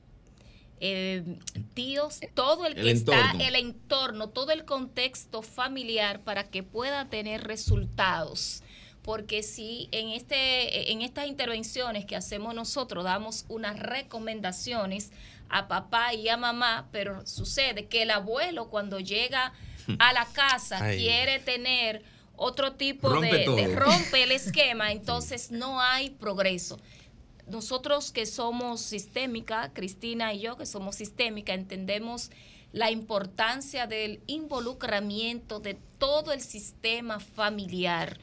eh, 0.81 1.39
tíos, 1.75 2.21
todo 2.35 2.67
el 2.67 2.75
que 2.75 2.91
está, 2.91 3.33
el 3.39 3.55
entorno, 3.55 4.29
todo 4.29 4.53
el 4.53 4.65
contexto 4.65 5.43
familiar 5.43 6.21
para 6.21 6.51
que 6.51 6.63
pueda 6.63 7.09
tener 7.09 7.45
resultados. 7.45 8.63
Porque 9.03 9.43
si 9.43 9.89
en, 9.93 10.11
este, 10.11 10.93
en 10.93 11.03
estas 11.03 11.27
intervenciones 11.27 12.05
que 12.05 12.17
hacemos 12.17 12.55
nosotros 12.55 13.05
damos 13.05 13.47
unas 13.49 13.79
recomendaciones 13.79 15.13
a 15.49 15.67
papá 15.67 16.13
y 16.15 16.29
a 16.29 16.37
mamá, 16.37 16.89
pero 16.93 17.27
sucede 17.27 17.87
que 17.87 18.03
el 18.03 18.11
abuelo 18.11 18.69
cuando 18.69 19.01
llega 19.01 19.53
a 19.99 20.13
la 20.13 20.27
casa 20.27 20.91
quiere 20.91 21.39
tener 21.39 22.03
otro 22.37 22.75
tipo 22.75 23.21
de, 23.21 23.47
de, 23.49 23.75
rompe 23.75 24.23
el 24.23 24.33
esquema, 24.33 24.93
entonces 24.93 25.51
no 25.51 25.81
hay 25.81 26.11
progreso 26.11 26.79
nosotros 27.51 28.13
que 28.13 28.27
somos 28.27 28.81
sistémica, 28.81 29.73
Cristina 29.73 30.33
y 30.35 30.41
yo 30.41 30.57
que 30.57 30.67
somos 30.67 30.97
sistémica, 30.97 31.55
entendemos 31.55 32.31
la 32.73 32.91
importancia 32.91 33.87
del 33.87 34.21
involucramiento 34.27 35.61
de 35.61 35.75
todo 35.99 36.33
el 36.33 36.41
sistema 36.41 37.21
familiar. 37.21 38.19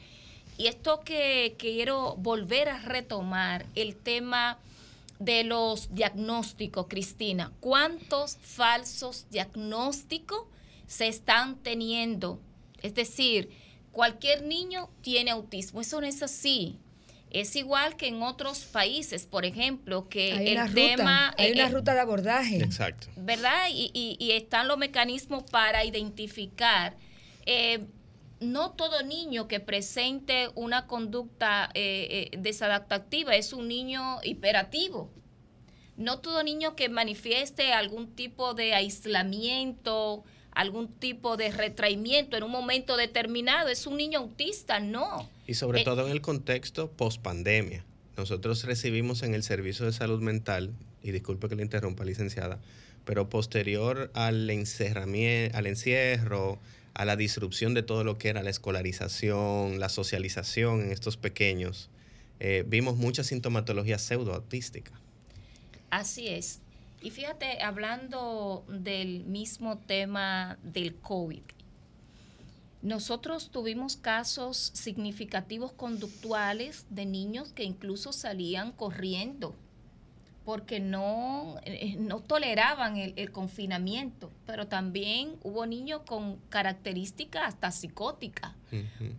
Y 0.58 0.68
esto 0.68 1.00
que, 1.00 1.56
quiero 1.58 2.16
volver 2.16 2.68
a 2.68 2.80
retomar, 2.80 3.66
el 3.74 3.96
tema 3.96 4.58
de 5.18 5.44
los 5.44 5.94
diagnósticos, 5.94 6.86
Cristina. 6.88 7.52
¿Cuántos 7.60 8.36
falsos 8.36 9.26
diagnósticos 9.30 10.44
se 10.86 11.08
están 11.08 11.56
teniendo? 11.56 12.38
Es 12.82 12.94
decir, 12.94 13.50
cualquier 13.92 14.42
niño 14.42 14.88
tiene 15.02 15.30
autismo. 15.30 15.80
Eso 15.80 16.00
no 16.00 16.06
es 16.06 16.22
así. 16.22 16.78
Es 17.40 17.54
igual 17.54 17.96
que 17.96 18.08
en 18.08 18.22
otros 18.22 18.60
países, 18.64 19.26
por 19.26 19.44
ejemplo, 19.44 20.08
que 20.08 20.54
el 20.54 20.72
tema... 20.72 21.34
hay 21.36 21.52
una 21.52 21.68
ruta 21.68 21.92
de 21.92 22.00
abordaje. 22.00 22.62
Exacto. 22.62 23.08
¿Verdad? 23.14 23.66
Y, 23.70 23.90
y, 24.18 24.30
están 24.32 24.68
los 24.68 24.78
mecanismos 24.78 25.44
para 25.50 25.84
identificar. 25.84 26.96
Eh, 27.44 27.84
no 28.40 28.70
todo 28.70 29.02
niño 29.02 29.48
que 29.48 29.60
presente 29.60 30.48
una 30.54 30.86
conducta 30.86 31.70
eh, 31.74 32.30
eh, 32.32 32.38
desadaptativa 32.38 33.34
es 33.34 33.52
un 33.52 33.68
niño 33.68 34.18
hiperativo. 34.22 35.10
No 35.98 36.20
todo 36.20 36.42
niño 36.42 36.74
que 36.74 36.88
manifieste 36.88 37.74
algún 37.74 38.14
tipo 38.14 38.54
de 38.54 38.72
aislamiento, 38.72 40.24
algún 40.56 40.88
tipo 40.88 41.36
de 41.36 41.52
retraimiento 41.52 42.36
en 42.36 42.42
un 42.42 42.50
momento 42.50 42.96
determinado. 42.96 43.68
Es 43.68 43.86
un 43.86 43.98
niño 43.98 44.20
autista, 44.20 44.80
no. 44.80 45.28
Y 45.46 45.54
sobre 45.54 45.82
eh, 45.82 45.84
todo 45.84 46.06
en 46.06 46.10
el 46.10 46.22
contexto 46.22 46.90
post 46.90 47.20
pandemia. 47.20 47.84
Nosotros 48.16 48.64
recibimos 48.64 49.22
en 49.22 49.34
el 49.34 49.42
servicio 49.42 49.84
de 49.84 49.92
salud 49.92 50.22
mental, 50.22 50.72
y 51.02 51.12
disculpe 51.12 51.50
que 51.50 51.56
le 51.56 51.62
interrumpa, 51.62 52.04
licenciada, 52.06 52.58
pero 53.04 53.28
posterior 53.28 54.10
al, 54.14 54.48
encerramiento, 54.48 55.56
al 55.58 55.66
encierro, 55.66 56.58
a 56.94 57.04
la 57.04 57.16
disrupción 57.16 57.74
de 57.74 57.82
todo 57.82 58.02
lo 58.02 58.16
que 58.16 58.30
era 58.30 58.42
la 58.42 58.48
escolarización, 58.48 59.78
la 59.78 59.90
socialización 59.90 60.80
en 60.80 60.90
estos 60.90 61.18
pequeños, 61.18 61.90
eh, 62.40 62.64
vimos 62.66 62.96
mucha 62.96 63.22
sintomatología 63.24 63.98
pseudoautística. 63.98 64.92
Así 65.90 66.28
es. 66.28 66.60
Y 67.06 67.10
fíjate, 67.10 67.62
hablando 67.62 68.64
del 68.66 69.22
mismo 69.26 69.78
tema 69.78 70.58
del 70.64 70.96
COVID, 70.96 71.42
nosotros 72.82 73.52
tuvimos 73.52 73.96
casos 73.96 74.72
significativos 74.74 75.70
conductuales 75.70 76.84
de 76.90 77.06
niños 77.06 77.52
que 77.52 77.62
incluso 77.62 78.12
salían 78.12 78.72
corriendo 78.72 79.54
porque 80.44 80.80
no, 80.80 81.60
eh, 81.62 81.94
no 81.96 82.18
toleraban 82.22 82.96
el, 82.96 83.30
confinamiento, 83.30 84.32
pero 84.44 84.66
también 84.66 85.36
hubo 85.44 85.64
niños 85.64 86.00
con 86.08 86.38
características 86.48 87.54
hasta 87.54 87.70
psicóticas, 87.70 88.52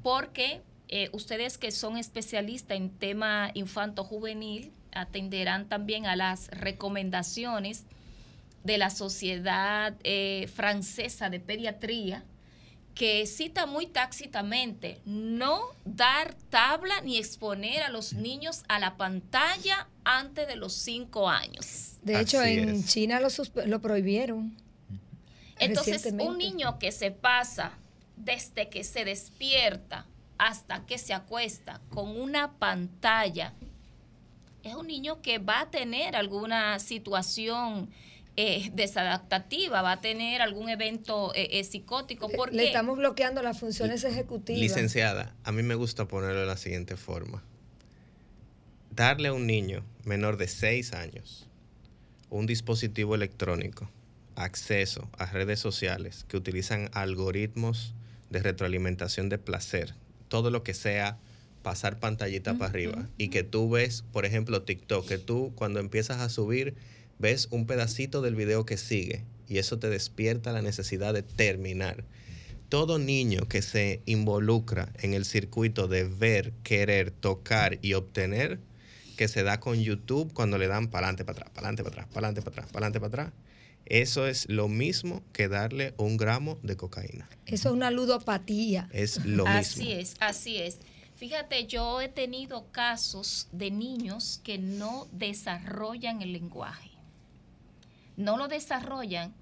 porque 0.04 0.62
eh, 0.90 1.10
ustedes 1.14 1.58
que 1.58 1.72
son 1.72 1.96
especialistas 1.96 2.76
en 2.76 2.90
tema 2.90 3.50
infanto-juvenil 3.54 4.74
atenderán 4.98 5.68
también 5.70 6.06
a 6.06 6.16
las 6.16 6.48
recomendaciones 6.50 7.86
de 8.64 8.78
la 8.78 8.90
Sociedad 8.90 9.96
eh, 10.04 10.50
Francesa 10.54 11.30
de 11.30 11.40
Pediatría, 11.40 12.24
que 12.94 13.26
cita 13.28 13.68
muy 13.68 13.86
tácitamente 13.86 15.00
no 15.06 15.62
dar 15.86 16.34
tabla 16.50 17.00
ni 17.02 17.18
exponer 17.18 17.84
a 17.84 17.90
los 17.90 18.14
niños 18.14 18.64
a 18.68 18.80
la 18.80 18.98
pantalla 18.98 19.88
antes 20.04 20.48
de 20.48 20.56
los 20.56 20.74
cinco 20.74 21.30
años. 21.30 21.98
De 22.02 22.20
hecho, 22.20 22.42
en 22.42 22.84
China 22.84 23.20
lo, 23.20 23.30
lo 23.66 23.82
prohibieron. 23.82 24.58
Entonces, 25.60 26.12
un 26.20 26.38
niño 26.38 26.80
que 26.80 26.92
se 26.92 27.12
pasa 27.12 27.72
desde 28.16 28.70
que 28.70 28.84
se 28.84 29.06
despierta 29.06 30.06
hasta 30.38 30.86
que 30.86 30.98
se 30.98 31.14
acuesta 31.14 31.82
con 31.90 32.20
una 32.20 32.54
pantalla, 32.54 33.54
es 34.68 34.76
un 34.76 34.88
niño 34.88 35.22
que 35.22 35.40
va 35.40 35.62
a 35.62 35.72
tener 35.72 36.16
alguna 36.16 36.80
situación 36.80 37.90
eh, 38.36 38.70
desadaptativa, 38.74 39.82
va 39.82 39.94
a 39.94 40.02
tener 40.02 40.42
algún 40.42 40.70
evento 40.70 41.34
eh, 41.34 41.60
eh, 41.60 41.64
psicótico. 41.64 42.30
porque 42.30 42.56
Le 42.56 42.68
estamos 42.68 42.98
bloqueando 42.98 43.42
las 43.42 43.60
funciones 43.60 44.04
ejecutivas. 44.04 44.62
Licenciada, 44.62 45.34
a 45.44 45.52
mí 45.52 45.64
me 45.64 45.76
gusta 45.76 46.08
ponerlo 46.08 46.42
de 46.42 46.46
la 46.46 46.58
siguiente 46.58 46.98
forma. 46.98 47.44
Darle 48.92 49.30
a 49.30 49.34
un 49.34 49.48
niño 49.48 49.84
menor 50.06 50.38
de 50.38 50.48
6 50.48 50.94
años 50.94 51.48
un 52.30 52.46
dispositivo 52.46 53.16
electrónico, 53.16 53.90
acceso 54.36 55.10
a 55.18 55.26
redes 55.26 55.60
sociales 55.60 56.26
que 56.28 56.38
utilizan 56.38 56.90
algoritmos 56.94 57.94
de 58.30 58.44
retroalimentación 58.44 59.30
de 59.30 59.38
placer, 59.38 59.96
todo 60.28 60.52
lo 60.52 60.62
que 60.62 60.74
sea 60.74 61.18
pasar 61.68 62.00
pantallita 62.00 62.58
para 62.58 62.70
arriba 62.70 63.10
y 63.18 63.28
que 63.28 63.44
tú 63.44 63.70
ves, 63.70 64.06
por 64.14 64.26
ejemplo, 64.26 64.62
TikTok, 64.62 65.06
que 65.06 65.18
tú 65.18 65.52
cuando 65.54 65.82
empiezas 65.82 66.22
a 66.22 66.30
subir 66.30 66.76
ves 67.20 67.50
un 67.52 67.68
pedacito 67.68 68.22
del 68.22 68.36
video 68.36 68.66
que 68.66 68.78
sigue 68.78 69.26
y 69.50 69.58
eso 69.58 69.78
te 69.78 69.90
despierta 69.90 70.54
la 70.54 70.62
necesidad 70.62 71.14
de 71.14 71.24
terminar. 71.24 72.06
Todo 72.70 73.00
niño 73.00 73.50
que 73.50 73.62
se 73.62 74.02
involucra 74.06 74.94
en 75.02 75.14
el 75.14 75.26
circuito 75.26 75.90
de 75.90 76.06
ver, 76.06 76.54
querer, 76.64 77.12
tocar 77.12 77.80
y 77.82 77.96
obtener, 77.96 78.62
que 79.18 79.28
se 79.28 79.44
da 79.44 79.60
con 79.60 79.78
YouTube 79.82 80.32
cuando 80.32 80.58
le 80.58 80.68
dan 80.68 80.88
para 80.88 81.08
adelante, 81.08 81.26
para 81.26 81.40
atrás, 81.40 81.52
para 81.54 81.68
adelante, 81.68 81.84
para 81.84 81.94
atrás, 81.96 82.08
para 82.14 82.28
adelante, 82.28 82.42
para 82.44 82.54
atrás, 82.54 82.72
para 82.72 82.86
adelante, 82.86 83.00
para 83.02 83.24
atrás. 83.24 83.34
Eso 83.88 84.26
es 84.26 84.48
lo 84.48 84.70
mismo 84.70 85.22
que 85.34 85.50
darle 85.50 85.94
un 85.98 86.16
gramo 86.16 86.60
de 86.64 86.78
cocaína. 86.78 87.28
Eso 87.46 87.68
es 87.68 87.76
una 87.76 87.92
ludopatía. 87.92 88.88
Es 88.94 89.26
lo 89.26 89.44
mismo. 89.44 89.60
Así 89.60 89.92
es, 89.92 90.16
así 90.22 90.58
es. 90.60 90.80
Fíjate, 91.18 91.68
yo 91.68 92.00
he 92.00 92.08
tenido 92.08 92.72
casos 92.72 93.50
de 93.52 93.72
niños 93.72 94.40
que 94.44 94.58
no 94.58 95.08
desarrollan 95.12 96.22
el 96.22 96.32
lenguaje 96.32 96.98
no 98.18 98.36
lo 98.36 98.48
desarrollan. 98.48 99.34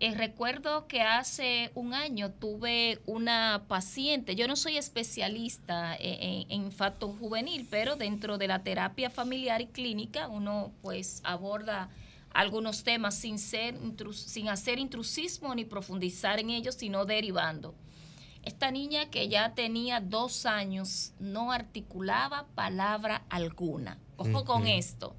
Eh, 0.00 0.14
recuerdo 0.14 0.88
que 0.88 1.00
hace 1.00 1.70
un 1.74 1.94
año 1.94 2.30
tuve 2.30 3.00
una 3.06 3.64
paciente, 3.66 4.34
yo 4.34 4.46
no 4.46 4.56
soy 4.56 4.76
especialista 4.76 5.96
en, 5.96 6.50
en, 6.50 6.64
infarto 6.64 7.08
juvenil, 7.18 7.66
pero 7.70 7.96
dentro 7.96 8.36
de 8.36 8.48
la 8.48 8.62
terapia 8.62 9.08
familiar 9.08 9.62
y 9.62 9.66
clínica 9.66 10.28
uno 10.28 10.72
pues 10.82 11.22
aborda 11.24 11.88
algunos 12.34 12.84
temas 12.84 13.14
sin, 13.14 13.38
ser 13.38 13.78
sin 14.12 14.50
hacer 14.50 14.78
intrusismo 14.78 15.54
ni 15.54 15.64
profundizar 15.64 16.40
en 16.40 16.50
ellos, 16.50 16.74
sino 16.74 17.06
derivando. 17.06 17.74
Esta 18.46 18.70
niña 18.70 19.10
que 19.10 19.28
ya 19.28 19.54
tenía 19.54 20.00
dos 20.00 20.46
años 20.46 21.12
no 21.18 21.52
articulaba 21.52 22.46
palabra 22.54 23.26
alguna. 23.28 23.98
Ojo 24.16 24.46
con 24.46 24.66
esto 24.66 25.14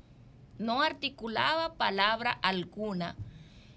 no 0.60 0.82
articulaba 0.82 1.76
palabra 1.76 2.32
alguna. 2.32 3.16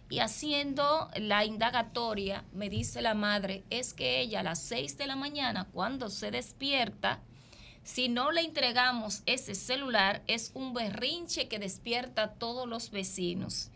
Y 0.09 0.19
haciendo 0.19 1.09
la 1.17 1.45
indagatoria, 1.45 2.45
me 2.53 2.69
dice 2.69 3.01
la 3.01 3.15
madre, 3.15 3.65
es 3.71 3.95
que 3.95 4.21
ella 4.21 4.41
a 4.41 4.43
las 4.43 4.61
6 4.63 4.99
de 4.99 5.07
la 5.07 5.15
mañana, 5.15 5.69
cuando 5.73 6.09
se 6.09 6.33
despierta, 6.33 7.21
si 7.85 8.09
no 8.09 8.33
le 8.33 8.41
entregamos 8.41 9.23
ese 9.27 9.55
celular, 9.55 10.23
es 10.27 10.51
un 10.55 10.75
berrinche 10.75 11.49
que 11.49 11.61
despierta 11.61 12.25
a 12.25 12.33
todos 12.35 12.69
los 12.69 12.91
vecinos. 12.91 13.71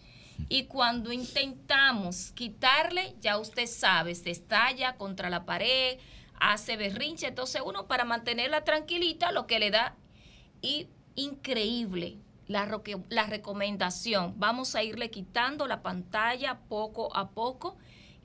Y 0.49 0.65
cuando 0.65 1.13
intentamos 1.13 2.33
quitarle, 2.33 3.15
ya 3.21 3.39
usted 3.39 3.67
sabe, 3.67 4.15
se 4.15 4.31
estalla 4.31 4.97
contra 4.97 5.31
la 5.31 5.45
pared, 5.45 5.99
hace 6.39 6.77
berrinche. 6.77 7.29
Entonces 7.29 7.63
uno 7.65 7.87
para 7.87 8.05
mantenerla 8.05 8.65
tranquilita, 8.65 9.33
lo 9.33 9.47
que 9.47 9.59
le 9.59 9.71
da, 9.71 9.97
y 10.61 10.89
increíble, 11.15 12.19
la, 12.47 12.67
recomendación. 13.27 14.35
Vamos 14.37 14.75
a 14.75 14.83
irle 14.83 15.11
quitando 15.11 15.67
la 15.67 15.83
pantalla 15.83 16.61
poco 16.69 17.15
a 17.17 17.31
poco 17.31 17.77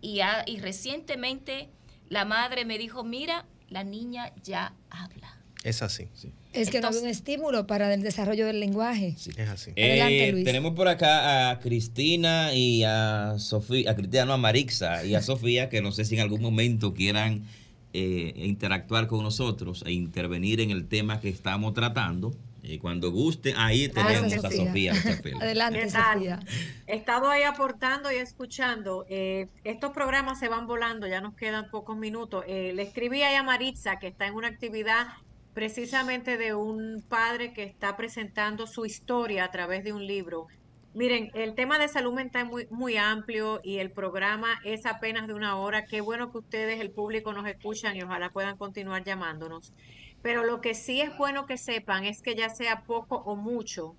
y, 0.01 0.21
y 0.45 0.59
recientemente 0.59 1.69
la 2.09 2.25
madre 2.25 2.65
me 2.65 2.77
dijo, 2.77 3.03
mira, 3.03 3.45
la 3.69 3.83
niña 3.83 4.33
ya 4.43 4.73
habla. 4.89 5.38
Es 5.63 5.81
así. 5.81 6.07
Es 6.53 6.69
que 6.69 6.79
no 6.79 6.87
hay 6.87 6.97
un 6.97 7.07
estímulo 7.07 7.67
para 7.67 7.93
el 7.93 8.01
desarrollo 8.01 8.45
del 8.45 8.59
lenguaje. 8.59 9.15
Es 9.17 9.49
así. 9.49 9.71
Adelante, 9.71 10.29
eh, 10.29 10.31
Luis. 10.31 10.45
Tenemos 10.45 10.73
por 10.73 10.87
acá 10.87 11.49
a 11.49 11.59
Cristina 11.59 12.53
y 12.53 12.83
a 12.85 13.35
Sofía, 13.37 13.91
a 13.91 13.95
Cristina, 13.95 14.25
no, 14.25 14.33
a 14.33 14.37
Marixa 14.37 15.03
y 15.03 15.15
a 15.15 15.21
Sofía, 15.21 15.69
que 15.69 15.81
no 15.81 15.91
sé 15.91 16.05
si 16.05 16.15
en 16.15 16.21
algún 16.21 16.41
momento 16.41 16.93
quieran 16.93 17.43
eh, 17.91 18.33
interactuar 18.37 19.07
con 19.07 19.21
nosotros 19.23 19.83
e 19.85 19.91
intervenir 19.91 20.61
en 20.61 20.71
el 20.71 20.87
tema 20.87 21.19
que 21.19 21.29
estamos 21.29 21.73
tratando. 21.73 22.33
Y 22.63 22.77
cuando 22.77 23.11
guste, 23.11 23.53
ahí 23.57 23.89
tenemos 23.89 24.33
a 24.33 24.51
Sofía. 24.51 24.93
Adelante, 25.41 25.89
Sofía. 25.89 26.39
He 26.87 26.95
estado 26.95 27.29
ahí 27.29 27.43
aportando 27.43 28.11
y 28.11 28.15
escuchando. 28.15 29.05
Eh, 29.09 29.47
estos 29.63 29.91
programas 29.91 30.39
se 30.39 30.47
van 30.47 30.67
volando, 30.67 31.07
ya 31.07 31.19
nos 31.19 31.33
quedan 31.35 31.69
pocos 31.69 31.97
minutos. 31.97 32.45
Eh, 32.47 32.71
le 32.75 32.83
escribí 32.83 33.23
a 33.23 33.43
Maritza, 33.43 33.99
que 33.99 34.07
está 34.07 34.27
en 34.27 34.35
una 34.35 34.47
actividad 34.47 35.07
precisamente 35.53 36.37
de 36.37 36.53
un 36.53 37.03
padre 37.07 37.53
que 37.53 37.63
está 37.63 37.97
presentando 37.97 38.67
su 38.67 38.85
historia 38.85 39.45
a 39.45 39.51
través 39.51 39.83
de 39.83 39.93
un 39.93 40.05
libro. 40.05 40.47
Miren, 40.93 41.29
el 41.35 41.53
tema 41.53 41.77
de 41.77 41.87
salud 41.87 42.13
mental 42.13 42.45
es 42.45 42.49
muy, 42.49 42.67
muy 42.71 42.97
amplio 42.97 43.59
y 43.63 43.77
el 43.77 43.91
programa 43.91 44.59
es 44.63 44.85
apenas 44.85 45.27
de 45.27 45.33
una 45.33 45.57
hora. 45.57 45.85
Qué 45.85 46.01
bueno 46.01 46.31
que 46.31 46.39
ustedes, 46.39 46.81
el 46.81 46.91
público, 46.91 47.31
nos 47.31 47.47
escuchan 47.47 47.95
y 47.95 48.01
ojalá 48.01 48.31
puedan 48.31 48.57
continuar 48.57 49.03
llamándonos. 49.03 49.73
Pero 50.21 50.43
lo 50.43 50.61
que 50.61 50.73
sí 50.73 50.99
es 50.99 51.15
bueno 51.17 51.45
que 51.45 51.57
sepan 51.57 52.05
es 52.05 52.21
que 52.21 52.35
ya 52.35 52.49
sea 52.49 52.83
poco 52.83 53.17
o 53.17 53.35
mucho, 53.35 53.95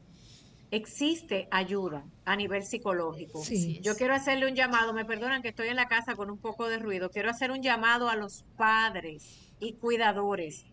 existe 0.70 1.48
ayuda 1.50 2.04
a 2.24 2.36
nivel 2.36 2.64
psicológico. 2.64 3.42
Yo 3.80 3.96
quiero 3.96 4.14
hacerle 4.14 4.46
un 4.46 4.54
llamado, 4.54 4.92
me 4.92 5.04
perdonan 5.04 5.42
que 5.42 5.48
estoy 5.48 5.68
en 5.68 5.76
la 5.76 5.86
casa 5.86 6.14
con 6.14 6.30
un 6.30 6.38
poco 6.38 6.68
de 6.68 6.78
ruido, 6.78 7.10
quiero 7.10 7.30
hacer 7.30 7.50
un 7.50 7.62
llamado 7.62 8.08
a 8.08 8.16
los 8.16 8.44
padres 8.56 9.52
y 9.58 9.74
cuidadores. 9.74 10.66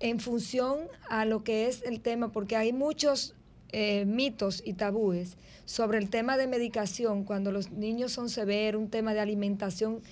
en 0.00 0.20
función 0.20 0.78
a 1.08 1.24
lo 1.24 1.44
que 1.44 1.68
es 1.68 1.82
el 1.82 2.00
tema, 2.00 2.32
porque 2.32 2.56
hay 2.56 2.72
muchos 2.72 3.34
eh, 3.70 4.04
mitos 4.06 4.62
y 4.64 4.74
tabúes 4.74 5.36
sobre 5.64 5.98
el 5.98 6.08
tema 6.08 6.36
de 6.36 6.46
medicación 6.46 7.24
cuando 7.24 7.52
los 7.52 7.72
niños 7.72 8.12
son 8.12 8.28
severos, 8.28 8.80
un 8.80 8.90
tema 8.90 9.12
de 9.14 9.20
alimentación. 9.20 10.02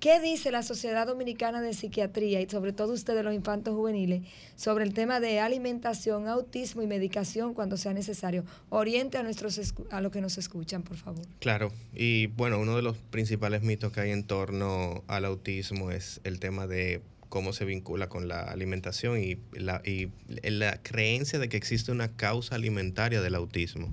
¿Qué 0.00 0.20
dice 0.20 0.50
la 0.50 0.62
Sociedad 0.62 1.06
Dominicana 1.06 1.62
de 1.62 1.72
Psiquiatría 1.72 2.42
y 2.42 2.48
sobre 2.50 2.72
todo 2.72 2.92
ustedes 2.92 3.24
los 3.24 3.32
infantos 3.32 3.74
juveniles 3.74 4.22
sobre 4.54 4.84
el 4.84 4.92
tema 4.92 5.20
de 5.20 5.40
alimentación, 5.40 6.28
autismo 6.28 6.82
y 6.82 6.86
medicación 6.86 7.54
cuando 7.54 7.78
sea 7.78 7.94
necesario? 7.94 8.44
Oriente 8.68 9.16
a 9.16 9.22
nuestros 9.22 9.58
a 9.90 10.00
los 10.02 10.12
que 10.12 10.20
nos 10.20 10.36
escuchan, 10.36 10.82
por 10.82 10.98
favor. 10.98 11.24
Claro, 11.38 11.72
y 11.94 12.26
bueno, 12.26 12.58
uno 12.60 12.76
de 12.76 12.82
los 12.82 12.98
principales 12.98 13.62
mitos 13.62 13.90
que 13.92 14.00
hay 14.00 14.10
en 14.10 14.24
torno 14.24 15.02
al 15.06 15.24
autismo 15.24 15.90
es 15.90 16.20
el 16.24 16.40
tema 16.40 16.66
de 16.66 17.00
cómo 17.28 17.52
se 17.52 17.64
vincula 17.64 18.08
con 18.08 18.28
la 18.28 18.42
alimentación 18.42 19.22
y 19.22 19.38
la, 19.52 19.82
y 19.84 20.08
la 20.28 20.82
creencia 20.82 21.38
de 21.38 21.48
que 21.48 21.56
existe 21.56 21.92
una 21.92 22.08
causa 22.16 22.54
alimentaria 22.54 23.20
del 23.20 23.34
autismo. 23.34 23.92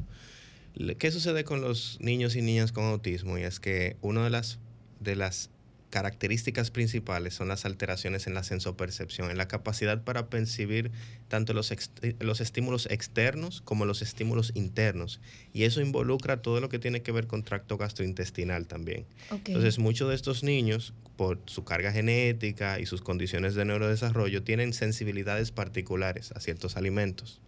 ¿Qué 0.98 1.12
sucede 1.12 1.44
con 1.44 1.62
los 1.62 1.98
niños 2.02 2.36
y 2.36 2.42
niñas 2.42 2.72
con 2.72 2.86
autismo? 2.86 3.38
Y 3.38 3.44
es 3.44 3.60
que 3.60 3.96
una 4.02 4.24
de 4.24 4.30
las, 4.32 4.60
de 5.00 5.16
las 5.16 5.50
características 5.94 6.72
principales 6.72 7.36
son 7.36 7.50
las 7.50 7.66
alteraciones 7.66 8.26
en 8.26 8.34
la 8.34 8.42
sensopercepción, 8.42 9.30
en 9.30 9.38
la 9.38 9.48
capacidad 9.48 10.04
para 10.04 10.28
percibir 10.28 10.90
tanto 11.28 11.54
los, 11.54 11.72
los 12.20 12.42
estímulos 12.42 12.88
externos 12.90 13.62
como 13.62 13.86
los 13.86 14.02
estímulos 14.02 14.52
internos. 14.56 15.22
Y 15.54 15.66
eso 15.66 15.82
involucra 15.82 16.42
todo 16.42 16.60
lo 16.62 16.70
que 16.70 16.80
tiene 16.80 17.04
que 17.04 17.12
ver 17.12 17.28
con 17.28 17.44
tracto 17.44 17.78
gastrointestinal 17.78 18.66
también. 18.66 19.06
Entonces, 19.30 19.78
muchos 19.78 20.10
de 20.10 20.16
estos 20.16 20.42
niños, 20.42 20.96
por 21.16 21.40
su 21.46 21.64
carga 21.64 21.92
genética 21.92 22.80
y 22.80 22.86
sus 22.86 23.02
condiciones 23.02 23.56
de 23.56 23.66
neurodesarrollo, 23.66 24.44
tienen 24.44 24.74
sensibilidades 24.74 25.52
particulares 25.52 26.32
a 26.32 26.40
ciertos 26.40 26.78
alimentos 26.78 27.42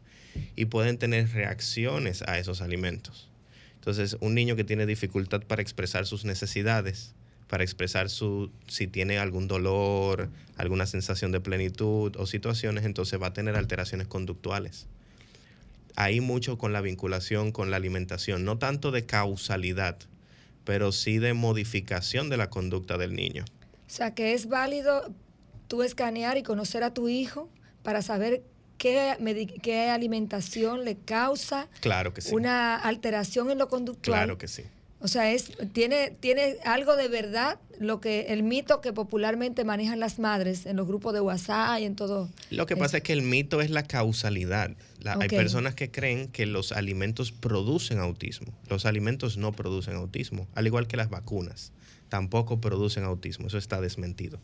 y 0.56 0.66
pueden 0.66 0.98
tener 0.98 1.30
reacciones 1.32 2.22
a 2.24 2.38
esos 2.38 2.62
alimentos. 2.62 3.30
Entonces, 3.76 4.18
un 4.20 4.34
niño 4.34 4.56
que 4.56 4.64
tiene 4.64 4.86
dificultad 4.86 5.42
para 5.42 5.62
expresar 5.62 6.06
sus 6.06 6.26
necesidades, 6.26 7.14
para 7.48 7.64
expresar 7.64 8.10
su, 8.10 8.52
si 8.68 8.88
tiene 8.88 9.20
algún 9.20 9.48
dolor, 9.48 10.30
alguna 10.58 10.86
sensación 10.88 11.32
de 11.32 11.40
plenitud 11.40 12.16
o 12.18 12.26
situaciones, 12.26 12.86
entonces 12.86 13.22
va 13.22 13.28
a 13.28 13.34
tener 13.34 13.56
alteraciones 13.56 14.08
conductuales. 14.08 14.88
Hay 15.96 16.20
mucho 16.20 16.58
con 16.58 16.74
la 16.74 16.82
vinculación 16.82 17.52
con 17.52 17.72
la 17.72 17.78
alimentación, 17.78 18.44
no 18.44 18.58
tanto 18.58 18.92
de 18.92 19.06
causalidad, 19.06 19.98
pero 20.66 20.92
sí 20.92 21.20
de 21.20 21.34
modificación 21.34 22.30
de 22.30 22.38
la 22.38 22.50
conducta 22.50 22.98
del 22.98 23.16
niño. 23.16 23.46
O 23.88 23.90
sea, 23.90 24.14
que 24.14 24.34
es 24.34 24.48
válido 24.48 25.14
tú 25.68 25.84
escanear 25.84 26.38
y 26.38 26.44
conocer 26.44 26.84
a 26.84 26.94
tu 26.94 27.08
hijo 27.08 27.50
para 27.84 28.02
saber 28.02 28.44
qué, 28.78 29.16
qué 29.62 29.90
alimentación 29.90 30.84
le 30.84 30.98
causa 30.98 31.70
claro 31.80 32.14
que 32.14 32.22
sí. 32.22 32.34
una 32.34 32.76
alteración 32.76 33.52
en 33.52 33.58
lo 33.58 33.68
conductual. 33.68 34.20
Claro 34.20 34.38
que 34.38 34.48
sí. 34.48 34.64
O 35.00 35.08
sea, 35.08 35.32
es, 35.32 35.52
tiene, 35.74 36.12
tiene 36.20 36.58
algo 36.64 36.96
de 36.96 37.08
verdad 37.08 37.60
lo 37.80 38.00
que 38.00 38.28
el 38.30 38.44
mito 38.44 38.82
que 38.82 38.94
popularmente 38.94 39.64
manejan 39.66 40.00
las 40.00 40.20
madres 40.20 40.66
en 40.66 40.78
los 40.78 40.88
grupos 40.88 41.14
de 41.14 41.22
WhatsApp 41.22 41.80
y 41.80 41.86
en 41.86 41.96
todo. 41.96 42.30
Lo 42.50 42.66
que 42.66 42.78
pasa 42.78 42.98
es 42.98 43.04
que 43.04 43.14
el 43.14 43.22
mito 43.22 43.62
es 43.62 43.70
la 43.70 43.84
causalidad. 43.84 44.72
Hay 45.06 45.30
personas 45.30 45.76
que 45.76 45.92
creen 45.92 46.30
que 46.30 46.46
los 46.46 46.72
alimentos 46.72 47.32
producen 47.32 48.00
autismo. 48.00 48.54
Los 48.70 48.86
alimentos 48.86 49.38
no 49.38 49.52
producen 49.52 49.96
autismo, 49.96 50.48
al 50.56 50.66
igual 50.66 50.88
que 50.88 50.98
las 50.98 51.10
vacunas. 51.10 51.72
Tampoco 52.10 52.62
producen 52.62 53.04
autismo. 53.04 53.48
Eso 53.48 53.58
está 53.58 53.82
desmentido. 53.82 54.40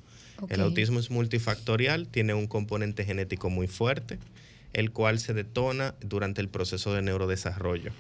El 0.49 0.61
autismo 0.61 0.99
es 0.99 1.11
multifactorial, 1.11 2.07
tiene 2.07 2.33
un 2.33 2.47
componente 2.47 3.05
genético 3.05 3.49
muy 3.49 3.67
fuerte, 3.67 4.19
el 4.73 4.91
cual 4.91 5.19
se 5.19 5.33
detona 5.33 5.95
durante 6.01 6.41
el 6.41 6.49
proceso 6.49 6.93
de 6.93 7.01
neurodesarrollo. 7.01 7.91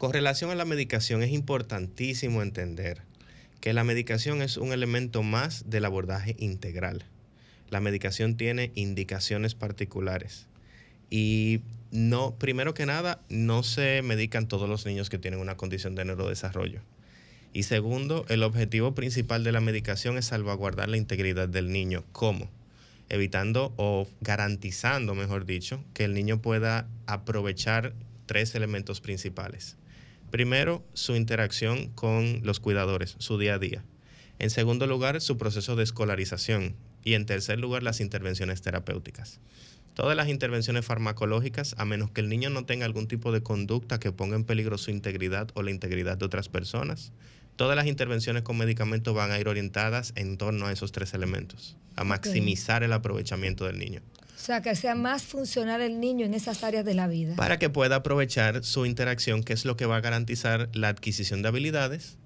Con 0.00 0.14
relación 0.14 0.50
a 0.50 0.54
la 0.54 0.64
medicación, 0.64 1.22
es 1.22 1.30
importantísimo 1.30 2.40
entender 2.40 3.02
que 3.60 3.74
la 3.74 3.84
medicación 3.84 4.40
es 4.40 4.56
un 4.56 4.72
elemento 4.72 5.22
más 5.22 5.68
del 5.68 5.84
abordaje 5.84 6.36
integral. 6.38 7.04
La 7.68 7.82
medicación 7.82 8.38
tiene 8.38 8.72
indicaciones 8.74 9.54
particulares 9.54 10.46
y 11.10 11.60
no, 11.90 12.34
primero 12.38 12.72
que 12.72 12.86
nada, 12.86 13.20
no 13.28 13.62
se 13.62 14.00
medican 14.00 14.48
todos 14.48 14.70
los 14.70 14.86
niños 14.86 15.10
que 15.10 15.18
tienen 15.18 15.38
una 15.38 15.58
condición 15.58 15.94
de 15.94 16.06
neurodesarrollo. 16.06 16.80
Y 17.52 17.64
segundo, 17.64 18.24
el 18.30 18.42
objetivo 18.42 18.94
principal 18.94 19.44
de 19.44 19.52
la 19.52 19.60
medicación 19.60 20.16
es 20.16 20.24
salvaguardar 20.24 20.88
la 20.88 20.96
integridad 20.96 21.46
del 21.46 21.70
niño. 21.70 22.04
¿Cómo? 22.12 22.48
Evitando 23.10 23.74
o 23.76 24.08
garantizando, 24.22 25.14
mejor 25.14 25.44
dicho, 25.44 25.84
que 25.92 26.04
el 26.04 26.14
niño 26.14 26.40
pueda 26.40 26.88
aprovechar 27.04 27.92
tres 28.24 28.54
elementos 28.54 29.02
principales. 29.02 29.76
Primero, 30.30 30.84
su 30.94 31.16
interacción 31.16 31.88
con 31.90 32.40
los 32.44 32.60
cuidadores, 32.60 33.16
su 33.18 33.36
día 33.36 33.54
a 33.54 33.58
día. 33.58 33.84
En 34.38 34.50
segundo 34.50 34.86
lugar, 34.86 35.20
su 35.20 35.36
proceso 35.36 35.74
de 35.74 35.82
escolarización. 35.82 36.76
Y 37.02 37.14
en 37.14 37.26
tercer 37.26 37.58
lugar, 37.58 37.82
las 37.82 38.00
intervenciones 38.00 38.62
terapéuticas. 38.62 39.40
Todas 39.94 40.16
las 40.16 40.28
intervenciones 40.28 40.84
farmacológicas, 40.84 41.74
a 41.78 41.84
menos 41.84 42.10
que 42.10 42.20
el 42.20 42.28
niño 42.28 42.48
no 42.48 42.64
tenga 42.64 42.86
algún 42.86 43.08
tipo 43.08 43.32
de 43.32 43.42
conducta 43.42 43.98
que 43.98 44.12
ponga 44.12 44.36
en 44.36 44.44
peligro 44.44 44.78
su 44.78 44.90
integridad 44.90 45.48
o 45.54 45.62
la 45.62 45.72
integridad 45.72 46.16
de 46.16 46.26
otras 46.26 46.48
personas, 46.48 47.12
todas 47.56 47.74
las 47.74 47.86
intervenciones 47.86 48.42
con 48.42 48.56
medicamentos 48.56 49.14
van 49.14 49.32
a 49.32 49.38
ir 49.38 49.48
orientadas 49.48 50.12
en 50.14 50.36
torno 50.38 50.66
a 50.66 50.72
esos 50.72 50.92
tres 50.92 51.12
elementos, 51.12 51.76
a 51.96 52.04
maximizar 52.04 52.84
el 52.84 52.92
aprovechamiento 52.92 53.66
del 53.66 53.78
niño. 53.78 54.00
O 54.40 54.42
sea, 54.42 54.62
que 54.62 54.74
sea 54.74 54.94
más 54.94 55.22
funcional 55.22 55.82
el 55.82 56.00
niño 56.00 56.24
en 56.24 56.32
esas 56.32 56.64
áreas 56.64 56.82
de 56.82 56.94
la 56.94 57.06
vida. 57.08 57.36
Para 57.36 57.58
que 57.58 57.68
pueda 57.68 57.96
aprovechar 57.96 58.64
su 58.64 58.86
interacción, 58.86 59.42
que 59.42 59.52
es 59.52 59.66
lo 59.66 59.76
que 59.76 59.84
va 59.84 59.96
a 59.96 60.00
garantizar 60.00 60.70
la 60.72 60.88
adquisición 60.88 61.42
de 61.42 61.48
habilidades 61.48 62.16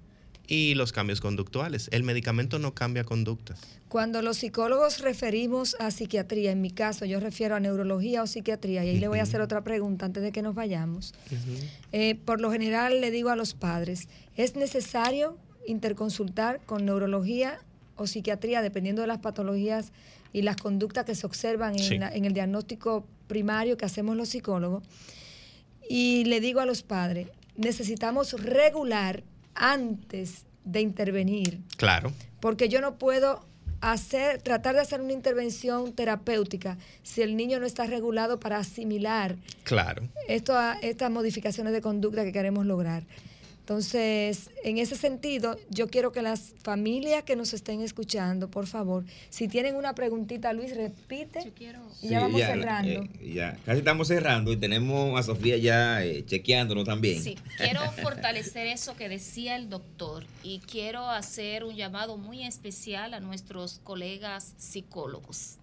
y 0.47 0.75
los 0.75 0.93
cambios 0.93 1.19
conductuales. 1.19 1.89
El 1.91 2.03
medicamento 2.03 2.57
no 2.57 2.73
cambia 2.73 3.03
conductas. 3.03 3.59
Cuando 3.89 4.21
los 4.21 4.37
psicólogos 4.37 5.01
referimos 5.01 5.75
a 5.77 5.91
psiquiatría, 5.91 6.51
en 6.51 6.61
mi 6.61 6.71
caso 6.71 7.03
yo 7.03 7.19
refiero 7.19 7.53
a 7.53 7.59
neurología 7.59 8.23
o 8.23 8.27
psiquiatría, 8.27 8.85
y 8.85 8.89
ahí 8.91 8.99
le 8.99 9.09
voy 9.09 9.19
a 9.19 9.23
hacer 9.23 9.41
otra 9.41 9.65
pregunta 9.65 10.05
antes 10.05 10.23
de 10.23 10.31
que 10.31 10.41
nos 10.41 10.55
vayamos. 10.55 11.13
Eh, 11.91 12.15
por 12.23 12.39
lo 12.39 12.49
general 12.49 13.01
le 13.01 13.11
digo 13.11 13.29
a 13.29 13.35
los 13.35 13.55
padres, 13.55 14.07
¿es 14.37 14.55
necesario 14.55 15.37
interconsultar 15.67 16.61
con 16.65 16.85
neurología 16.85 17.59
o 17.97 18.07
psiquiatría, 18.07 18.61
dependiendo 18.61 19.01
de 19.01 19.09
las 19.09 19.19
patologías 19.19 19.91
y 20.35 20.41
las 20.41 20.57
conductas 20.57 21.05
que 21.05 21.15
se 21.15 21.25
observan 21.25 21.79
en, 21.79 22.25
el 22.25 22.33
diagnóstico 22.33 23.07
primario 23.27 23.77
que 23.77 23.85
hacemos 23.85 24.17
los 24.17 24.27
psicólogos. 24.27 24.83
Y 25.89 26.25
le 26.25 26.41
digo 26.41 26.59
a 26.59 26.65
los 26.65 26.83
padres, 26.83 27.29
necesitamos 27.55 28.33
regular 28.33 29.23
antes 29.53 30.45
de 30.65 30.81
intervenir. 30.81 31.61
Claro. 31.77 32.11
Porque 32.41 32.67
yo 32.67 32.81
no 32.81 32.97
puedo 32.97 33.45
hacer, 33.79 34.41
tratar 34.41 34.75
de 34.75 34.81
hacer 34.81 34.99
una 34.99 35.13
intervención 35.13 35.93
terapéutica 35.93 36.77
si 37.01 37.21
el 37.21 37.37
niño 37.37 37.61
no 37.61 37.65
está 37.65 37.85
regulado 37.85 38.37
para 38.37 38.57
asimilar 38.57 39.37
claro. 39.63 40.03
esto, 40.27 40.53
estas 40.81 41.11
modificaciones 41.11 41.71
de 41.71 41.79
conducta 41.79 42.25
que 42.25 42.33
queremos 42.33 42.65
lograr. 42.65 43.03
Entonces, 43.65 44.51
en 44.63 44.77
ese 44.77 44.95
sentido, 44.95 45.57
yo 45.71 45.87
quiero 45.87 46.11
que 46.11 46.21
las 46.21 46.53
familias 46.61 47.23
que 47.23 47.35
nos 47.35 47.51
estén 47.51 47.81
escuchando, 47.81 48.47
por 48.47 48.67
favor, 48.67 49.05
si 49.31 49.47
tienen 49.47 49.75
una 49.75 49.95
preguntita, 49.95 50.53
Luis, 50.53 50.77
repite. 50.77 51.51
Y 51.99 52.09
ya 52.09 52.19
vamos 52.19 52.41
cerrando. 52.41 53.09
Eh, 53.19 53.33
ya, 53.33 53.57
casi 53.65 53.79
estamos 53.79 54.07
cerrando 54.07 54.51
y 54.51 54.57
tenemos 54.57 55.19
a 55.19 55.23
Sofía 55.23 55.57
ya 55.57 56.05
eh, 56.05 56.23
chequeándolo 56.27 56.83
también. 56.83 57.23
Sí, 57.23 57.39
quiero 57.57 57.81
fortalecer 58.03 58.67
eso 58.67 58.95
que 58.95 59.09
decía 59.09 59.55
el 59.55 59.67
doctor 59.67 60.27
y 60.43 60.59
quiero 60.59 61.09
hacer 61.09 61.63
un 61.63 61.75
llamado 61.75 62.17
muy 62.17 62.45
especial 62.45 63.15
a 63.15 63.19
nuestros 63.19 63.79
colegas 63.83 64.53
psicólogos. 64.57 65.55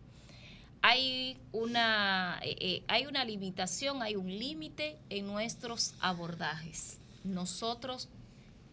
Hay 0.81 1.37
una, 1.53 2.41
eh, 2.43 2.83
hay 2.89 3.07
una 3.07 3.25
limitación, 3.25 4.03
hay 4.03 4.17
un 4.17 4.27
límite 4.27 4.97
en 5.09 5.29
nuestros 5.29 5.95
abordajes 6.01 6.99
nosotros 7.25 8.09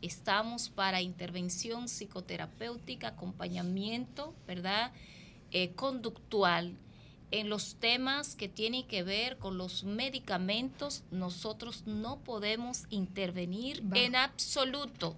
estamos 0.02 0.70
para 0.70 1.02
intervención 1.02 1.88
psicoterapéutica, 1.88 3.10
acompañamiento, 3.10 4.34
¿verdad? 4.47 4.91
Eh, 5.52 5.72
conductual. 5.76 6.78
En 7.32 7.50
los 7.50 7.76
temas 7.76 8.36
que 8.36 8.50
tienen 8.50 8.88
que 8.88 9.04
ver 9.04 9.38
con 9.38 9.58
los 9.58 9.84
medicamentos, 9.84 11.04
nosotros 11.12 11.84
no 11.86 12.18
podemos 12.20 12.86
intervenir 12.89 13.84
en 13.93 14.16
absoluto. 14.16 15.16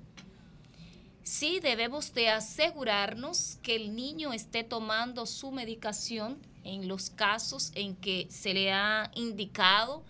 Sí 1.24 1.60
debemos 1.62 2.14
de 2.14 2.30
asegurarnos 2.30 3.60
que 3.62 3.76
el 3.78 3.96
niño 3.96 4.34
esté 4.34 4.66
tomando 4.66 5.26
su 5.26 5.52
medicación 5.52 6.38
en 6.64 6.88
los 6.90 7.10
casos 7.10 7.72
en 7.76 7.96
que 7.96 8.28
se 8.30 8.54
le 8.54 8.74
ha 8.74 9.10
indicado 9.16 10.04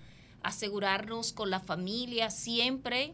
asegurarnos 0.43 1.33
con 1.33 1.49
la 1.49 1.59
familia 1.59 2.29
siempre, 2.29 3.13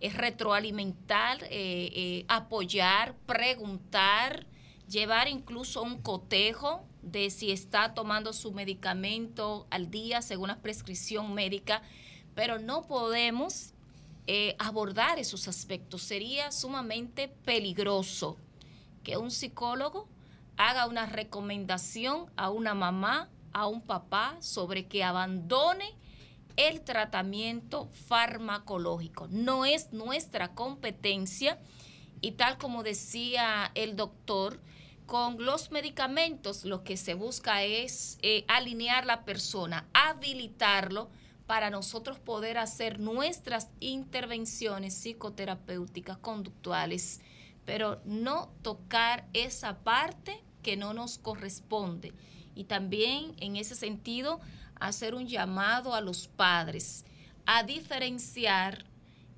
es 0.00 0.14
retroalimentar, 0.14 1.42
eh, 1.44 1.48
eh, 1.50 2.24
apoyar, 2.28 3.16
preguntar, 3.26 4.46
llevar 4.88 5.28
incluso 5.28 5.82
un 5.82 6.00
cotejo 6.00 6.84
de 7.02 7.30
si 7.30 7.50
está 7.50 7.94
tomando 7.94 8.32
su 8.32 8.52
medicamento 8.52 9.66
al 9.70 9.90
día 9.90 10.22
según 10.22 10.48
la 10.48 10.58
prescripción 10.58 11.34
médica, 11.34 11.82
pero 12.34 12.58
no 12.58 12.82
podemos 12.82 13.72
eh, 14.26 14.54
abordar 14.58 15.18
esos 15.18 15.48
aspectos. 15.48 16.02
Sería 16.02 16.52
sumamente 16.52 17.28
peligroso 17.28 18.36
que 19.02 19.16
un 19.16 19.30
psicólogo 19.30 20.06
haga 20.56 20.86
una 20.86 21.06
recomendación 21.06 22.26
a 22.36 22.50
una 22.50 22.74
mamá, 22.74 23.28
a 23.52 23.66
un 23.66 23.80
papá, 23.80 24.36
sobre 24.40 24.86
que 24.86 25.02
abandone 25.02 25.94
el 26.58 26.82
tratamiento 26.82 27.88
farmacológico. 28.08 29.28
No 29.30 29.64
es 29.64 29.92
nuestra 29.92 30.54
competencia 30.54 31.58
y 32.20 32.32
tal 32.32 32.58
como 32.58 32.82
decía 32.82 33.70
el 33.74 33.96
doctor, 33.96 34.60
con 35.06 35.42
los 35.42 35.70
medicamentos 35.70 36.64
lo 36.64 36.84
que 36.84 36.98
se 36.98 37.14
busca 37.14 37.62
es 37.62 38.18
eh, 38.22 38.44
alinear 38.48 39.06
la 39.06 39.24
persona, 39.24 39.86
habilitarlo 39.94 41.08
para 41.46 41.70
nosotros 41.70 42.18
poder 42.18 42.58
hacer 42.58 42.98
nuestras 42.98 43.70
intervenciones 43.80 44.94
psicoterapéuticas, 44.94 46.18
conductuales, 46.18 47.20
pero 47.64 48.02
no 48.04 48.50
tocar 48.62 49.26
esa 49.32 49.78
parte 49.78 50.42
que 50.62 50.76
no 50.76 50.92
nos 50.92 51.18
corresponde. 51.18 52.12
Y 52.54 52.64
también 52.64 53.34
en 53.38 53.56
ese 53.56 53.76
sentido 53.76 54.40
hacer 54.80 55.14
un 55.14 55.26
llamado 55.26 55.94
a 55.94 56.00
los 56.00 56.28
padres 56.28 57.04
a 57.46 57.62
diferenciar 57.62 58.84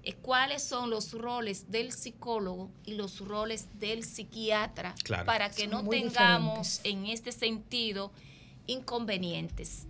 eh, 0.03 0.15
cuáles 0.15 0.63
son 0.63 0.89
los 0.89 1.13
roles 1.13 1.71
del 1.71 1.93
psicólogo 1.93 2.71
y 2.87 2.95
los 2.95 3.21
roles 3.21 3.69
del 3.79 4.03
psiquiatra 4.03 4.95
para 5.27 5.51
que 5.51 5.67
no 5.67 5.87
tengamos 5.87 6.81
en 6.85 7.07
este 7.07 7.33
sentido 7.33 8.11
inconvenientes. 8.67 9.87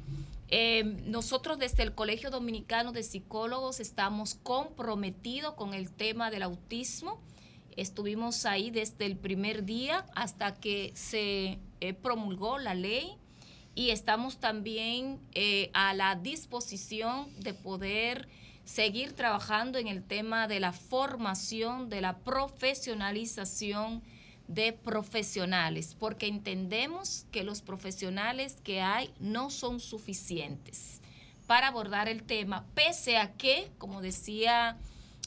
Eh, 0.49 0.83
nosotros 1.05 1.59
desde 1.59 1.85
el 1.85 1.95
Colegio 1.95 2.31
Dominicano 2.31 2.91
de 2.91 3.05
Psicólogos 3.05 3.79
estamos 3.79 4.35
comprometidos 4.35 5.55
con 5.55 5.75
el 5.75 5.93
tema 5.93 6.31
del 6.33 6.43
autismo. 6.43 7.21
Estuvimos 7.77 8.47
ahí 8.47 8.73
desde 8.73 9.07
el 9.07 9.17
primer 9.17 9.65
día 9.65 10.05
hasta 10.17 10.57
que 10.57 10.91
se 10.97 11.61
eh, 11.81 11.95
promulgó 11.95 12.59
la 12.59 12.75
ley 12.75 13.17
y 13.81 13.93
estamos 13.93 14.37
también 14.37 15.19
eh, 15.33 15.71
a 15.73 15.95
la 15.95 16.15
disposición 16.15 17.31
de 17.41 17.55
poder 17.55 18.29
seguir 18.67 19.15
trabajando 19.15 19.79
en 19.79 19.89
el 19.89 20.03
tema 20.05 20.49
de 20.49 20.61
la 20.61 20.75
formación, 20.75 21.89
de 21.89 22.03
la 22.03 22.19
profesionalización 22.19 24.03
de 24.49 24.75
profesionales, 24.75 25.97
porque 25.99 26.27
entendemos 26.27 27.25
que 27.33 27.43
los 27.43 27.63
profesionales 27.63 28.59
que 28.63 28.83
hay 28.83 29.15
no 29.19 29.49
son 29.49 29.81
suficientes 29.81 31.01
para 31.47 31.69
abordar 31.69 32.07
el 32.07 32.23
tema, 32.23 32.67
pese 32.75 33.17
a 33.17 33.33
que, 33.33 33.71
como 33.79 34.03
decía 34.03 34.77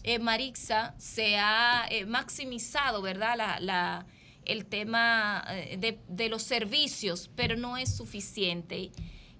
eh, 0.04 0.20
Marixa, 0.20 0.93
se 0.99 1.39
ha 1.39 1.88
eh, 1.89 2.06
maximizado, 2.06 3.01
¿verdad?, 3.01 3.36
la, 3.36 3.60
la 3.60 4.06
el 4.46 4.66
tema 4.66 5.44
eh, 5.50 5.98
de, 6.08 6.30
los 6.30 6.44
servicios, 6.44 7.30
pero 7.36 7.58
no 7.58 7.76
es 7.78 7.96
suficiente. 7.96 8.91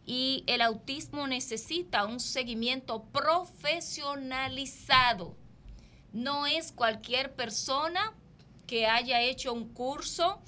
Y 0.06 0.43
el 0.47 0.62
autismo 0.62 1.28
necesita 1.28 2.06
un 2.06 2.20
seguimiento 2.20 3.04
profesionalizado. 3.06 5.36
No 6.12 6.45
es 6.45 6.72
cualquier 6.72 7.34
persona 7.34 8.14
que 8.68 8.86
haya 8.88 9.22
hecho 9.22 9.54
un 9.54 9.70
curso, 9.70 10.41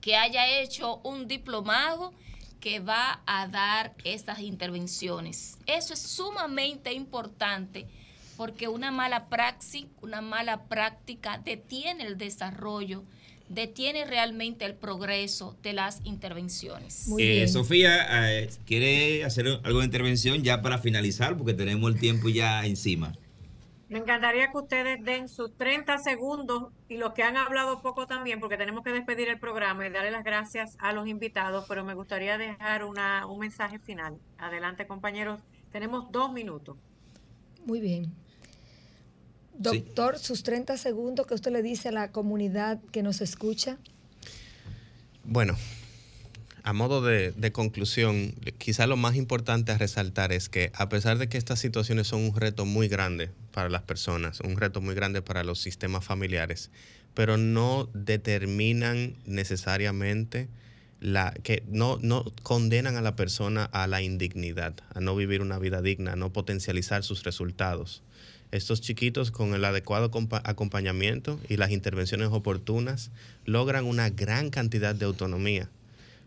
que 0.00 0.16
haya 0.16 0.60
hecho 0.60 0.96
un 1.04 1.28
diplomado, 1.28 2.12
que 2.60 2.80
va 2.80 3.22
a 3.26 3.46
dar 3.48 3.94
estas 4.04 4.40
intervenciones. 4.40 5.58
Eso 5.66 5.94
es 5.94 6.00
sumamente 6.00 6.92
importante 6.92 7.88
porque 8.36 8.68
una 8.68 8.90
mala 8.90 9.28
praxis, 9.28 9.86
una 10.00 10.20
mala 10.20 10.64
práctica 10.64 11.38
detiene 11.38 12.04
el 12.04 12.18
desarrollo 12.18 13.04
detiene 13.52 14.04
realmente 14.04 14.64
el 14.64 14.74
progreso 14.74 15.56
de 15.62 15.74
las 15.74 16.00
intervenciones. 16.04 17.08
Eh, 17.18 17.46
Sofía, 17.48 18.30
eh, 18.30 18.50
¿quiere 18.66 19.24
hacer 19.24 19.46
algo 19.62 19.80
de 19.80 19.84
intervención 19.84 20.42
ya 20.42 20.62
para 20.62 20.78
finalizar? 20.78 21.36
Porque 21.36 21.54
tenemos 21.54 21.92
el 21.92 22.00
tiempo 22.00 22.28
ya 22.28 22.64
encima. 22.64 23.12
Me 23.88 23.98
encantaría 23.98 24.50
que 24.50 24.56
ustedes 24.56 25.04
den 25.04 25.28
sus 25.28 25.54
30 25.58 25.98
segundos 25.98 26.72
y 26.88 26.96
los 26.96 27.12
que 27.12 27.24
han 27.24 27.36
hablado 27.36 27.82
poco 27.82 28.06
también, 28.06 28.40
porque 28.40 28.56
tenemos 28.56 28.82
que 28.82 28.90
despedir 28.90 29.28
el 29.28 29.38
programa 29.38 29.86
y 29.86 29.90
darle 29.90 30.10
las 30.10 30.24
gracias 30.24 30.76
a 30.78 30.94
los 30.94 31.06
invitados, 31.06 31.66
pero 31.68 31.84
me 31.84 31.92
gustaría 31.92 32.38
dejar 32.38 32.84
una, 32.84 33.26
un 33.26 33.38
mensaje 33.38 33.78
final. 33.78 34.16
Adelante, 34.38 34.86
compañeros. 34.86 35.40
Tenemos 35.72 36.10
dos 36.10 36.32
minutos. 36.32 36.78
Muy 37.66 37.80
bien. 37.80 38.10
Doctor, 39.54 40.18
sus 40.18 40.42
30 40.42 40.76
segundos 40.76 41.26
que 41.26 41.34
usted 41.34 41.52
le 41.52 41.62
dice 41.62 41.88
a 41.88 41.92
la 41.92 42.10
comunidad 42.10 42.80
que 42.90 43.02
nos 43.02 43.20
escucha. 43.20 43.76
Bueno, 45.24 45.56
a 46.64 46.72
modo 46.72 47.02
de, 47.02 47.52
conclusión, 47.52 48.34
quizá 48.58 48.86
lo 48.86 48.96
más 48.96 49.16
importante 49.16 49.72
a 49.72 49.78
resaltar 49.78 50.32
es 50.32 50.48
que 50.48 50.70
a 50.74 50.88
pesar 50.88 51.18
de 51.18 51.28
que 51.28 51.36
estas 51.36 51.58
situaciones 51.58 52.08
son 52.08 52.22
un 52.22 52.36
reto 52.36 52.64
muy 52.64 52.88
grande 52.88 53.30
para 53.52 53.68
las 53.68 53.82
personas, 53.82 54.40
un 54.40 54.56
reto 54.56 54.80
muy 54.80 54.94
grande 54.94 55.22
para 55.22 55.44
los 55.44 55.60
sistemas 55.60 56.04
familiares, 56.04 56.70
pero 57.14 57.36
no 57.36 57.88
determinan 57.94 59.16
necesariamente 59.26 60.48
la 61.00 61.32
que 61.42 61.64
no, 61.66 61.98
no 62.00 62.24
condenan 62.44 62.96
a 62.96 63.02
la 63.02 63.16
persona 63.16 63.64
a 63.64 63.88
la 63.88 64.02
indignidad, 64.02 64.74
a 64.94 65.00
no 65.00 65.16
vivir 65.16 65.42
una 65.42 65.58
vida 65.58 65.82
digna, 65.82 66.12
a 66.12 66.16
no 66.16 66.32
potencializar 66.32 67.02
sus 67.02 67.24
resultados 67.24 68.02
estos 68.52 68.80
chiquitos 68.80 69.30
con 69.30 69.54
el 69.54 69.64
adecuado 69.64 70.10
acompañamiento 70.44 71.40
y 71.48 71.56
las 71.56 71.70
intervenciones 71.70 72.28
oportunas 72.28 73.10
logran 73.44 73.86
una 73.86 74.10
gran 74.10 74.50
cantidad 74.50 74.94
de 74.94 75.06
autonomía. 75.06 75.68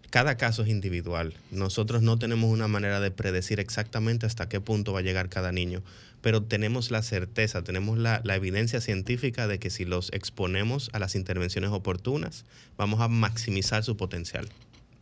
Cada 0.09 0.38
caso 0.38 0.63
es 0.63 0.69
individual. 0.69 1.34
Nosotros 1.51 2.01
no 2.01 2.17
tenemos 2.17 2.51
una 2.51 2.67
manera 2.67 2.99
de 2.99 3.11
predecir 3.11 3.59
exactamente 3.59 4.26
hasta 4.26 4.49
qué 4.49 4.59
punto 4.61 4.93
va 4.93 4.99
a 4.99 5.03
llegar 5.03 5.30
cada 5.30 5.51
niño, 5.51 5.84
pero 6.21 6.41
tenemos 6.41 6.89
la 6.89 7.03
certeza, 7.03 7.63
tenemos 7.63 7.97
la, 7.97 8.21
evidencia 8.34 8.82
científica 8.82 9.47
de 9.47 9.59
que 9.59 9.69
si 9.69 9.86
los 9.86 10.11
exponemos 10.13 10.89
a 10.93 10.99
las 10.99 11.15
intervenciones 11.15 11.69
oportunas, 11.71 12.45
vamos 12.78 13.01
a 13.01 13.07
maximizar 13.07 13.84
su 13.84 13.97
potencial. 13.97 14.47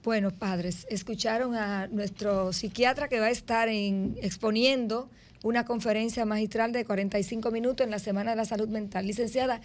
Bueno, 0.03 0.31
padres, 0.31 0.85
escucharon 0.89 1.55
a 1.55 1.87
nuestro 1.87 2.51
psiquiatra 2.51 3.07
que 3.07 3.21
va 3.21 3.27
a 3.27 3.31
estar 3.31 3.69
exponiendo 3.69 5.09
una 5.43 5.65
conferencia 5.65 6.25
magistral 6.25 6.71
de 6.71 6.83
45 6.83 7.51
minutos 7.51 7.85
en 7.85 7.91
la 7.91 7.99
Semana 7.99 8.31
de 8.31 8.37
la 8.37 8.45
Salud 8.45 8.69
Mental. 8.69 9.05
Licenciada, 9.05 9.61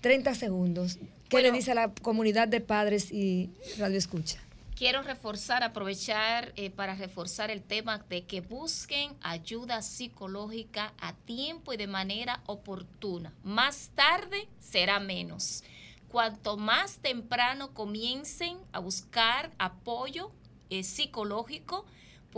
30 0.00 0.34
segundos. 0.34 0.98
¿Qué 1.28 1.42
le 1.42 1.52
dice 1.52 1.72
a 1.72 1.74
la 1.74 1.92
comunidad 1.92 2.48
de 2.48 2.62
padres 2.62 3.12
y 3.12 3.50
Radio 3.78 3.98
Escucha? 3.98 4.40
quiero 4.78 5.02
reforzar, 5.02 5.64
aprovechar 5.64 6.52
eh, 6.54 6.70
para 6.70 6.94
reforzar 6.94 7.50
el 7.50 7.62
tema 7.62 7.98
de 8.08 8.24
que 8.26 8.40
busquen 8.40 9.10
ayuda 9.22 9.82
psicológica 9.82 10.94
a 11.00 11.14
tiempo 11.14 11.72
y 11.72 11.76
de 11.76 11.88
manera 11.88 12.42
oportuna. 12.46 13.32
Más 13.42 13.90
tarde 13.96 14.46
será 14.60 15.00
menos. 15.00 15.64
Cuanto 16.08 16.56
más 16.56 16.98
temprano 16.98 17.74
comiencen 17.74 18.56
a 18.70 18.78
buscar 18.78 19.50
apoyo 19.58 20.30
eh, 20.70 20.84
psicológico, 20.84 21.84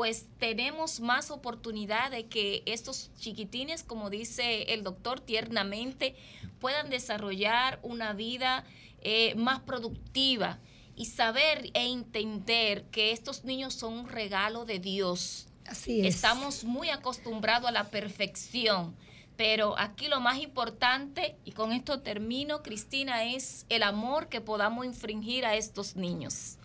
pues 0.00 0.24
tenemos 0.38 1.00
más 1.00 1.30
oportunidad 1.30 2.10
de 2.10 2.24
que 2.24 2.62
estos 2.64 3.10
chiquitines, 3.18 3.82
como 3.82 4.08
dice 4.08 4.72
el 4.72 4.82
doctor 4.82 5.20
tiernamente, 5.20 6.16
puedan 6.58 6.88
desarrollar 6.88 7.78
una 7.82 8.14
vida 8.14 8.64
eh, 9.02 9.34
más 9.34 9.60
productiva 9.60 10.58
y 10.96 11.04
saber 11.04 11.70
e 11.74 11.92
entender 11.92 12.84
que 12.84 13.12
estos 13.12 13.44
niños 13.44 13.74
son 13.74 13.92
un 13.92 14.08
regalo 14.08 14.64
de 14.64 14.78
Dios. 14.78 15.48
Así 15.66 16.00
es. 16.00 16.14
Estamos 16.14 16.64
muy 16.64 16.88
acostumbrados 16.88 17.68
a 17.68 17.72
la 17.72 17.90
perfección, 17.90 18.96
pero 19.36 19.78
aquí 19.78 20.08
lo 20.08 20.18
más 20.20 20.38
importante, 20.38 21.36
y 21.44 21.52
con 21.52 21.72
esto 21.72 22.00
termino, 22.00 22.62
Cristina, 22.62 23.24
es 23.24 23.66
el 23.68 23.82
amor 23.82 24.30
que 24.30 24.40
podamos 24.40 24.86
infringir 24.86 25.44
a 25.44 25.56
estos 25.56 25.94
niños. 25.94 26.56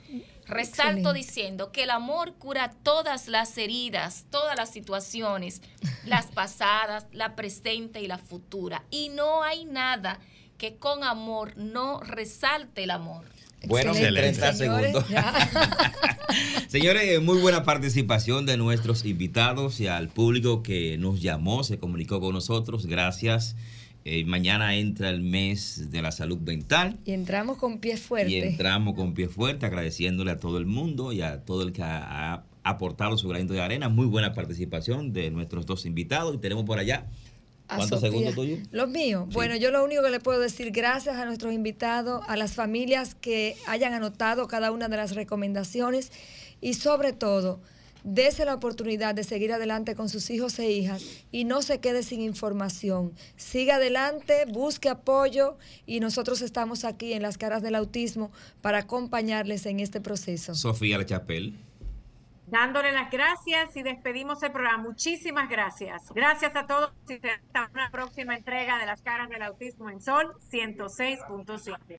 Resalto 0.47 1.13
diciendo 1.13 1.71
que 1.71 1.83
el 1.83 1.89
amor 1.89 2.35
cura 2.35 2.71
todas 2.83 3.27
las 3.27 3.57
heridas, 3.57 4.25
todas 4.29 4.55
las 4.55 4.71
situaciones, 4.71 5.61
las 6.05 6.27
pasadas, 6.27 7.05
la 7.11 7.35
presente 7.35 8.01
y 8.01 8.07
la 8.07 8.17
futura. 8.17 8.83
Y 8.91 9.09
no 9.09 9.43
hay 9.43 9.65
nada 9.65 10.19
que 10.57 10.77
con 10.77 11.03
amor 11.03 11.57
no 11.57 12.01
resalte 12.01 12.83
el 12.83 12.91
amor. 12.91 13.25
Bueno, 13.67 13.93
30 13.93 14.53
segundos. 14.53 15.05
Señores, 16.67 17.21
muy 17.21 17.39
buena 17.39 17.63
participación 17.63 18.45
de 18.45 18.57
nuestros 18.57 19.05
invitados 19.05 19.79
y 19.79 19.87
al 19.87 20.09
público 20.09 20.61
que 20.61 20.97
nos 20.97 21.21
llamó, 21.21 21.63
se 21.63 21.79
comunicó 21.79 22.19
con 22.19 22.33
nosotros. 22.33 22.85
Gracias. 22.85 23.55
Eh, 24.07 24.23
mañana 24.23 24.75
entra 24.75 25.09
el 25.09 25.21
mes 25.21 25.89
de 25.89 26.03
la 26.03 26.11
salud 26.11 26.37
mental. 26.37 26.99
Y 27.05 27.11
entramos 27.13 27.57
con 27.57 27.79
pie 27.79 27.97
fuerte. 27.97 28.31
Y 28.31 28.35
entramos 28.35 28.93
con 28.93 29.15
pie 29.15 29.27
fuerte, 29.27 29.65
agradeciéndole 29.65 30.29
a 30.29 30.39
todo 30.39 30.59
el 30.59 30.67
mundo 30.67 31.11
y 31.11 31.23
a 31.23 31.43
todo 31.43 31.63
el 31.63 31.73
que 31.73 31.81
ha, 31.81 32.43
aportado 32.61 33.17
su 33.17 33.27
granito 33.27 33.53
de 33.53 33.61
arena. 33.61 33.89
Muy 33.89 34.05
buena 34.05 34.33
participación 34.33 35.11
de 35.11 35.31
nuestros 35.31 35.65
dos 35.65 35.87
invitados. 35.87 36.35
Y 36.35 36.37
tenemos 36.37 36.65
por 36.65 36.77
allá 36.77 37.07
¿Cuántos 37.67 37.99
segundos 37.99 38.35
tuyos? 38.35 38.59
Los 38.71 38.89
míos. 38.89 39.25
Bueno, 39.31 39.55
yo 39.55 39.71
lo 39.71 39.83
único 39.83 40.03
que 40.03 40.11
le 40.11 40.19
puedo 40.19 40.39
decir, 40.39 40.69
gracias 40.71 41.15
a 41.15 41.25
nuestros 41.25 41.51
invitados, 41.51 42.23
a 42.27 42.37
las 42.37 42.53
familias 42.53 43.15
que 43.15 43.55
hayan 43.67 43.93
anotado 43.93 44.47
cada 44.47 44.71
una 44.71 44.87
de 44.87 44.97
las 44.97 45.15
recomendaciones 45.15 46.11
y 46.61 46.75
sobre 46.75 47.13
todo, 47.13 47.59
dése 48.05 48.45
la 48.45 48.53
oportunidad 48.53 49.15
de 49.15 49.23
seguir 49.23 49.51
adelante 49.51 49.95
con 49.95 50.07
sus 50.07 50.29
hijos 50.29 50.57
e 50.59 50.71
hijas 50.71 51.03
y 51.31 51.43
no 51.43 51.61
se 51.61 51.79
quede 51.79 52.03
sin 52.03 52.21
información. 52.21 53.13
Siga 53.35 53.75
adelante, 53.75 54.45
busque 54.47 54.87
apoyo 54.89 55.57
y 55.85 55.99
nosotros 55.99 56.41
estamos 56.41 56.85
aquí 56.85 57.13
en 57.13 57.23
las 57.23 57.37
caras 57.37 57.63
del 57.63 57.75
autismo 57.75 58.31
para 58.61 58.79
acompañarles 58.79 59.65
en 59.65 59.79
este 59.79 59.99
proceso. 59.99 60.53
Sofía 60.55 60.99
La 60.99 61.05
Chapel 61.05 61.55
dándole 62.47 62.91
las 62.91 63.09
gracias 63.09 63.75
y 63.75 63.83
despedimos 63.83 64.41
el 64.43 64.51
programa. 64.51 64.83
Muchísimas 64.83 65.49
gracias. 65.49 66.11
Gracias 66.13 66.55
a 66.55 66.65
todos 66.67 66.91
y 67.09 67.13
hasta 67.15 67.69
una 67.73 67.89
próxima 67.91 68.35
entrega 68.35 68.77
de 68.77 68.85
las 68.85 69.01
caras 69.01 69.29
del 69.29 69.41
autismo 69.41 69.89
en 69.89 70.01
Sol 70.01 70.33
106.7. 70.51 71.77